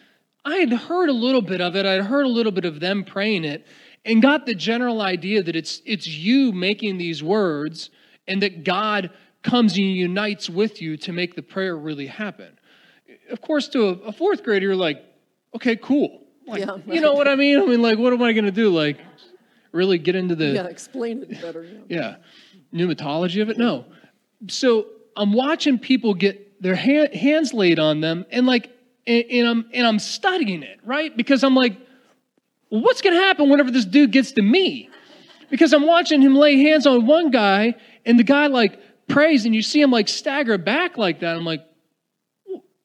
I 0.43 0.57
had 0.57 0.73
heard 0.73 1.09
a 1.09 1.13
little 1.13 1.41
bit 1.41 1.61
of 1.61 1.75
it. 1.75 1.85
I'd 1.85 2.01
heard 2.01 2.25
a 2.25 2.29
little 2.29 2.51
bit 2.51 2.65
of 2.65 2.79
them 2.79 3.03
praying 3.03 3.45
it, 3.45 3.65
and 4.07 4.21
got 4.21 4.45
the 4.45 4.55
general 4.55 5.01
idea 5.01 5.43
that 5.43 5.55
it's, 5.55 5.81
it's 5.85 6.07
you 6.07 6.53
making 6.53 6.97
these 6.97 7.21
words 7.21 7.89
and 8.27 8.41
that 8.41 8.63
God 8.63 9.11
comes 9.43 9.77
and 9.77 9.85
unites 9.85 10.49
with 10.49 10.81
you 10.81 10.97
to 10.97 11.11
make 11.11 11.35
the 11.35 11.43
prayer 11.43 11.77
really 11.77 12.07
happen. 12.07 12.57
Of 13.29 13.41
course, 13.41 13.67
to 13.69 13.89
a, 13.89 13.91
a 14.07 14.11
fourth 14.11 14.43
grader, 14.43 14.67
you're 14.67 14.75
like, 14.75 15.03
okay, 15.53 15.75
cool. 15.75 16.23
Like, 16.47 16.61
yeah, 16.61 16.71
right. 16.71 16.87
You 16.87 17.01
know 17.01 17.13
what 17.13 17.27
I 17.27 17.35
mean? 17.35 17.59
I 17.59 17.65
mean, 17.65 17.81
like, 17.81 17.99
what 17.99 18.13
am 18.13 18.21
I 18.23 18.31
going 18.31 18.45
to 18.45 18.51
do? 18.51 18.69
Like, 18.69 18.97
really 19.73 19.97
get 19.97 20.15
into 20.15 20.35
the. 20.35 20.47
Yeah, 20.47 20.67
explain 20.67 21.23
it 21.23 21.41
better. 21.41 21.63
Yeah. 21.63 21.81
yeah. 21.89 22.15
Pneumatology 22.73 23.41
of 23.41 23.49
it? 23.49 23.57
No. 23.57 23.85
So 24.47 24.87
I'm 25.17 25.33
watching 25.33 25.79
people 25.79 26.13
get 26.13 26.61
their 26.61 26.75
hand, 26.75 27.13
hands 27.13 27.53
laid 27.53 27.79
on 27.79 27.99
them 27.99 28.25
and 28.31 28.45
like, 28.45 28.71
and, 29.05 29.25
and, 29.29 29.47
I'm, 29.47 29.69
and 29.73 29.87
I'm 29.87 29.99
studying 29.99 30.63
it, 30.63 30.79
right? 30.83 31.15
Because 31.15 31.43
I'm 31.43 31.55
like, 31.55 31.77
what's 32.69 33.01
going 33.01 33.15
to 33.15 33.21
happen 33.21 33.49
whenever 33.49 33.71
this 33.71 33.85
dude 33.85 34.11
gets 34.11 34.31
to 34.33 34.41
me? 34.41 34.89
Because 35.49 35.73
I'm 35.73 35.85
watching 35.85 36.21
him 36.21 36.35
lay 36.35 36.57
hands 36.57 36.85
on 36.85 37.05
one 37.05 37.31
guy, 37.31 37.75
and 38.05 38.19
the 38.19 38.23
guy 38.23 38.47
like 38.47 38.79
prays, 39.07 39.45
and 39.45 39.55
you 39.55 39.61
see 39.61 39.81
him 39.81 39.91
like 39.91 40.07
stagger 40.07 40.57
back 40.57 40.97
like 40.97 41.21
that. 41.21 41.35
I'm 41.35 41.45
like, 41.45 41.65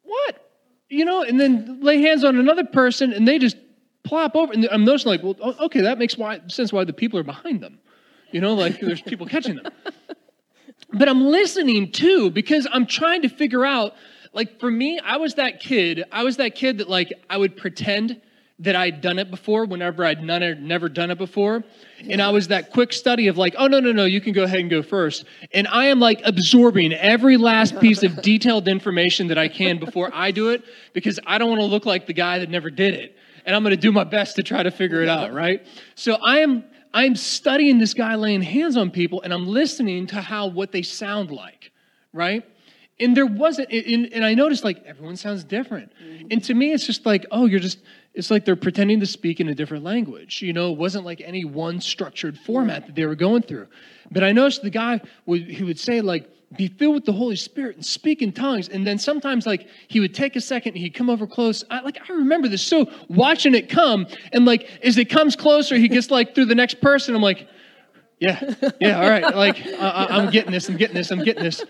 what? 0.03 0.51
You 0.89 1.05
know, 1.05 1.23
and 1.23 1.41
then 1.41 1.81
lay 1.81 2.01
hands 2.01 2.25
on 2.25 2.39
another 2.39 2.65
person, 2.65 3.13
and 3.13 3.27
they 3.27 3.39
just 3.39 3.57
plop 4.05 4.37
over. 4.37 4.53
And 4.53 4.69
I'm 4.71 4.85
noticing, 4.85 5.11
like, 5.11 5.23
well, 5.23 5.37
okay, 5.61 5.83
that 5.83 5.99
makes 5.99 6.17
why, 6.17 6.41
sense 6.49 6.73
why 6.73 6.85
the 6.85 6.93
people 6.93 7.19
are 7.19 7.25
behind 7.25 7.61
them. 7.61 7.79
You 8.31 8.41
know, 8.41 8.55
like 8.55 8.81
there's 8.81 9.03
people 9.03 9.27
catching 9.27 9.57
them. 9.57 9.73
But 10.93 11.09
I'm 11.09 11.25
listening 11.25 11.91
too 11.91 12.31
because 12.31 12.67
I'm 12.71 12.87
trying 12.87 13.23
to 13.23 13.29
figure 13.29 13.65
out, 13.65 13.95
like, 14.35 14.61
for 14.61 14.71
me, 14.71 14.99
I 14.99 15.17
was 15.17 15.35
that 15.35 15.61
kid. 15.61 16.05
I 16.13 16.23
was 16.25 16.37
that 16.37 16.55
kid 16.55 16.79
that, 16.79 16.89
like, 16.89 17.13
I 17.31 17.37
would 17.37 17.57
pretend 17.57 18.21
that 18.59 18.77
I'd 18.77 19.01
done 19.01 19.19
it 19.19 19.31
before 19.31 19.65
whenever 19.65 20.05
I'd 20.05 20.23
none, 20.23 20.67
never 20.67 20.89
done 20.89 21.11
it 21.11 21.19
before. 21.19 21.65
And 22.09 22.21
I 22.23 22.31
was 22.31 22.49
that 22.49 22.71
quick 22.71 22.93
study 22.93 23.29
of 23.29 23.37
like, 23.37 23.55
oh, 23.59 23.67
no, 23.67 23.81
no, 23.81 23.93
no, 23.93 24.05
you 24.05 24.21
can 24.21 24.33
go 24.33 24.45
ahead 24.45 24.61
and 24.61 24.71
go 24.71 24.83
first. 24.83 25.25
And 25.53 25.67
I 25.69 25.87
am 25.87 26.01
like 26.01 26.21
absorbing 26.25 26.93
every 26.93 27.37
last 27.37 27.79
piece 27.81 28.03
of 28.03 28.23
detailed 28.23 28.69
information 28.69 29.29
that 29.29 29.39
I 29.39 29.49
can 29.49 29.79
before 29.79 30.11
I 30.13 30.31
do 30.31 30.51
it 30.51 30.65
because 30.93 31.19
I 31.27 31.39
don't 31.39 31.49
want 31.49 31.61
to 31.61 31.67
look 31.67 31.87
like 31.87 32.07
the 32.07 32.13
guy 32.13 32.39
that 32.39 32.51
never 32.51 32.71
did 32.71 32.95
it. 32.95 33.17
And 33.45 33.57
I'm 33.57 33.63
going 33.63 33.75
to 33.75 33.81
do 33.81 33.91
my 33.91 34.05
best 34.05 34.37
to 34.37 34.43
try 34.43 34.63
to 34.63 34.71
figure 34.71 35.03
it 35.03 35.09
out, 35.09 35.33
right? 35.33 35.67
So 35.97 36.15
I 36.15 36.41
am 36.41 36.65
I'm 36.95 37.17
studying 37.17 37.79
this 37.79 37.95
guy 37.95 38.15
laying 38.17 38.43
hands 38.43 38.77
on 38.77 38.91
people 38.91 39.23
and 39.23 39.33
I'm 39.33 39.47
listening 39.47 40.07
to 40.09 40.21
how 40.21 40.47
what 40.47 40.73
they 40.73 40.83
sound 40.83 41.31
like, 41.31 41.73
right? 42.13 42.45
And 43.03 43.17
there 43.17 43.27
wasn't, 43.27 43.71
and, 43.71 44.13
and 44.13 44.25
I 44.25 44.35
noticed 44.35 44.65
like 44.65 44.83
everyone 44.85 45.17
sounds 45.17 45.45
different. 45.45 45.93
Mm-hmm. 46.03 46.29
And 46.31 46.45
to 46.45 46.55
me, 46.55 46.73
it's 46.73 46.87
just 46.87 47.05
like, 47.05 47.27
oh, 47.31 47.47
you're 47.47 47.61
just 47.61 47.79
it's 48.15 48.31
like 48.31 48.45
they're 48.45 48.57
pretending 48.57 49.01
to 49.01 49.07
speak 49.07 49.41
in 49.41 49.49
a 49.49 49.55
different 49.55 49.85
language. 49.85 50.43
You 50.43 50.53
know, 50.53 50.73
it 50.73 50.79
wasn't 50.79 51.05
like 51.05 51.21
any 51.21 51.45
one 51.45 51.81
structured 51.81 52.39
format 52.39 52.87
that 52.87 52.95
they 52.95 53.07
were 53.07 53.15
going 53.15 53.43
through. 53.43 53.69
But 54.11 54.23
I 54.23 54.33
noticed 54.33 54.63
the 54.63 54.71
guy 54.71 55.01
would 55.27 55.49
he 55.49 55.65
would 55.65 55.79
say 55.79 56.03
like, 56.03 56.29
"Be 56.57 56.69
filled 56.69 56.95
with 56.95 57.05
the 57.07 57.13
Holy 57.13 57.37
Spirit 57.37 57.77
and 57.77 57.85
speak 57.85 58.21
in 58.21 58.33
tongues." 58.33 58.69
And 58.69 58.87
then 58.87 58.99
sometimes 58.99 59.47
like 59.47 59.67
he 59.89 59.99
would 60.01 60.15
take 60.15 60.37
a 60.37 60.41
second 60.41 60.75
and 60.75 60.83
he'd 60.83 60.95
come 60.95 61.09
over 61.09 61.27
close. 61.27 61.65
I, 61.71 61.81
like 61.81 61.99
I 62.09 62.13
remember 62.13 62.49
this 62.49 62.63
so 62.63 62.91
watching 63.09 63.55
it 63.55 63.71
come 63.71 64.07
and 64.33 64.45
like 64.45 64.69
as 64.83 64.99
it 64.99 65.07
comes 65.07 65.35
closer, 65.35 65.77
he 65.77 65.89
gets 65.89 66.11
like 66.11 66.35
through 66.35 66.47
the 66.47 66.55
next 66.55 66.81
person. 66.83 67.15
I'm 67.15 67.23
like, 67.23 67.49
yeah, 68.21 68.55
yeah, 68.81 69.01
all 69.03 69.09
right. 69.09 69.35
Like 69.35 69.67
I, 69.67 70.07
I'm 70.11 70.31
getting 70.31 70.53
this. 70.53 70.69
I'm 70.69 70.77
getting 70.77 70.97
this. 70.97 71.11
I'm 71.11 71.25
getting 71.25 71.43
this. 71.43 71.65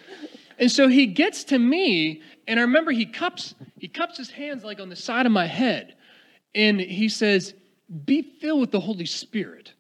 And 0.59 0.71
so 0.71 0.89
he 0.89 1.07
gets 1.07 1.45
to 1.45 1.59
me, 1.59 2.23
and 2.47 2.59
I 2.59 2.63
remember 2.63 2.91
he 2.91 3.07
cups 3.07 3.55
he 3.79 3.89
cups 3.89 4.17
his 4.17 4.31
hands 4.31 4.63
like 4.63 4.81
on 4.81 4.89
the 4.89 4.97
side 4.97 5.27
of 5.27 5.33
my 5.33 5.47
head 5.47 5.97
and 6.55 6.81
he 6.81 7.09
says, 7.09 7.55
Be 8.05 8.23
filled 8.23 8.61
with 8.61 8.71
the 8.71 8.81
Holy 8.81 9.07
Spirit, 9.07 9.73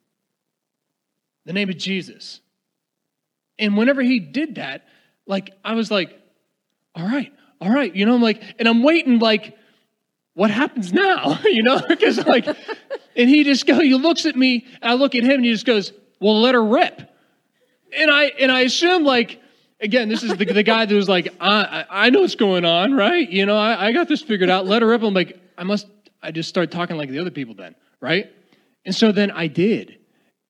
the 1.44 1.52
name 1.52 1.68
of 1.68 1.76
Jesus. 1.76 2.40
And 3.58 3.76
whenever 3.76 4.02
he 4.02 4.18
did 4.18 4.56
that, 4.56 4.86
like, 5.26 5.50
I 5.64 5.74
was 5.74 5.90
like, 5.90 6.18
All 6.94 7.06
right, 7.06 7.32
all 7.60 7.70
right. 7.70 7.94
You 7.94 8.06
know, 8.06 8.14
I'm 8.14 8.22
like, 8.22 8.42
and 8.58 8.68
I'm 8.68 8.82
waiting, 8.82 9.18
like, 9.18 9.56
what 10.34 10.50
happens 10.50 10.92
now? 10.92 11.38
you 11.44 11.62
know, 11.62 11.80
because 11.86 12.24
like, 12.26 12.46
and 12.46 13.28
he 13.28 13.44
just 13.44 13.66
go, 13.66 13.80
he 13.80 13.94
looks 13.94 14.24
at 14.26 14.34
me, 14.34 14.66
I 14.80 14.94
look 14.94 15.14
at 15.14 15.24
him, 15.24 15.32
and 15.32 15.44
he 15.44 15.52
just 15.52 15.66
goes, 15.66 15.92
Well, 16.20 16.40
let 16.40 16.54
her 16.54 16.64
rip. 16.64 17.02
And 17.94 18.10
I 18.10 18.24
and 18.40 18.50
I 18.50 18.60
assume 18.60 19.04
like 19.04 19.41
again, 19.82 20.08
this 20.08 20.22
is 20.22 20.34
the, 20.36 20.44
the 20.44 20.62
guy 20.62 20.86
that 20.86 20.94
was 20.94 21.08
like, 21.08 21.28
I, 21.40 21.84
I 21.90 22.10
know 22.10 22.20
what's 22.20 22.36
going 22.36 22.64
on, 22.64 22.94
right? 22.94 23.28
You 23.28 23.44
know, 23.44 23.56
I, 23.56 23.88
I 23.88 23.92
got 23.92 24.08
this 24.08 24.22
figured 24.22 24.48
out. 24.48 24.66
Let 24.66 24.82
her 24.82 24.88
rip. 24.88 25.02
I'm 25.02 25.12
like, 25.12 25.38
I 25.58 25.64
must 25.64 25.86
I 26.22 26.30
just 26.30 26.48
start 26.48 26.70
talking 26.70 26.96
like 26.96 27.10
the 27.10 27.18
other 27.18 27.30
people 27.30 27.54
then, 27.54 27.74
right? 28.00 28.30
And 28.84 28.94
so 28.94 29.12
then 29.12 29.30
I 29.30 29.48
did. 29.48 29.98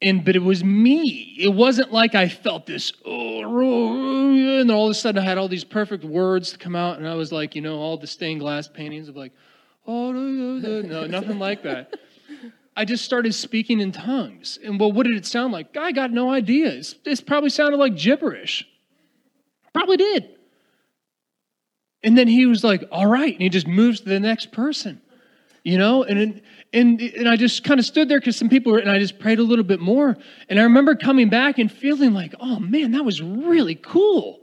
And 0.00 0.24
but 0.24 0.36
it 0.36 0.42
was 0.42 0.62
me. 0.62 1.36
It 1.38 1.54
wasn't 1.54 1.92
like 1.92 2.14
I 2.14 2.28
felt 2.28 2.66
this, 2.66 2.92
oh, 3.04 4.60
and 4.60 4.70
all 4.70 4.86
of 4.86 4.90
a 4.90 4.94
sudden 4.94 5.22
I 5.22 5.24
had 5.24 5.38
all 5.38 5.48
these 5.48 5.64
perfect 5.64 6.04
words 6.04 6.52
to 6.52 6.58
come 6.58 6.74
out, 6.74 6.98
and 6.98 7.08
I 7.08 7.14
was 7.14 7.30
like, 7.32 7.54
you 7.54 7.62
know, 7.62 7.78
all 7.78 7.96
the 7.96 8.08
stained 8.08 8.40
glass 8.40 8.66
paintings 8.68 9.08
of 9.08 9.16
like, 9.16 9.32
oh, 9.86 10.12
no, 10.12 11.06
nothing 11.06 11.38
like 11.38 11.62
that. 11.62 11.94
I 12.76 12.84
just 12.84 13.04
started 13.04 13.34
speaking 13.34 13.80
in 13.80 13.92
tongues. 13.92 14.58
And 14.64 14.80
well, 14.80 14.90
what 14.90 15.06
did 15.06 15.16
it 15.16 15.26
sound 15.26 15.52
like? 15.52 15.76
I 15.76 15.92
got 15.92 16.10
no 16.10 16.30
idea. 16.32 16.68
It's, 16.68 16.94
it's 17.04 17.20
probably 17.20 17.50
sounded 17.50 17.76
like 17.76 17.96
gibberish. 17.96 18.66
Probably 19.72 19.96
did. 19.96 20.28
And 22.02 22.18
then 22.18 22.28
he 22.28 22.46
was 22.46 22.64
like, 22.64 22.84
all 22.90 23.06
right. 23.06 23.32
And 23.32 23.42
he 23.42 23.48
just 23.48 23.66
moves 23.66 24.00
to 24.00 24.08
the 24.08 24.20
next 24.20 24.52
person. 24.52 25.00
you 25.64 25.78
know 25.78 26.02
and 26.02 26.42
and 26.72 27.00
and 27.00 27.28
i 27.28 27.36
just 27.36 27.62
kind 27.62 27.78
of 27.78 27.86
stood 27.86 28.08
there 28.08 28.18
because 28.18 28.36
some 28.36 28.48
people 28.48 28.72
were 28.72 28.78
and 28.78 28.90
i 28.90 28.98
just 28.98 29.18
prayed 29.20 29.38
a 29.38 29.42
little 29.42 29.64
bit 29.64 29.78
more 29.80 30.16
and 30.48 30.58
i 30.58 30.62
remember 30.64 30.94
coming 30.96 31.28
back 31.28 31.58
and 31.58 31.70
feeling 31.70 32.12
like 32.12 32.34
oh 32.40 32.58
man 32.58 32.90
that 32.90 33.04
was 33.04 33.22
really 33.22 33.76
cool 33.76 34.40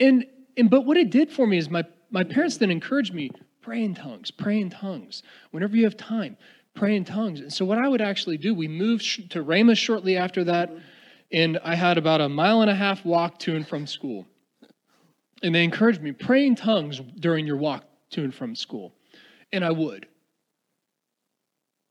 and 0.00 0.24
and 0.56 0.68
but 0.68 0.80
what 0.84 0.96
it 0.96 1.10
did 1.10 1.30
for 1.30 1.46
me 1.46 1.56
is 1.56 1.70
my 1.70 1.84
my 2.10 2.24
parents 2.24 2.56
then 2.56 2.72
encouraged 2.72 3.14
me 3.14 3.30
pray 3.62 3.84
in 3.84 3.94
tongues 3.94 4.32
pray 4.32 4.60
in 4.60 4.68
tongues 4.68 5.22
whenever 5.52 5.76
you 5.76 5.84
have 5.84 5.96
time 5.96 6.36
pray 6.74 6.96
in 6.96 7.04
tongues 7.04 7.38
and 7.40 7.52
so 7.52 7.64
what 7.64 7.78
i 7.78 7.86
would 7.86 8.00
actually 8.02 8.36
do 8.36 8.52
we 8.52 8.66
moved 8.66 9.30
to 9.30 9.44
Rhema 9.44 9.76
shortly 9.76 10.16
after 10.16 10.42
that 10.42 10.72
and 11.32 11.58
i 11.64 11.74
had 11.74 11.98
about 11.98 12.20
a 12.20 12.28
mile 12.28 12.60
and 12.62 12.70
a 12.70 12.74
half 12.74 13.04
walk 13.04 13.38
to 13.38 13.54
and 13.56 13.66
from 13.66 13.86
school 13.86 14.26
and 15.42 15.54
they 15.54 15.64
encouraged 15.64 16.02
me 16.02 16.12
pray 16.12 16.46
in 16.46 16.54
tongues 16.54 17.00
during 17.20 17.46
your 17.46 17.56
walk 17.56 17.84
to 18.10 18.22
and 18.24 18.34
from 18.34 18.54
school 18.54 18.92
and 19.52 19.64
I 19.64 19.70
would. 19.70 20.06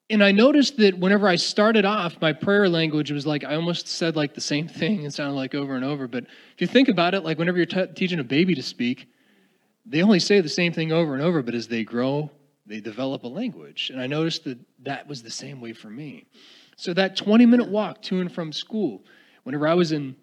And 0.09 0.23
I 0.23 0.31
noticed 0.31 0.77
that 0.77 0.99
whenever 0.99 1.27
I 1.27 1.35
started 1.35 1.83
off, 1.83 2.21
my 2.21 2.31
prayer 2.31 2.69
language 2.69 3.11
was 3.11 3.25
like, 3.25 3.43
I 3.43 3.55
almost 3.55 3.87
said 3.87 4.15
like 4.15 4.35
the 4.35 4.41
same 4.41 4.67
thing 4.79 5.03
and 5.03 5.13
sounded 5.13 5.35
like 5.35 5.55
over 5.55 5.75
and 5.75 5.83
over. 5.83 6.07
But 6.07 6.25
if 6.53 6.61
you 6.61 6.67
think 6.67 6.89
about 6.89 7.15
it, 7.15 7.23
like 7.23 7.39
whenever 7.39 7.57
you're 7.57 7.65
t- 7.65 7.87
teaching 7.95 8.19
a 8.19 8.23
baby 8.23 8.53
to 8.55 8.63
speak, 8.63 9.07
they 9.85 10.01
only 10.01 10.19
say 10.19 10.41
the 10.41 10.49
same 10.49 10.73
thing 10.73 10.91
over 10.91 11.13
and 11.13 11.21
over, 11.21 11.43
but 11.43 11.53
as 11.53 11.67
they 11.67 11.83
grow, 11.83 12.31
they 12.65 12.79
develop 12.79 13.23
a 13.23 13.27
language. 13.27 13.91
And 13.91 14.01
I 14.01 14.07
noticed 14.07 14.43
that 14.45 14.57
that 14.83 15.07
was 15.07 15.21
the 15.21 15.29
same 15.29 15.61
way 15.61 15.73
for 15.73 15.89
me. 15.89 16.25
So 16.77 16.93
that 16.93 17.15
20 17.15 17.45
minute 17.45 17.69
walk 17.69 18.01
to 18.03 18.19
and 18.19 18.31
from 18.31 18.51
school, 18.51 19.03
whenever 19.45 19.67
I 19.67 19.73
was 19.75 19.93
in 19.93 20.17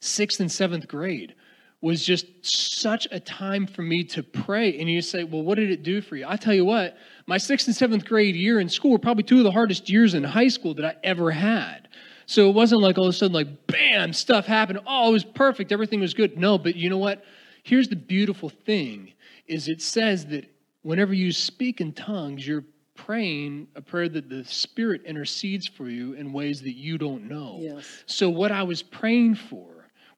sixth 0.00 0.40
and 0.40 0.52
seventh 0.52 0.86
grade, 0.86 1.34
was 1.80 2.04
just 2.04 2.26
such 2.42 3.06
a 3.12 3.20
time 3.20 3.66
for 3.66 3.82
me 3.82 4.02
to 4.02 4.22
pray. 4.22 4.78
And 4.78 4.90
you 4.90 5.00
say, 5.00 5.22
well, 5.22 5.42
what 5.42 5.56
did 5.56 5.70
it 5.70 5.84
do 5.84 6.00
for 6.00 6.16
you? 6.16 6.26
I 6.28 6.36
tell 6.36 6.54
you 6.54 6.64
what, 6.64 6.96
my 7.26 7.38
sixth 7.38 7.68
and 7.68 7.76
seventh 7.76 8.04
grade 8.04 8.34
year 8.34 8.58
in 8.58 8.68
school 8.68 8.90
were 8.90 8.98
probably 8.98 9.22
two 9.22 9.38
of 9.38 9.44
the 9.44 9.52
hardest 9.52 9.88
years 9.88 10.14
in 10.14 10.24
high 10.24 10.48
school 10.48 10.74
that 10.74 10.84
I 10.84 10.96
ever 11.04 11.30
had. 11.30 11.88
So 12.26 12.50
it 12.50 12.54
wasn't 12.54 12.82
like 12.82 12.98
all 12.98 13.04
of 13.04 13.10
a 13.10 13.12
sudden, 13.12 13.32
like, 13.32 13.66
bam, 13.68 14.12
stuff 14.12 14.44
happened. 14.44 14.80
Oh, 14.86 15.08
it 15.08 15.12
was 15.12 15.24
perfect. 15.24 15.72
Everything 15.72 16.00
was 16.00 16.14
good. 16.14 16.36
No, 16.36 16.58
but 16.58 16.74
you 16.76 16.90
know 16.90 16.98
what? 16.98 17.24
Here's 17.62 17.88
the 17.88 17.96
beautiful 17.96 18.48
thing 18.48 19.12
is 19.46 19.68
it 19.68 19.80
says 19.80 20.26
that 20.26 20.44
whenever 20.82 21.14
you 21.14 21.32
speak 21.32 21.80
in 21.80 21.92
tongues, 21.92 22.46
you're 22.46 22.64
praying 22.98 23.68
a 23.76 23.80
prayer 23.80 24.08
that 24.08 24.28
the 24.28 24.44
Spirit 24.44 25.02
intercedes 25.06 25.66
for 25.66 25.88
you 25.88 26.14
in 26.14 26.32
ways 26.32 26.60
that 26.62 26.76
you 26.76 26.98
don't 26.98 27.28
know. 27.28 27.58
Yes. 27.60 27.86
So 28.06 28.28
what 28.28 28.50
I 28.52 28.64
was 28.64 28.82
praying 28.82 29.36
for 29.36 29.66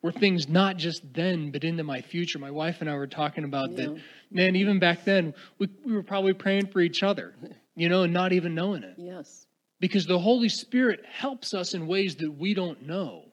were 0.03 0.11
things 0.11 0.49
not 0.49 0.78
just 0.78 1.12
then, 1.12 1.51
but 1.51 1.62
into 1.62 1.85
my 1.85 2.01
future. 2.01 2.39
My 2.39 2.51
wife 2.51 2.78
and 2.81 2.89
I 2.89 2.95
were 2.95 3.07
talking 3.07 3.45
about 3.45 3.70
yeah. 3.72 3.87
that. 3.87 4.01
Man, 4.31 4.57
even 4.57 4.78
back 4.78 5.05
then, 5.05 5.35
we, 5.59 5.68
we 5.85 5.93
were 5.93 6.03
probably 6.03 6.33
praying 6.33 6.68
for 6.68 6.81
each 6.81 7.03
other, 7.03 7.35
you 7.76 7.89
know, 7.89 8.05
and 8.05 8.12
not 8.12 8.33
even 8.33 8.55
knowing 8.55 8.83
it. 8.83 8.95
Yes. 8.97 9.47
Because 9.78 10.07
the 10.07 10.18
Holy 10.18 10.49
Spirit 10.49 11.05
helps 11.07 11.53
us 11.53 11.74
in 11.74 11.87
ways 11.87 12.16
that 12.16 12.31
we 12.31 12.55
don't 12.55 12.87
know. 12.87 13.24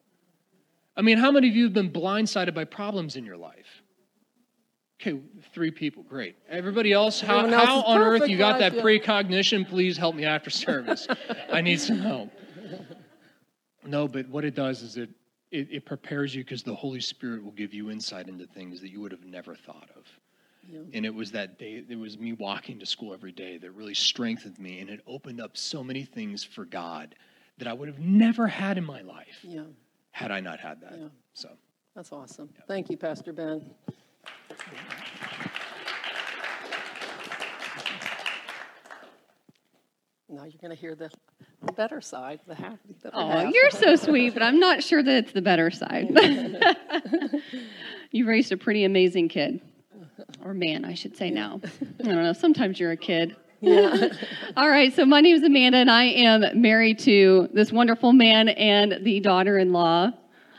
I 0.98 1.02
mean, 1.04 1.18
how 1.18 1.32
many 1.32 1.48
of 1.48 1.56
you 1.56 1.64
have 1.66 1.74
been 1.74 1.92
blindsided 1.92 2.54
by 2.54 2.66
problems 2.66 3.16
in 3.16 3.24
your 3.24 3.38
life? 3.38 3.67
Okay, 5.00 5.20
three 5.54 5.70
people, 5.70 6.04
great. 6.04 6.36
Everybody 6.50 6.92
else, 6.92 7.22
how, 7.22 7.46
else 7.46 7.54
how 7.54 7.82
on 7.82 8.02
earth 8.02 8.28
you 8.28 8.38
got 8.38 8.60
that 8.60 8.80
precognition? 8.80 9.64
Please 9.64 9.96
help 9.96 10.16
me 10.16 10.26
after 10.26 10.50
service. 10.50 11.08
I 11.52 11.62
need 11.62 11.80
some 11.80 12.00
help. 12.00 12.32
No, 13.86 14.08
but 14.08 14.28
what 14.28 14.44
it 14.44 14.56
does 14.56 14.82
is 14.82 14.98
it 14.98 15.10
it, 15.52 15.68
it 15.72 15.86
prepares 15.86 16.36
you 16.36 16.44
because 16.44 16.64
the 16.64 16.76
Holy 16.76 17.00
Spirit 17.00 17.44
will 17.44 17.52
give 17.52 17.74
you 17.74 17.90
insight 17.90 18.28
into 18.28 18.46
things 18.46 18.82
that 18.82 18.90
you 18.90 19.02
would 19.02 19.12
have 19.12 19.26
never 19.26 19.56
thought 19.56 19.90
of. 19.96 20.04
Yeah. 20.70 20.80
And 20.94 21.06
it 21.06 21.14
was 21.14 21.32
that 21.32 21.58
day, 21.58 21.84
it 21.88 21.98
was 21.98 22.20
me 22.20 22.34
walking 22.34 22.80
to 22.80 22.86
school 22.86 23.14
every 23.14 23.32
day 23.32 23.58
that 23.58 23.72
really 23.72 23.94
strengthened 23.94 24.60
me. 24.60 24.80
And 24.80 24.90
it 24.90 25.02
opened 25.08 25.40
up 25.40 25.56
so 25.56 25.84
many 25.84 26.04
things 26.04 26.44
for 26.44 26.66
God 26.66 27.16
that 27.58 27.68
I 27.68 27.74
would 27.74 27.88
have 27.88 28.00
never 28.00 28.48
had 28.48 28.78
in 28.78 28.84
my 28.84 29.02
life 29.02 29.40
yeah. 29.42 29.64
had 30.12 30.32
I 30.32 30.42
not 30.42 30.60
had 30.60 30.82
that. 30.82 30.98
Yeah. 31.00 31.08
So 31.34 31.50
that's 31.96 32.12
awesome. 32.12 32.50
Thank 32.68 32.90
you, 32.90 32.98
Pastor 32.98 33.32
Ben. 33.32 33.72
Now 40.30 40.44
you're 40.44 40.60
going 40.60 40.76
to 40.76 40.80
hear 40.80 40.94
the 40.94 41.10
the 41.66 41.72
better 41.72 42.02
side, 42.02 42.42
the 42.48 42.54
happy. 42.54 42.96
The 43.02 43.12
oh, 43.14 43.28
half. 43.30 43.54
you're 43.54 43.72
so 43.72 43.96
sweet, 43.96 44.34
but 44.34 44.44
I'm 44.44 44.60
not 44.60 44.84
sure 44.84 45.02
that 45.02 45.16
it's 45.16 45.32
the 45.32 45.42
better 45.42 45.72
side. 45.72 46.10
you 48.12 48.28
raised 48.28 48.52
a 48.52 48.58
pretty 48.58 48.84
amazing 48.84 49.30
kid, 49.30 49.62
or 50.44 50.54
man, 50.54 50.84
I 50.84 50.96
should 50.96 51.16
say 51.16 51.32
now. 51.32 51.62
I 51.64 52.04
don't 52.04 52.24
know. 52.24 52.34
Sometimes 52.34 52.78
you're 52.78 52.92
a 52.92 52.98
kid. 52.98 53.38
Yeah. 53.62 54.10
All 54.58 54.70
right. 54.70 54.94
So 54.94 55.06
my 55.06 55.22
name 55.22 55.36
is 55.36 55.44
Amanda, 55.44 55.78
and 55.78 55.90
I 55.90 56.04
am 56.04 56.62
married 56.62 57.00
to 57.00 57.48
this 57.54 57.72
wonderful 57.72 58.12
man 58.12 58.50
and 58.50 59.00
the 59.04 59.22
daughter-in-law 59.22 60.12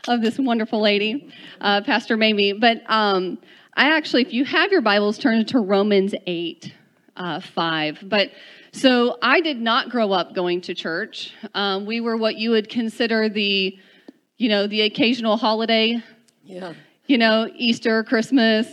of 0.07 0.21
this 0.21 0.39
wonderful 0.39 0.81
lady, 0.81 1.31
uh, 1.61 1.81
Pastor 1.81 2.17
Mamie. 2.17 2.53
But 2.53 2.81
um, 2.87 3.37
I 3.75 3.95
actually, 3.95 4.23
if 4.23 4.33
you 4.33 4.45
have 4.45 4.71
your 4.71 4.81
Bibles, 4.81 5.19
turn 5.19 5.45
to 5.45 5.59
Romans 5.59 6.15
eight, 6.25 6.73
uh, 7.15 7.39
five. 7.39 7.99
But 8.01 8.31
so 8.71 9.17
I 9.21 9.41
did 9.41 9.59
not 9.59 9.89
grow 9.89 10.11
up 10.11 10.33
going 10.33 10.61
to 10.61 10.73
church. 10.73 11.33
Um, 11.53 11.85
we 11.85 12.01
were 12.01 12.17
what 12.17 12.35
you 12.37 12.51
would 12.51 12.69
consider 12.69 13.29
the, 13.29 13.77
you 14.37 14.49
know, 14.49 14.67
the 14.67 14.81
occasional 14.81 15.37
holiday. 15.37 16.03
Yeah. 16.43 16.73
You 17.07 17.17
know, 17.17 17.49
Easter, 17.55 18.03
Christmas, 18.03 18.67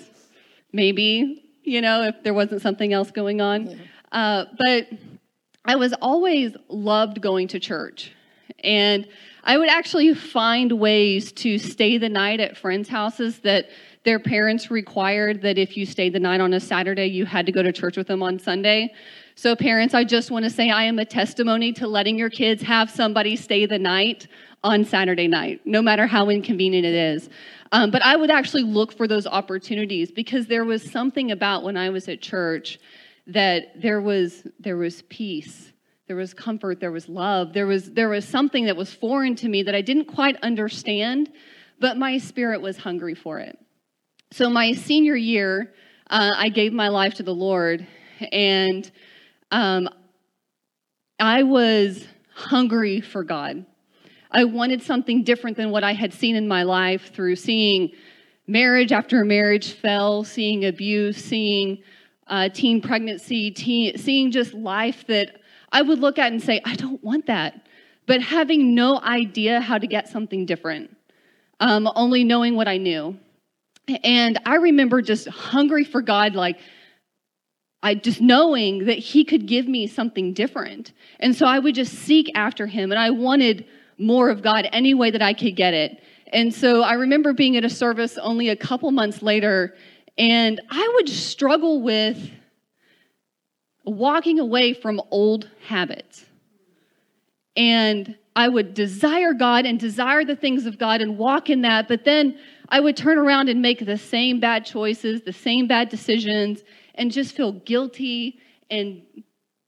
maybe. 0.73 1.43
You 1.63 1.81
know, 1.81 2.05
if 2.05 2.23
there 2.23 2.35
wasn't 2.35 2.63
something 2.63 2.93
else 2.93 3.11
going 3.11 3.41
on. 3.41 3.71
Yeah. 3.71 3.77
Uh, 4.13 4.45
but 4.59 4.89
I 5.65 5.77
was 5.77 5.93
always 6.01 6.55
loved 6.69 7.21
going 7.21 7.49
to 7.49 7.59
church, 7.59 8.13
and 8.63 9.09
I 9.43 9.59
would 9.59 9.69
actually 9.69 10.15
find 10.15 10.73
ways 10.73 11.33
to 11.33 11.59
stay 11.59 11.99
the 11.99 12.09
night 12.09 12.39
at 12.39 12.57
friends' 12.57 12.89
houses 12.89 13.41
that 13.41 13.69
their 14.05 14.21
parents 14.21 14.71
required 14.71 15.43
that 15.43 15.59
if 15.59 15.77
you 15.77 15.85
stayed 15.85 16.13
the 16.13 16.21
night 16.21 16.41
on 16.41 16.55
a 16.55 16.61
Saturday, 16.61 17.07
you 17.07 17.27
had 17.27 17.47
to 17.47 17.53
go 17.53 17.63
to 17.65 17.73
church 17.73 17.97
with 17.97 18.07
them 18.07 18.23
on 18.23 18.39
Sunday. 18.39 18.95
So, 19.39 19.55
parents, 19.55 19.93
I 19.93 20.03
just 20.05 20.31
want 20.31 20.47
to 20.47 20.51
say 20.51 20.71
I 20.71 20.85
am 20.85 20.99
a 20.99 21.05
testimony 21.05 21.71
to 21.75 21.87
letting 21.87 22.17
your 22.17 22.31
kids 22.31 22.63
have 22.63 22.89
somebody 22.91 23.37
stay 23.37 23.67
the 23.67 23.79
night 23.79 24.29
on 24.65 24.83
Saturday 24.83 25.29
night, 25.29 25.61
no 25.67 25.83
matter 25.83 26.07
how 26.07 26.31
inconvenient 26.31 26.87
it 26.87 26.95
is. 26.95 27.29
Um, 27.71 27.91
but 27.91 28.01
I 28.01 28.17
would 28.17 28.31
actually 28.31 28.63
look 28.63 28.97
for 28.97 29.07
those 29.07 29.27
opportunities 29.27 30.11
because 30.11 30.47
there 30.47 30.65
was 30.65 30.91
something 30.91 31.33
about 31.33 31.65
when 31.65 31.77
I 31.77 31.91
was 31.91 32.09
at 32.09 32.23
church 32.23 32.79
that 33.27 33.79
there 33.83 34.01
was 34.01 34.47
there 34.59 34.79
was 34.79 35.03
peace, 35.03 35.71
there 36.07 36.17
was 36.17 36.33
comfort, 36.33 36.81
there 36.81 36.93
was 36.93 37.07
love, 37.07 37.53
there 37.53 37.67
was 37.67 37.91
there 37.93 38.09
was 38.09 38.27
something 38.27 38.65
that 38.65 38.77
was 38.77 38.95
foreign 38.95 39.37
to 39.37 39.51
me 39.51 39.63
that 39.65 39.75
I 39.75 39.83
didn't 39.83 40.07
quite 40.07 40.37
understand, 40.43 41.31
but 41.79 41.99
my 41.99 42.17
spirit 42.17 42.63
was 42.63 42.79
hungry 42.79 43.15
for 43.15 43.39
it. 43.41 43.59
So 44.33 44.49
my 44.49 44.73
senior 44.73 45.15
year, 45.15 45.75
uh, 46.09 46.33
I 46.39 46.49
gave 46.49 46.73
my 46.73 46.89
life 46.89 47.13
to 47.17 47.23
the 47.23 47.35
Lord, 47.35 47.87
and 48.33 48.91
um, 49.51 49.89
I 51.19 51.43
was 51.43 52.07
hungry 52.35 53.01
for 53.01 53.25
God. 53.25 53.65
I 54.31 54.45
wanted 54.45 54.83
something 54.83 55.23
different 55.23 55.57
than 55.57 55.71
what 55.71 55.85
I 55.85 55.93
had 55.93 56.13
seen 56.13 56.37
in 56.37 56.47
my 56.47 56.65
life 56.65 57.15
through 57.15 57.37
seeing 57.37 57.93
marriage 58.47 58.93
after 58.93 59.25
marriage 59.25 59.73
fell, 59.73 60.25
seeing 60.25 60.65
abuse, 60.65 61.17
seeing 61.17 61.83
uh, 62.27 62.49
teen 62.49 62.81
pregnancy, 62.81 63.51
teen, 63.51 63.97
seeing 63.97 64.31
just 64.31 64.53
life 64.53 65.07
that 65.07 65.41
I 65.73 65.83
would 65.83 66.01
look 66.01 66.19
at 66.19 66.33
and 66.33 66.43
say, 66.43 66.61
I 66.65 66.75
don't 66.75 67.03
want 67.03 67.27
that. 67.27 67.67
But 68.07 68.21
having 68.21 68.75
no 68.75 69.01
idea 69.01 69.61
how 69.61 69.79
to 69.79 69.87
get 69.87 70.09
something 70.09 70.47
different, 70.47 70.97
um, 71.61 71.91
only 71.97 72.25
knowing 72.25 72.55
what 72.57 72.69
I 72.69 72.77
knew. 72.77 73.19
And 74.03 74.39
I 74.45 74.57
remember 74.57 75.01
just 75.03 75.29
hungry 75.29 75.85
for 75.85 76.03
God, 76.03 76.35
like, 76.35 76.59
I 77.83 77.95
just 77.95 78.21
knowing 78.21 78.87
that 78.87 78.99
he 78.99 79.25
could 79.25 79.47
give 79.47 79.69
me 79.69 79.87
something 79.87 80.33
different. 80.33 80.93
And 81.21 81.35
so 81.35 81.47
I 81.47 81.59
would 81.59 81.75
just 81.75 81.93
seek 81.93 82.31
after 82.35 82.67
him 82.67 82.91
and 82.91 82.99
I 82.99 83.11
wanted 83.11 83.67
more 83.99 84.31
of 84.31 84.43
God 84.43 84.69
any 84.73 84.95
way 84.95 85.11
that 85.11 85.23
I 85.23 85.35
could 85.35 85.57
get 85.57 85.75
it. 85.75 86.03
And 86.33 86.53
so 86.53 86.83
I 86.83 86.95
remember 86.95 87.33
being 87.33 87.57
at 87.57 87.65
a 87.65 87.71
service 87.71 88.19
only 88.19 88.49
a 88.49 88.57
couple 88.57 88.91
months 88.91 89.23
later 89.23 89.75
and 90.19 90.61
I 90.71 90.93
would 90.95 91.09
struggle 91.09 91.83
with 91.83 92.31
walking 93.85 94.41
away 94.41 94.73
from 94.73 95.01
old 95.11 95.49
habits. 95.67 96.25
And 97.57 98.17
I 98.35 98.49
would 98.49 98.75
desire 98.75 99.33
God 99.33 99.65
and 99.65 99.79
desire 99.79 100.25
the 100.25 100.37
things 100.37 100.67
of 100.67 100.79
God 100.79 101.01
and 101.01 101.17
walk 101.17 101.49
in 101.49 101.63
that, 101.63 101.89
but 101.89 102.05
then 102.05 102.39
I 102.69 102.81
would 102.81 102.97
turn 102.97 103.17
around 103.17 103.49
and 103.49 103.63
make 103.63 103.85
the 103.85 103.97
same 103.97 104.41
bad 104.41 104.67
choices, 104.67 105.23
the 105.23 105.33
same 105.33 105.67
bad 105.67 105.89
decisions, 105.89 106.63
and 106.97 107.13
just 107.13 107.35
feel 107.35 107.53
guilty 107.53 108.39
and 108.71 109.03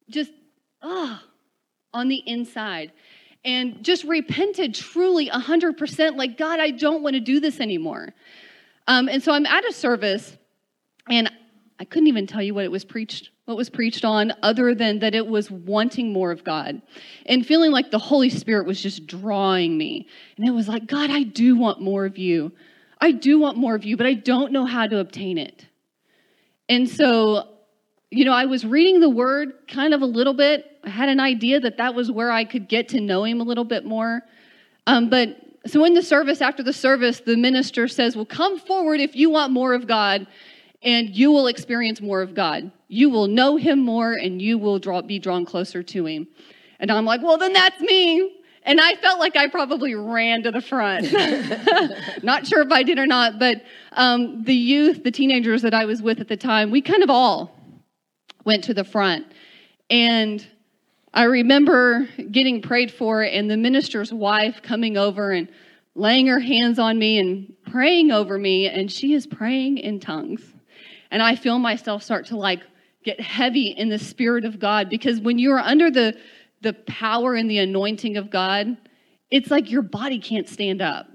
just, 0.09 0.33
ah, 0.83 1.23
oh, 1.23 1.29
on 1.95 2.09
the 2.09 2.23
inside. 2.27 2.93
And 3.45 3.83
just 3.85 4.05
repented 4.05 4.75
truly 4.75 5.31
100%, 5.31 6.17
like, 6.17 6.37
God, 6.37 6.61
I 6.61 6.71
don't 6.71 7.03
want 7.03 7.15
to 7.15 7.21
do 7.21 7.41
this 7.41 7.61
anymore. 7.61 8.15
Um, 8.87 9.09
and 9.09 9.23
so 9.23 9.33
I'm 9.33 9.47
at 9.47 9.65
a 9.65 9.73
service, 9.73 10.37
and 11.09 11.31
I 11.79 11.85
couldn't 11.85 12.09
even 12.09 12.27
tell 12.27 12.43
you 12.43 12.55
what 12.55 12.65
it 12.65 12.71
was 12.71 12.85
preached 12.85 13.31
what 13.49 13.57
was 13.57 13.71
preached 13.71 14.05
on, 14.05 14.31
other 14.43 14.75
than 14.75 14.99
that 14.99 15.15
it 15.15 15.27
was 15.27 15.51
wanting 15.51 16.13
more 16.13 16.31
of 16.31 16.45
God 16.45 16.83
and 17.25 17.47
feeling 17.47 17.71
like 17.71 17.91
the 17.91 17.99
Holy 17.99 18.29
Spirit 18.29 18.67
was 18.67 18.79
just 18.79 19.07
drawing 19.07 19.79
me. 19.79 20.07
And 20.37 20.47
it 20.47 20.51
was 20.51 20.69
like, 20.69 20.87
God, 20.87 21.11
I 21.11 21.23
do 21.23 21.57
want 21.57 21.81
more 21.81 22.05
of 22.05 22.19
you. 22.19 22.53
I 23.01 23.13
do 23.13 23.39
want 23.39 23.57
more 23.57 23.75
of 23.75 23.85
you, 23.85 23.97
but 23.97 24.05
I 24.05 24.13
don't 24.13 24.53
know 24.53 24.67
how 24.67 24.87
to 24.87 24.99
obtain 24.99 25.39
it. 25.39 25.65
And 26.69 26.89
so, 26.89 27.49
you 28.11 28.25
know, 28.25 28.33
I 28.33 28.47
was 28.47 28.65
reading 28.65 29.01
the 29.01 29.09
word 29.09 29.53
kind 29.69 29.95
of 29.95 30.03
a 30.03 30.07
little 30.07 30.35
bit. 30.35 30.65
I 30.85 30.91
had 30.91 31.09
an 31.09 31.21
idea 31.21 31.61
that 31.61 31.79
that 31.79 31.95
was 31.95 32.11
where 32.11 32.31
I 32.31 32.45
could 32.45 32.69
get 32.69 32.89
to 32.91 33.01
know 33.01 33.25
him 33.25 33.41
a 33.41 33.45
little 33.45 33.65
bit 33.65 33.85
more. 33.85 34.23
Um, 34.87 35.11
but 35.11 35.37
so 35.67 35.85
in 35.85 35.95
the 35.95 36.03
service, 36.03 36.41
after 36.41 36.63
the 36.63 36.73
service, 36.73 37.21
the 37.21 37.37
minister 37.37 37.89
says, 37.89 38.17
Well, 38.17 38.25
come 38.25 38.59
forward 38.59 39.01
if 39.01 39.15
you 39.15 39.31
want 39.31 39.53
more 39.53 39.75
of 39.75 39.87
God, 39.87 40.27
and 40.83 41.15
you 41.15 41.33
will 41.33 41.47
experience 41.47 42.01
more 42.01 42.23
of 42.23 42.35
God. 42.35 42.71
You 42.89 43.11
will 43.11 43.27
know 43.27 43.57
him 43.57 43.81
more, 43.81 44.13
and 44.13 44.41
you 44.41 44.57
will 44.57 44.79
draw, 44.79 45.03
be 45.03 45.19
drawn 45.19 45.45
closer 45.45 45.83
to 45.83 46.07
him. 46.07 46.29
And 46.81 46.91
I'm 46.91 47.05
like, 47.05 47.23
Well, 47.23 47.39
then 47.39 47.53
that's 47.53 47.81
me. 47.81 48.38
And 48.69 48.83
I 48.83 48.97
felt 48.97 49.19
like 49.19 49.35
I 49.35 49.49
probably 49.49 49.95
ran 49.95 50.43
to 50.43 50.51
the 50.51 50.61
front. 50.61 51.11
not 52.23 52.47
sure 52.47 52.61
if 52.61 52.71
I 52.71 52.83
did 52.83 52.99
or 52.99 53.07
not, 53.07 53.39
but 53.39 53.63
um, 53.93 54.45
the 54.45 54.55
youth, 54.55 55.03
the 55.03 55.11
teenagers 55.11 55.63
that 55.63 55.73
I 55.73 55.87
was 55.87 56.03
with 56.03 56.21
at 56.21 56.29
the 56.29 56.37
time, 56.37 56.71
we 56.71 56.83
kind 56.83 57.03
of 57.03 57.09
all 57.09 57.59
went 58.45 58.65
to 58.65 58.75
the 58.75 58.85
front. 58.85 59.25
And 59.89 60.47
I 61.15 61.25
remember 61.25 62.11
getting 62.31 62.61
prayed 62.61 62.93
for, 62.93 63.23
and 63.23 63.51
the 63.51 63.57
minister's 63.57 64.13
wife 64.13 64.61
coming 64.61 64.99
over 64.99 65.33
and 65.33 65.49
laying 65.95 66.27
her 66.27 66.39
hands 66.39 66.79
on 66.79 66.99
me 66.99 67.19
and 67.19 67.55
praying 67.73 68.11
over 68.11 68.37
me, 68.37 68.69
and 68.69 68.93
she 68.93 69.15
is 69.15 69.27
praying 69.27 69.79
in 69.79 69.99
tongues. 69.99 70.43
And 71.11 71.23
I 71.23 71.37
feel 71.37 71.59
myself 71.59 72.03
start 72.03 72.27
to 72.27 72.37
like 72.37 72.61
get 73.03 73.19
heavy 73.19 73.69
in 73.69 73.89
the 73.89 73.99
Spirit 73.99 74.45
of 74.45 74.59
God 74.59 74.91
because 74.91 75.21
when 75.21 75.39
you 75.39 75.53
are 75.53 75.61
under 75.61 75.91
the, 75.91 76.19
the 76.61 76.73
power 76.73 77.35
and 77.35 77.51
the 77.51 77.59
anointing 77.59 78.17
of 78.17 78.31
God, 78.31 78.77
it's 79.31 79.51
like 79.51 79.71
your 79.71 79.83
body 79.83 80.19
can't 80.19 80.49
stand 80.49 80.83
up. 80.83 81.09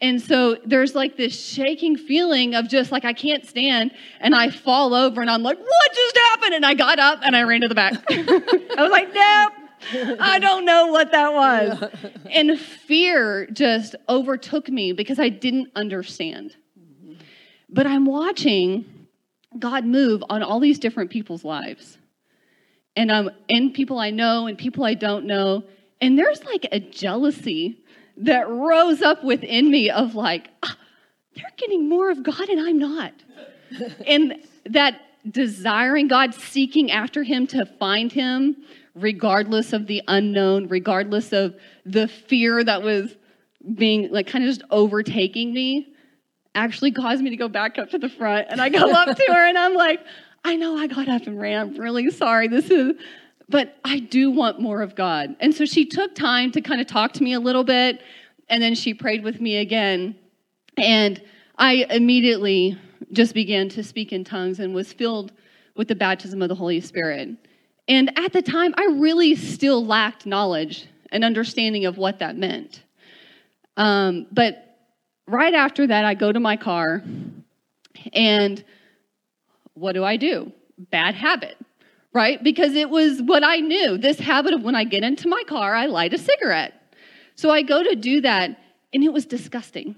And 0.00 0.20
so 0.20 0.56
there's 0.66 0.96
like 0.96 1.16
this 1.16 1.38
shaking 1.38 1.96
feeling 1.96 2.56
of 2.56 2.68
just 2.68 2.90
like 2.90 3.04
I 3.04 3.12
can't 3.12 3.46
stand, 3.46 3.92
and 4.18 4.34
I 4.34 4.50
fall 4.50 4.94
over 4.94 5.20
and 5.20 5.30
I'm 5.30 5.44
like, 5.44 5.58
what 5.58 5.94
just 5.94 6.18
happened? 6.18 6.54
And 6.54 6.66
I 6.66 6.74
got 6.74 6.98
up 6.98 7.20
and 7.22 7.36
I 7.36 7.42
ran 7.42 7.60
to 7.60 7.68
the 7.68 7.74
back. 7.76 7.94
I 8.10 8.82
was 8.82 8.90
like, 8.90 9.14
nope, 9.14 10.18
I 10.20 10.40
don't 10.40 10.64
know 10.64 10.88
what 10.88 11.12
that 11.12 11.32
was. 11.32 11.90
And 12.30 12.58
fear 12.58 13.46
just 13.46 13.94
overtook 14.08 14.68
me 14.68 14.92
because 14.92 15.20
I 15.20 15.28
didn't 15.28 15.70
understand. 15.76 16.56
But 17.68 17.86
I'm 17.86 18.04
watching 18.04 19.06
God 19.56 19.84
move 19.84 20.24
on 20.28 20.42
all 20.42 20.58
these 20.58 20.80
different 20.80 21.10
people's 21.10 21.44
lives. 21.44 21.98
And 22.96 23.10
I'm 23.10 23.30
in 23.48 23.72
people 23.72 23.98
I 23.98 24.10
know 24.10 24.46
and 24.46 24.58
people 24.58 24.84
I 24.84 24.94
don't 24.94 25.24
know. 25.24 25.64
And 26.00 26.18
there's 26.18 26.44
like 26.44 26.66
a 26.72 26.80
jealousy 26.80 27.78
that 28.18 28.48
rose 28.48 29.02
up 29.02 29.24
within 29.24 29.70
me 29.70 29.90
of 29.90 30.14
like, 30.14 30.48
ah, 30.62 30.76
they're 31.34 31.52
getting 31.56 31.88
more 31.88 32.10
of 32.10 32.22
God 32.22 32.48
and 32.48 32.60
I'm 32.60 32.78
not. 32.78 33.12
and 34.06 34.34
that 34.66 35.00
desiring 35.28 36.08
God, 36.08 36.34
seeking 36.34 36.90
after 36.90 37.22
Him 37.22 37.46
to 37.48 37.64
find 37.64 38.12
Him, 38.12 38.56
regardless 38.94 39.72
of 39.72 39.86
the 39.86 40.02
unknown, 40.08 40.68
regardless 40.68 41.32
of 41.32 41.54
the 41.86 42.08
fear 42.08 42.62
that 42.62 42.82
was 42.82 43.16
being 43.74 44.10
like 44.10 44.26
kind 44.26 44.44
of 44.44 44.50
just 44.50 44.62
overtaking 44.70 45.54
me, 45.54 45.94
actually 46.54 46.92
caused 46.92 47.22
me 47.22 47.30
to 47.30 47.36
go 47.36 47.48
back 47.48 47.78
up 47.78 47.90
to 47.90 47.98
the 47.98 48.08
front. 48.08 48.48
And 48.50 48.60
I 48.60 48.68
go 48.68 48.90
up 48.92 49.16
to 49.16 49.24
her 49.28 49.48
and 49.48 49.56
I'm 49.56 49.74
like, 49.74 50.00
I 50.44 50.56
know 50.56 50.76
I 50.76 50.86
got 50.86 51.08
up 51.08 51.26
and 51.26 51.40
ran. 51.40 51.58
I'm 51.60 51.74
really 51.76 52.10
sorry. 52.10 52.48
This 52.48 52.70
is 52.70 52.94
but 53.52 53.76
I 53.84 53.98
do 53.98 54.30
want 54.30 54.60
more 54.60 54.80
of 54.80 54.94
God. 54.94 55.36
And 55.38 55.54
so 55.54 55.66
she 55.66 55.84
took 55.84 56.14
time 56.14 56.50
to 56.52 56.60
kind 56.62 56.80
of 56.80 56.86
talk 56.86 57.12
to 57.14 57.22
me 57.22 57.34
a 57.34 57.40
little 57.40 57.64
bit, 57.64 58.00
and 58.48 58.62
then 58.62 58.74
she 58.74 58.94
prayed 58.94 59.22
with 59.22 59.40
me 59.40 59.58
again. 59.58 60.16
And 60.78 61.22
I 61.58 61.86
immediately 61.90 62.78
just 63.12 63.34
began 63.34 63.68
to 63.70 63.84
speak 63.84 64.10
in 64.10 64.24
tongues 64.24 64.58
and 64.58 64.74
was 64.74 64.92
filled 64.92 65.32
with 65.76 65.88
the 65.88 65.94
baptism 65.94 66.40
of 66.40 66.48
the 66.48 66.54
Holy 66.54 66.80
Spirit. 66.80 67.28
And 67.88 68.18
at 68.18 68.32
the 68.32 68.40
time, 68.40 68.74
I 68.78 68.84
really 68.94 69.34
still 69.34 69.84
lacked 69.84 70.24
knowledge 70.24 70.86
and 71.10 71.22
understanding 71.22 71.84
of 71.84 71.98
what 71.98 72.20
that 72.20 72.36
meant. 72.36 72.82
Um, 73.76 74.26
but 74.32 74.78
right 75.26 75.52
after 75.52 75.86
that, 75.86 76.06
I 76.06 76.14
go 76.14 76.32
to 76.32 76.40
my 76.40 76.56
car, 76.56 77.02
and 78.14 78.64
what 79.74 79.92
do 79.92 80.04
I 80.04 80.16
do? 80.16 80.52
Bad 80.78 81.14
habit 81.14 81.56
right? 82.12 82.42
Because 82.42 82.74
it 82.74 82.90
was 82.90 83.22
what 83.22 83.42
I 83.42 83.56
knew 83.56 83.96
this 83.96 84.18
habit 84.18 84.52
of 84.52 84.62
when 84.62 84.74
I 84.74 84.84
get 84.84 85.02
into 85.02 85.28
my 85.28 85.42
car, 85.46 85.74
I 85.74 85.86
light 85.86 86.12
a 86.14 86.18
cigarette. 86.18 86.74
So 87.34 87.50
I 87.50 87.62
go 87.62 87.82
to 87.82 87.94
do 87.94 88.20
that, 88.20 88.58
and 88.92 89.02
it 89.02 89.12
was 89.12 89.24
disgusting. 89.24 89.96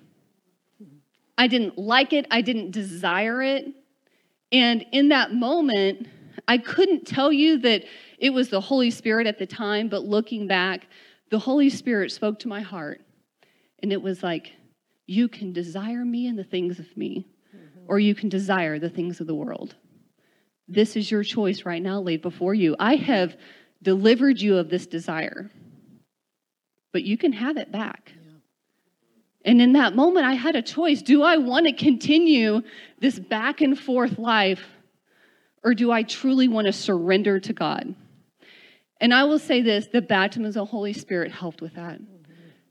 I 1.36 1.48
didn't 1.48 1.76
like 1.76 2.12
it, 2.12 2.26
I 2.30 2.40
didn't 2.40 2.70
desire 2.70 3.42
it. 3.42 3.66
And 4.52 4.86
in 4.92 5.08
that 5.08 5.34
moment, 5.34 6.06
I 6.46 6.58
couldn't 6.58 7.06
tell 7.06 7.32
you 7.32 7.58
that 7.58 7.84
it 8.18 8.30
was 8.30 8.50
the 8.50 8.60
Holy 8.60 8.90
Spirit 8.90 9.26
at 9.26 9.38
the 9.38 9.46
time, 9.46 9.88
but 9.88 10.04
looking 10.04 10.46
back, 10.46 10.86
the 11.30 11.38
Holy 11.38 11.70
Spirit 11.70 12.12
spoke 12.12 12.38
to 12.40 12.48
my 12.48 12.60
heart. 12.60 13.00
And 13.82 13.92
it 13.92 14.00
was 14.00 14.22
like, 14.22 14.52
you 15.06 15.28
can 15.28 15.52
desire 15.52 16.04
me 16.04 16.28
and 16.28 16.38
the 16.38 16.44
things 16.44 16.78
of 16.78 16.96
me, 16.96 17.26
or 17.86 17.98
you 17.98 18.14
can 18.14 18.28
desire 18.28 18.78
the 18.78 18.90
things 18.90 19.20
of 19.20 19.26
the 19.26 19.34
world. 19.34 19.74
This 20.68 20.96
is 20.96 21.10
your 21.10 21.22
choice 21.22 21.64
right 21.64 21.82
now 21.82 22.00
laid 22.00 22.22
before 22.22 22.54
you. 22.54 22.74
I 22.78 22.96
have 22.96 23.36
delivered 23.82 24.40
you 24.40 24.56
of 24.56 24.70
this 24.70 24.86
desire, 24.86 25.50
but 26.92 27.02
you 27.02 27.18
can 27.18 27.32
have 27.32 27.56
it 27.56 27.70
back. 27.70 28.12
And 29.44 29.60
in 29.60 29.74
that 29.74 29.94
moment, 29.94 30.24
I 30.24 30.34
had 30.34 30.56
a 30.56 30.62
choice. 30.62 31.02
Do 31.02 31.22
I 31.22 31.36
want 31.36 31.66
to 31.66 31.72
continue 31.72 32.62
this 32.98 33.18
back 33.18 33.60
and 33.60 33.78
forth 33.78 34.18
life, 34.18 34.64
or 35.62 35.74
do 35.74 35.92
I 35.92 36.02
truly 36.02 36.48
want 36.48 36.66
to 36.66 36.72
surrender 36.72 37.38
to 37.40 37.52
God? 37.52 37.94
And 39.00 39.12
I 39.12 39.24
will 39.24 39.38
say 39.38 39.60
this 39.60 39.86
the 39.92 40.00
baptism 40.00 40.46
of 40.46 40.54
the 40.54 40.64
Holy 40.64 40.94
Spirit 40.94 41.30
helped 41.30 41.60
with 41.60 41.74
that. 41.74 42.00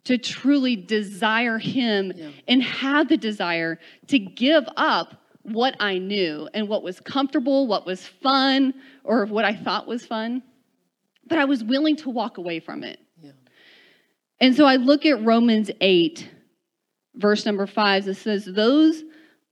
To 0.05 0.17
truly 0.17 0.75
desire 0.75 1.57
Him 1.57 2.11
yeah. 2.15 2.31
and 2.47 2.61
have 2.61 3.07
the 3.07 3.17
desire 3.17 3.79
to 4.07 4.19
give 4.19 4.65
up 4.75 5.15
what 5.43 5.75
I 5.79 5.97
knew 5.97 6.49
and 6.53 6.67
what 6.67 6.83
was 6.83 6.99
comfortable, 6.99 7.67
what 7.67 7.85
was 7.85 8.05
fun, 8.05 8.73
or 9.03 9.25
what 9.25 9.45
I 9.45 9.55
thought 9.55 9.87
was 9.87 10.05
fun. 10.05 10.43
But 11.27 11.37
I 11.37 11.45
was 11.45 11.63
willing 11.63 11.95
to 11.97 12.09
walk 12.09 12.37
away 12.37 12.59
from 12.59 12.83
it. 12.83 12.99
Yeah. 13.21 13.31
And 14.39 14.55
so 14.55 14.65
I 14.65 14.77
look 14.77 15.05
at 15.05 15.23
Romans 15.23 15.69
8, 15.79 16.29
verse 17.15 17.45
number 17.45 17.67
5, 17.67 18.07
it 18.07 18.15
says, 18.15 18.45
Those 18.45 19.03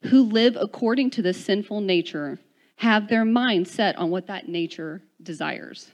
who 0.03 0.23
live 0.23 0.57
according 0.59 1.11
to 1.11 1.21
the 1.21 1.33
sinful 1.33 1.81
nature 1.81 2.39
have 2.77 3.07
their 3.07 3.25
mind 3.25 3.67
set 3.67 3.95
on 3.97 4.09
what 4.09 4.27
that 4.27 4.47
nature 4.47 5.03
desires. 5.21 5.91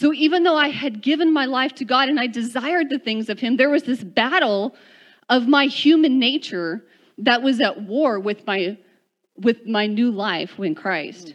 So 0.00 0.14
even 0.14 0.44
though 0.44 0.56
I 0.56 0.68
had 0.68 1.02
given 1.02 1.30
my 1.30 1.44
life 1.44 1.74
to 1.74 1.84
God 1.84 2.08
and 2.08 2.18
I 2.18 2.26
desired 2.26 2.88
the 2.88 2.98
things 2.98 3.28
of 3.28 3.38
Him, 3.38 3.58
there 3.58 3.68
was 3.68 3.82
this 3.82 4.02
battle 4.02 4.74
of 5.28 5.46
my 5.46 5.66
human 5.66 6.18
nature 6.18 6.82
that 7.18 7.42
was 7.42 7.60
at 7.60 7.82
war 7.82 8.18
with 8.18 8.46
my 8.46 8.78
with 9.36 9.66
my 9.66 9.86
new 9.86 10.10
life 10.10 10.58
in 10.58 10.74
Christ. 10.74 11.34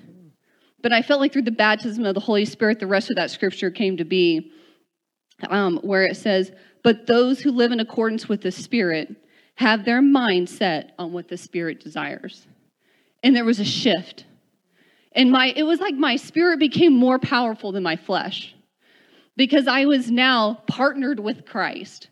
But 0.81 0.91
I 0.91 1.03
felt 1.03 1.19
like 1.19 1.31
through 1.31 1.43
the 1.43 1.51
baptism 1.51 2.05
of 2.05 2.15
the 2.15 2.19
Holy 2.19 2.43
Spirit, 2.45 2.79
the 2.79 2.87
rest 2.87 3.11
of 3.11 3.17
that 3.17 3.29
scripture 3.29 3.69
came 3.69 3.97
to 3.97 4.03
be, 4.03 4.51
um, 5.47 5.77
where 5.83 6.03
it 6.03 6.17
says, 6.17 6.51
"But 6.81 7.05
those 7.05 7.41
who 7.41 7.51
live 7.51 7.71
in 7.71 7.79
accordance 7.79 8.27
with 8.27 8.41
the 8.41 8.51
Spirit 8.51 9.15
have 9.55 9.85
their 9.85 10.01
mind 10.01 10.49
set 10.49 10.95
on 10.97 11.13
what 11.13 11.27
the 11.27 11.37
Spirit 11.37 11.81
desires." 11.81 12.47
And 13.21 13.35
there 13.35 13.45
was 13.45 13.59
a 13.59 13.63
shift, 13.63 14.25
and 15.11 15.29
my 15.29 15.53
it 15.55 15.63
was 15.67 15.79
like 15.79 15.93
my 15.93 16.15
spirit 16.15 16.57
became 16.57 16.93
more 16.93 17.19
powerful 17.19 17.71
than 17.71 17.83
my 17.83 17.95
flesh, 17.95 18.54
because 19.35 19.67
I 19.67 19.85
was 19.85 20.09
now 20.09 20.61
partnered 20.67 21.19
with 21.19 21.45
Christ. 21.45 22.09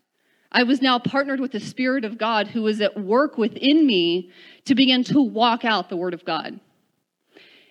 I 0.52 0.62
was 0.62 0.80
now 0.80 0.98
partnered 0.98 1.40
with 1.40 1.52
the 1.52 1.60
Spirit 1.60 2.04
of 2.04 2.16
God 2.16 2.46
who 2.46 2.62
was 2.62 2.80
at 2.80 2.98
work 3.00 3.36
within 3.36 3.86
me 3.86 4.30
to 4.66 4.74
begin 4.74 5.02
to 5.04 5.20
walk 5.20 5.64
out 5.64 5.88
the 5.88 5.96
Word 5.96 6.14
of 6.14 6.24
God. 6.24 6.60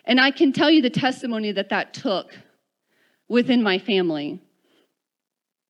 And 0.06 0.20
I 0.20 0.32
can 0.32 0.52
tell 0.52 0.70
you 0.70 0.82
the 0.82 0.90
testimony 0.90 1.54
that 1.54 1.70
that 1.70 1.94
took 1.94 2.38
within 3.30 3.64
my 3.64 3.80
family. 3.80 4.42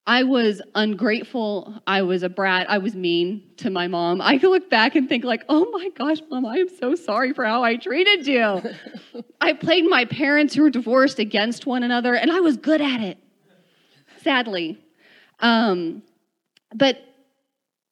I 0.06 0.24
was 0.24 0.62
ungrateful. 0.76 1.82
I 1.88 2.02
was 2.02 2.24
a 2.24 2.30
brat. 2.30 2.70
I 2.70 2.80
was 2.80 2.94
mean 2.94 3.44
to 3.58 3.70
my 3.70 3.88
mom. 3.88 4.22
I 4.22 4.38
can 4.38 4.50
look 4.50 4.70
back 4.70 4.96
and 4.96 5.08
think 5.08 5.24
like, 5.24 5.44
"Oh 5.48 5.70
my 5.72 5.90
gosh, 5.90 6.18
mom, 6.30 6.46
I 6.46 6.58
am 6.58 6.68
so 6.68 6.96
sorry 6.96 7.32
for 7.32 7.46
how 7.46 7.64
I 7.64 7.78
treated 7.78 8.28
you." 8.28 8.62
I 9.42 9.54
played 9.54 9.86
my 9.86 10.04
parents 10.04 10.56
who 10.56 10.64
were 10.64 10.70
divorced 10.70 11.20
against 11.20 11.66
one 11.66 11.84
another, 11.84 12.16
and 12.16 12.32
I 12.32 12.42
was 12.42 12.58
good 12.58 12.82
at 12.82 13.00
it. 13.00 13.18
Sadly, 14.24 14.78
um, 15.40 16.04
but 16.74 16.98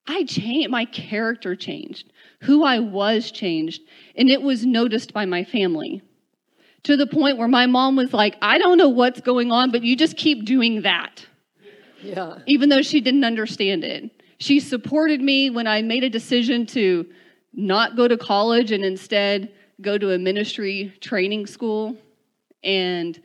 I 0.07 0.23
changed, 0.23 0.69
my 0.69 0.85
character 0.85 1.55
changed, 1.55 2.11
who 2.41 2.63
I 2.63 2.79
was 2.79 3.31
changed, 3.31 3.81
and 4.15 4.29
it 4.29 4.41
was 4.41 4.65
noticed 4.65 5.13
by 5.13 5.25
my 5.25 5.43
family 5.43 6.01
to 6.83 6.97
the 6.97 7.05
point 7.05 7.37
where 7.37 7.47
my 7.47 7.67
mom 7.67 7.95
was 7.95 8.13
like, 8.13 8.35
I 8.41 8.57
don't 8.57 8.77
know 8.77 8.89
what's 8.89 9.21
going 9.21 9.51
on, 9.51 9.71
but 9.71 9.83
you 9.83 9.95
just 9.95 10.17
keep 10.17 10.45
doing 10.45 10.81
that. 10.81 11.25
Yeah. 12.01 12.39
Even 12.47 12.69
though 12.69 12.81
she 12.81 13.01
didn't 13.01 13.23
understand 13.23 13.83
it. 13.83 14.09
She 14.39 14.59
supported 14.59 15.21
me 15.21 15.51
when 15.51 15.67
I 15.67 15.83
made 15.83 16.03
a 16.03 16.09
decision 16.09 16.65
to 16.67 17.05
not 17.53 17.95
go 17.95 18.07
to 18.07 18.17
college 18.17 18.71
and 18.71 18.83
instead 18.83 19.51
go 19.81 19.97
to 19.97 20.13
a 20.13 20.17
ministry 20.17 20.93
training 20.99 21.45
school 21.45 21.95
and 22.63 23.21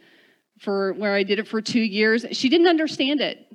for 0.59 0.93
where 0.95 1.15
I 1.15 1.23
did 1.23 1.39
it 1.39 1.49
for 1.49 1.61
2 1.61 1.81
years. 1.81 2.25
She 2.33 2.49
didn't 2.49 2.67
understand 2.69 3.21
it. 3.21 3.47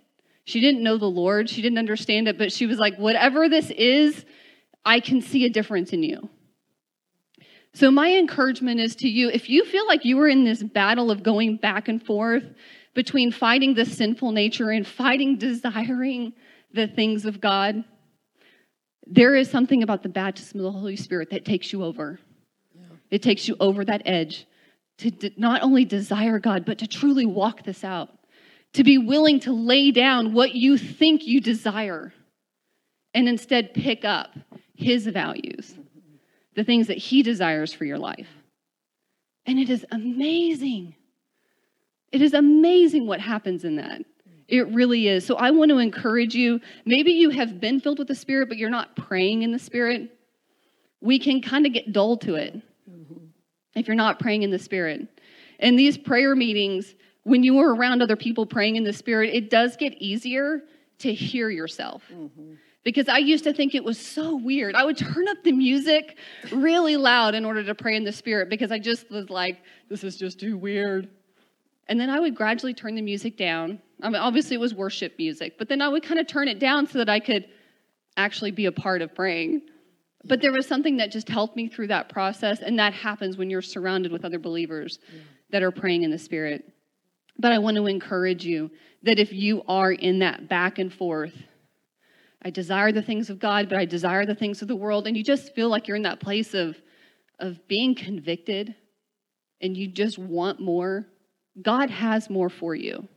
She 0.43 0.60
didn't 0.60 0.84
know 0.84 0.97
the 0.97 1.06
Lord. 1.06 1.49
She 1.49 1.62
didn't 1.62 1.78
understand 1.78 2.28
it, 2.28 2.38
but 2.38 2.52
she 2.52 2.66
was 2.66 2.80
like, 2.80 2.97
whatever 2.97 3.47
this 3.47 3.70
is, 3.72 4.26
I 4.84 4.99
can 4.99 5.22
see 5.22 5.45
a 5.45 5.49
difference 5.49 5.93
in 5.93 6.04
you. 6.04 6.30
So, 7.74 7.89
my 7.89 8.12
encouragement 8.12 8.80
is 8.80 8.95
to 8.97 9.08
you 9.08 9.30
if 9.30 9.49
you 9.49 9.64
feel 9.64 9.88
like 9.88 10.04
you 10.04 10.20
are 10.20 10.28
in 10.28 10.43
this 10.43 10.62
battle 10.62 11.10
of 11.10 11.24
going 11.24 11.58
back 11.58 11.88
and 11.88 12.04
forth 12.04 12.43
between 12.93 13.32
fighting 13.32 13.76
the 13.76 13.86
sinful 13.86 14.32
nature 14.32 14.72
and 14.72 14.86
fighting 14.86 15.38
desiring 15.38 16.34
the 16.74 16.88
things 16.88 17.26
of 17.26 17.39
God, 17.39 17.84
there 19.06 19.36
is 19.36 19.49
something 19.49 19.84
about 19.84 20.04
the 20.04 20.10
baptism 20.10 20.60
of 20.60 20.64
the 20.64 20.72
Holy 20.72 20.95
Spirit 20.95 21.30
that 21.32 21.45
takes 21.45 21.72
you 21.72 21.84
over. 21.84 22.20
Yeah. 22.76 22.84
It 23.10 23.22
takes 23.22 23.47
you 23.47 23.56
over 23.60 23.86
that 23.86 24.02
edge 24.06 24.47
to 25.02 25.32
not 25.38 25.64
only 25.64 25.86
desire 25.86 26.39
God, 26.39 26.66
but 26.66 26.80
to 26.80 26.88
truly 26.88 27.26
walk 27.26 27.64
this 27.64 27.84
out, 27.84 28.10
to 28.74 28.84
be 28.84 28.97
willing 28.97 29.39
to 29.41 29.52
lay 29.52 29.91
down 29.91 30.34
what 30.34 30.54
you 30.54 30.78
think 30.78 31.26
you 31.26 31.41
desire 31.41 32.14
and 33.14 33.28
instead 33.28 33.74
pick 33.74 34.06
up 34.06 34.32
His 34.76 35.08
values 35.08 35.76
the 36.56 36.64
things 36.64 36.88
that 36.88 36.97
He 36.97 37.24
desires 37.24 37.74
for 37.74 37.86
your 37.86 37.97
life. 37.97 38.28
And 39.45 39.58
it 39.58 39.70
is 39.70 39.86
amazing. 39.91 40.95
It 42.12 42.22
is 42.22 42.34
amazing 42.34 43.08
what 43.08 43.20
happens 43.20 43.64
in 43.64 43.78
that. 43.78 44.02
It 44.47 44.68
really 44.68 45.08
is. 45.08 45.26
So 45.26 45.36
I 45.36 45.52
want 45.52 45.70
to 45.70 45.78
encourage 45.78 46.36
you. 46.36 46.60
Maybe 46.86 47.14
you 47.14 47.30
have 47.30 47.62
been 47.62 47.80
filled 47.80 47.99
with 47.99 48.10
the 48.10 48.16
Spirit, 48.16 48.49
but 48.49 48.58
you're 48.58 48.70
not 48.70 48.95
praying 48.95 49.43
in 49.43 49.52
the 49.52 49.60
Spirit. 49.60 50.12
We 50.99 51.20
can 51.20 51.41
kind 51.41 51.66
of 51.66 51.74
get 51.74 51.93
dull 51.93 52.18
to 52.18 52.36
it. 52.36 52.62
If 53.76 53.88
you're 53.88 53.95
not 53.95 54.19
praying 54.19 54.43
in 54.43 54.51
the 54.51 54.59
Spirit. 54.59 55.07
And 55.59 55.78
these 55.78 55.97
prayer 55.97 56.36
meetings, 56.36 56.95
when 57.24 57.43
you 57.43 57.59
are 57.59 57.74
around 57.74 58.01
other 58.01 58.15
people 58.15 58.45
praying 58.45 58.76
in 58.76 58.84
the 58.84 58.93
Spirit, 58.93 59.34
it 59.34 59.49
does 59.49 59.78
get 59.78 59.93
easier 60.01 60.61
to 60.99 61.13
hear 61.13 61.49
yourself. 61.49 62.03
Mm-hmm 62.13 62.53
because 62.84 63.07
I 63.07 63.19
used 63.19 63.43
to 63.43 63.53
think 63.53 63.76
it 63.76 63.84
was 63.84 63.97
so 63.97 64.36
weird. 64.36 64.76
I 64.76 64.84
would 64.84 64.97
turn 64.97 65.28
up 65.28 65.43
the 65.43 65.51
music 65.51 66.17
really 66.51 66.97
loud 66.97 67.36
in 67.36 67.45
order 67.45 67.63
to 67.63 67.76
pray 67.76 67.95
in 67.95 68.03
the 68.03 68.11
spirit 68.11 68.49
because 68.49 68.72
I 68.72 68.80
just 68.80 69.09
was 69.11 69.30
like, 69.30 69.61
this 69.89 70.03
is 70.03 70.17
just 70.17 70.39
too 70.39 70.57
weird. 70.57 71.09
And 71.88 71.99
then 71.99 72.09
I 72.09 72.19
would 72.19 72.36
gradually 72.36 72.74
turn 72.74 72.95
the 72.95 73.01
music 73.01 73.38
down. 73.38 73.82
I 74.01 74.07
mean, 74.09 74.15
obviously, 74.22 74.55
it 74.55 74.59
was 74.59 74.74
worship 74.74 75.13
music, 75.17 75.57
but 75.57 75.67
then 75.67 75.82
I 75.82 75.89
would 75.89 76.03
kind 76.03 76.19
of 76.19 76.28
turn 76.28 76.47
it 76.47 76.57
down 76.57 76.88
so 76.88 76.97
that 76.97 77.09
I 77.09 77.19
could 77.19 77.45
actually 78.17 78.51
be 78.51 78.65
a 78.65 78.72
part 78.72 79.01
of 79.01 79.13
praying. 79.13 79.61
But 80.24 80.41
there 80.41 80.51
was 80.51 80.67
something 80.67 80.97
that 80.97 81.11
just 81.11 81.30
helped 81.30 81.55
me 81.55 81.67
through 81.67 81.88
that 81.88 82.09
process, 82.09 82.61
and 82.61 82.78
that 82.80 82.93
happens 82.93 83.38
when 83.38 83.49
you're 83.49 83.61
surrounded 83.61 84.11
with 84.11 84.24
other 84.24 84.39
believers 84.39 84.99
that 85.49 85.63
are 85.63 85.72
praying 85.72 86.03
in 86.03 86.11
the 86.11 86.19
Spirit. 86.19 86.72
But 87.38 87.51
I 87.51 87.59
want 87.59 87.78
to 87.78 87.88
encourage 87.88 88.45
you 88.45 88.69
that 89.03 89.19
if 89.19 89.34
you 89.34 89.63
are 89.67 89.91
in 89.91 90.19
that 90.19 90.47
back 90.47 90.78
and 90.78 90.93
forth, 90.93 91.34
I 92.43 92.49
desire 92.49 92.91
the 92.91 93.01
things 93.01 93.30
of 93.30 93.39
God, 93.39 93.69
but 93.69 93.78
I 93.78 93.86
desire 93.86 94.26
the 94.26 94.36
things 94.36 94.61
of 94.61 94.67
the 94.67 94.76
world. 94.76 95.07
And 95.07 95.15
you 95.15 95.24
just 95.24 95.53
feel 95.53 95.69
like 95.69 95.88
you're 95.88 95.97
in 95.97 96.03
that 96.03 96.19
place 96.19 96.53
of, 96.53 96.76
of 97.39 97.67
being 97.67 97.95
convicted 97.95 98.76
and 99.61 99.78
you 99.78 99.88
just 99.88 100.17
want 100.17 100.59
more. 100.59 101.07
God 101.61 101.89
has 101.89 102.30
more 102.30 102.49
for 102.49 102.74
you. 102.74 103.07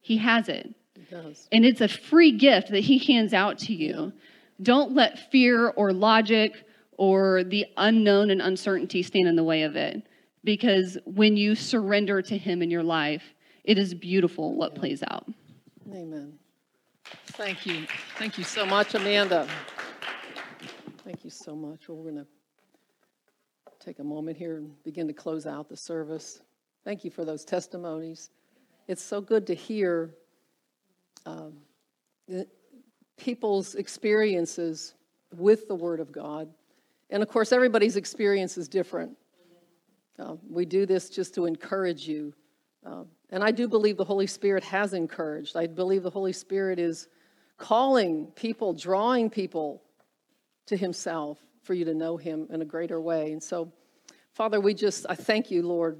He 0.00 0.18
has 0.18 0.48
it. 0.48 0.74
He 0.94 1.02
does. 1.02 1.48
And 1.52 1.64
it's 1.64 1.80
a 1.80 1.88
free 1.88 2.32
gift 2.32 2.70
that 2.70 2.80
He 2.80 2.98
hands 2.98 3.32
out 3.32 3.58
to 3.60 3.74
you. 3.74 4.12
Don't 4.62 4.94
let 4.94 5.30
fear 5.30 5.68
or 5.68 5.92
logic 5.92 6.64
or 6.96 7.44
the 7.44 7.66
unknown 7.76 8.30
and 8.30 8.42
uncertainty 8.42 9.02
stand 9.02 9.28
in 9.28 9.36
the 9.36 9.44
way 9.44 9.62
of 9.62 9.76
it. 9.76 10.02
Because 10.44 10.98
when 11.04 11.36
you 11.36 11.54
surrender 11.54 12.22
to 12.22 12.36
Him 12.36 12.62
in 12.62 12.70
your 12.70 12.82
life, 12.82 13.22
it 13.64 13.78
is 13.78 13.94
beautiful 13.94 14.54
what 14.54 14.74
plays 14.74 15.02
out. 15.10 15.26
Amen. 15.92 16.38
Thank 17.28 17.66
you. 17.66 17.86
Thank 18.16 18.38
you 18.38 18.44
so 18.44 18.66
much, 18.66 18.94
Amanda. 18.94 19.46
Thank 21.04 21.24
you 21.24 21.30
so 21.30 21.54
much. 21.54 21.88
Well, 21.88 21.98
we're 21.98 22.10
going 22.10 22.24
to 22.24 22.26
take 23.78 23.98
a 23.98 24.04
moment 24.04 24.36
here 24.36 24.56
and 24.56 24.82
begin 24.84 25.06
to 25.06 25.14
close 25.14 25.46
out 25.46 25.68
the 25.68 25.76
service. 25.76 26.40
Thank 26.84 27.04
you 27.04 27.10
for 27.10 27.24
those 27.24 27.44
testimonies. 27.44 28.30
It's 28.86 29.02
so 29.02 29.20
good 29.20 29.46
to 29.46 29.54
hear 29.54 30.14
um, 31.26 31.54
people's 33.18 33.74
experiences 33.74 34.94
with 35.36 35.68
the 35.68 35.74
Word 35.74 36.00
of 36.00 36.12
God. 36.12 36.48
And 37.10 37.22
of 37.22 37.28
course, 37.28 37.52
everybody's 37.52 37.96
experience 37.96 38.56
is 38.56 38.68
different. 38.68 39.16
Uh, 40.18 40.36
we 40.48 40.64
do 40.64 40.86
this 40.86 41.10
just 41.10 41.34
to 41.34 41.46
encourage 41.46 42.08
you. 42.08 42.34
Uh, 42.84 43.04
and 43.30 43.44
I 43.44 43.50
do 43.50 43.68
believe 43.68 43.96
the 43.96 44.04
Holy 44.04 44.26
Spirit 44.26 44.64
has 44.64 44.94
encouraged. 44.94 45.56
I 45.56 45.66
believe 45.66 46.02
the 46.02 46.10
Holy 46.10 46.32
Spirit 46.32 46.78
is 46.78 47.08
calling 47.56 48.26
people, 48.34 48.72
drawing 48.72 49.30
people 49.30 49.82
to 50.66 50.76
Himself 50.76 51.38
for 51.62 51.74
you 51.74 51.84
to 51.84 51.94
know 51.94 52.16
Him 52.16 52.46
in 52.50 52.62
a 52.62 52.64
greater 52.64 53.00
way. 53.00 53.32
And 53.32 53.42
so, 53.42 53.72
Father, 54.32 54.60
we 54.60 54.74
just, 54.74 55.06
I 55.08 55.14
thank 55.14 55.50
you, 55.50 55.62
Lord. 55.62 55.98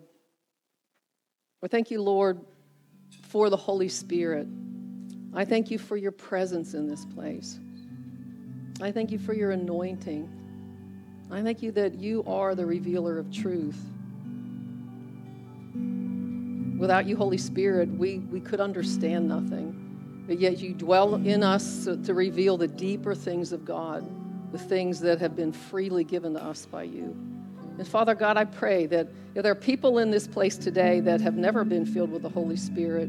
I 1.63 1.69
thank 1.69 1.91
you, 1.91 2.01
Lord, 2.03 2.41
for 3.29 3.51
the 3.51 3.57
Holy 3.57 3.89
Spirit. 3.89 4.47
I 5.39 5.45
thank 5.45 5.71
you 5.71 5.79
for 5.79 5.97
your 5.97 6.11
presence 6.11 6.75
in 6.75 6.89
this 6.89 7.05
place. 7.05 7.61
I 8.83 8.91
thank 8.91 9.13
you 9.13 9.21
for 9.21 9.35
your 9.35 9.53
anointing. 9.53 10.29
I 11.31 11.43
thank 11.43 11.63
you 11.63 11.71
that 11.73 11.95
you 11.95 12.25
are 12.27 12.57
the 12.57 12.67
revealer 12.67 13.21
of 13.21 13.31
truth. 13.31 13.79
Without 16.77 17.07
you, 17.07 17.17
Holy 17.17 17.39
Spirit, 17.39 17.89
we, 17.89 18.19
we 18.19 18.41
could 18.41 18.61
understand 18.61 19.29
nothing. 19.29 20.25
But 20.27 20.41
yet 20.41 20.59
you 20.59 20.75
dwell 20.75 21.15
in 21.15 21.45
us 21.45 21.85
to 21.85 22.15
reveal 22.15 22.57
the 22.57 22.67
deeper 22.67 23.15
things 23.15 23.53
of 23.53 23.65
God, 23.65 24.11
the 24.51 24.59
things 24.59 24.99
that 24.99 25.21
have 25.21 25.37
been 25.37 25.53
freely 25.53 26.03
given 26.03 26.35
to 26.35 26.43
us 26.43 26.67
by 26.67 26.83
you. 26.83 27.17
And 27.79 27.87
Father 27.87 28.17
God, 28.17 28.37
I 28.37 28.45
pray 28.45 28.87
that 28.87 29.07
there 29.35 29.53
are 29.53 29.55
people 29.55 30.01
in 30.01 30.11
this 30.11 30.27
place 30.27 30.57
today 30.57 30.99
that 30.99 31.21
have 31.21 31.37
never 31.37 31.63
been 31.63 31.87
filled 31.87 32.11
with 32.11 32.23
the 32.23 32.29
Holy 32.29 32.57
Spirit, 32.57 33.09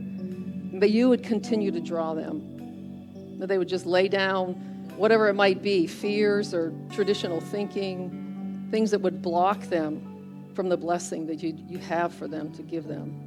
that 0.73 0.91
you 0.91 1.09
would 1.09 1.23
continue 1.23 1.71
to 1.71 1.79
draw 1.79 2.13
them, 2.13 3.37
that 3.39 3.47
they 3.47 3.57
would 3.57 3.69
just 3.69 3.85
lay 3.85 4.07
down 4.07 4.53
whatever 4.95 5.29
it 5.29 5.33
might 5.33 5.61
be 5.61 5.87
fears 5.87 6.53
or 6.53 6.73
traditional 6.91 7.39
thinking, 7.39 8.67
things 8.69 8.91
that 8.91 8.99
would 8.99 9.21
block 9.21 9.61
them 9.63 10.51
from 10.53 10.69
the 10.69 10.77
blessing 10.77 11.25
that 11.25 11.41
you, 11.41 11.57
you 11.67 11.77
have 11.77 12.13
for 12.13 12.27
them 12.27 12.51
to 12.53 12.61
give 12.61 12.87
them. 12.87 13.25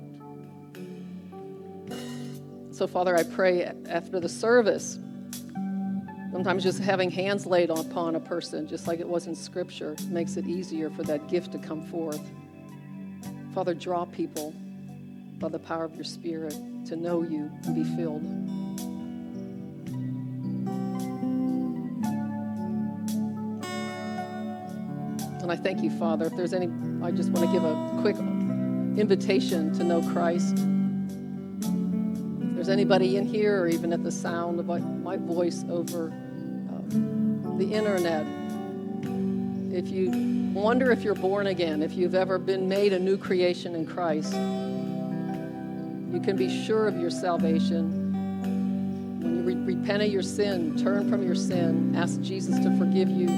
So, 2.73 2.87
Father, 2.87 3.17
I 3.17 3.23
pray 3.23 3.73
after 3.89 4.21
the 4.21 4.29
service, 4.29 4.99
sometimes 6.31 6.63
just 6.63 6.79
having 6.79 7.11
hands 7.11 7.47
laid 7.47 7.71
upon 7.71 8.17
a 8.17 8.21
person, 8.21 8.67
just 8.67 8.87
like 8.87 9.01
it 9.01 9.09
was 9.09 9.27
in 9.27 9.35
Scripture, 9.35 9.97
makes 10.09 10.37
it 10.37 10.47
easier 10.47 10.91
for 10.91 11.03
that 11.05 11.29
gift 11.29 11.53
to 11.53 11.59
come 11.59 11.83
forth. 11.83 12.23
Father, 13.55 13.75
draw 13.75 14.05
people 14.05 14.55
by 15.43 15.49
the 15.49 15.59
power 15.59 15.85
of 15.85 15.97
your 15.97 16.05
Spirit 16.05 16.55
to 16.87 16.95
know 16.95 17.23
you 17.23 17.51
and 17.65 17.75
be 17.75 17.83
filled. 17.97 18.23
And 25.43 25.51
I 25.51 25.57
thank 25.57 25.83
you, 25.83 25.91
Father. 25.99 26.27
If 26.27 26.37
there's 26.37 26.53
any, 26.53 26.69
I 27.03 27.11
just 27.11 27.31
want 27.31 27.49
to 27.49 27.53
give 27.53 27.65
a 27.65 27.75
quick 28.01 28.15
invitation 28.97 29.73
to 29.75 29.83
know 29.83 30.01
Christ 30.13 30.55
If 30.55 30.61
there's 32.55 32.69
anybody 32.69 33.17
in 33.17 33.27
here, 33.27 33.61
or 33.61 33.67
even 33.67 33.93
at 33.93 34.05
the 34.05 34.13
sound 34.13 34.61
of 34.61 34.67
my 34.67 35.17
voice 35.17 35.65
over 35.69 36.13
uh, 36.71 36.83
the 37.59 37.69
internet, 37.73 38.25
if 39.73 39.89
you 39.89 40.53
wonder 40.55 40.93
if 40.93 41.03
you're 41.03 41.17
born 41.17 41.49
again, 41.49 41.83
if 41.83 41.95
you've 41.95 42.15
ever 42.15 42.39
been 42.39 42.69
made 42.69 42.93
a 42.93 42.99
new 43.01 43.17
creation 43.17 43.75
in 43.75 43.85
Christ, 43.85 44.37
you 46.13 46.21
can 46.21 46.37
be 46.37 46.65
sure 46.65 46.87
of 46.87 46.99
your 46.99 47.11
salvation. 47.11 48.13
When 49.23 49.37
you 49.37 49.43
re- 49.43 49.75
repent 49.75 50.03
of 50.03 50.11
your 50.11 50.23
sin, 50.23 50.77
turn 50.77 51.09
from 51.09 51.25
your 51.25 51.35
sin, 51.35 51.95
ask 51.97 52.21
Jesus 52.21 52.59
to 52.59 52.77
forgive 52.77 53.09
you, 53.09 53.29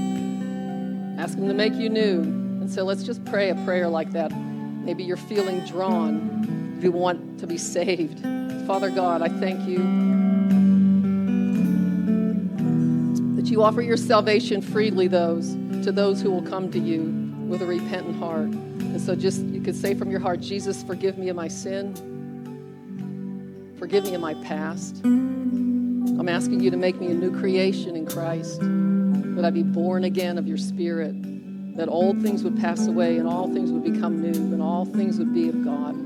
ask 1.17 1.39
Him 1.39 1.47
to 1.47 1.55
make 1.55 1.75
you 1.75 1.89
new. 1.89 2.23
And 2.23 2.71
so 2.71 2.85
let's 2.85 3.05
just 3.05 3.25
pray 3.25 3.51
a 3.51 3.55
prayer 3.65 3.89
like 3.89 4.11
that. 4.13 4.37
Maybe 4.37 5.05
you're 5.05 5.17
feeling 5.17 5.61
drawn, 5.67 6.75
if 6.77 6.83
you 6.83 6.91
want 6.91 7.39
to 7.39 7.47
be 7.47 7.59
saved. 7.59 8.21
Father 8.67 8.91
God, 8.91 9.23
I 9.23 9.29
thank 9.29 9.69
you 9.69 9.79
that 13.37 13.51
you 13.51 13.63
offer 13.63 13.83
your 13.83 13.97
salvation 13.97 14.61
freely 14.61 15.07
those 15.07 15.53
to 15.85 15.93
those 15.93 16.21
who 16.21 16.31
will 16.31 16.43
come 16.43 16.73
to 16.73 16.79
you 16.79 17.03
with 17.47 17.63
a 17.63 17.67
repentant 17.67 18.17
heart. 18.17 18.49
And 18.49 19.01
so 19.01 19.15
just 19.15 19.43
you 19.43 19.61
could 19.61 19.77
say 19.77 19.95
from 19.95 20.11
your 20.11 20.21
heart, 20.21 20.41
Jesus, 20.41 20.83
forgive 20.83 21.19
me 21.19 21.29
of 21.29 21.37
my 21.37 21.49
sin. 21.49 22.14
Forgive 23.85 24.05
me 24.05 24.15
of 24.15 24.23
my 24.23 24.33
past. 24.33 25.05
I'm 25.05 26.27
asking 26.27 26.61
you 26.61 26.71
to 26.71 26.77
make 26.79 26.99
me 26.99 27.09
a 27.09 27.15
new 27.15 27.31
creation 27.39 27.97
in 27.97 28.07
Christ. 28.07 28.61
That 28.63 29.45
I 29.45 29.51
be 29.51 29.63
born 29.63 30.05
again 30.05 30.39
of 30.39 30.49
your 30.49 30.57
spirit. 30.57 31.15
That 31.77 31.91
old 31.91 32.23
things 32.23 32.43
would 32.45 32.59
pass 32.59 32.87
away 32.87 33.19
and 33.19 33.29
all 33.29 33.47
things 33.47 33.71
would 33.71 33.85
become 33.85 34.23
new 34.23 34.33
and 34.33 34.63
all 34.63 34.87
things 34.87 35.19
would 35.19 35.35
be 35.35 35.51
of 35.51 35.63
God. 35.63 35.97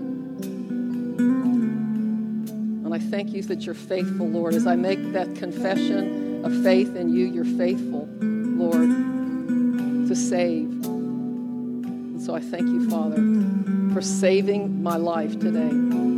And 2.81 2.93
I 2.93 2.99
thank 2.99 3.33
you 3.33 3.43
that 3.45 3.65
you're 3.65 3.77
faithful, 3.77 4.27
Lord. 4.27 4.55
As 4.55 4.67
I 4.67 4.75
make 4.75 5.13
that 5.13 5.37
confession 5.37 6.45
of 6.45 6.53
faith 6.65 6.97
in 6.97 7.15
you, 7.15 7.27
you're 7.27 7.45
faithful, 7.45 8.09
Lord, 8.21 8.89
to 10.09 10.17
save. 10.17 10.69
And 10.85 12.21
so 12.21 12.35
I 12.35 12.41
thank 12.41 12.67
you, 12.67 12.91
Father, 12.91 13.23
for 13.95 14.03
saving 14.03 14.83
my 14.83 14.97
life 14.97 15.39
today. 15.39 16.18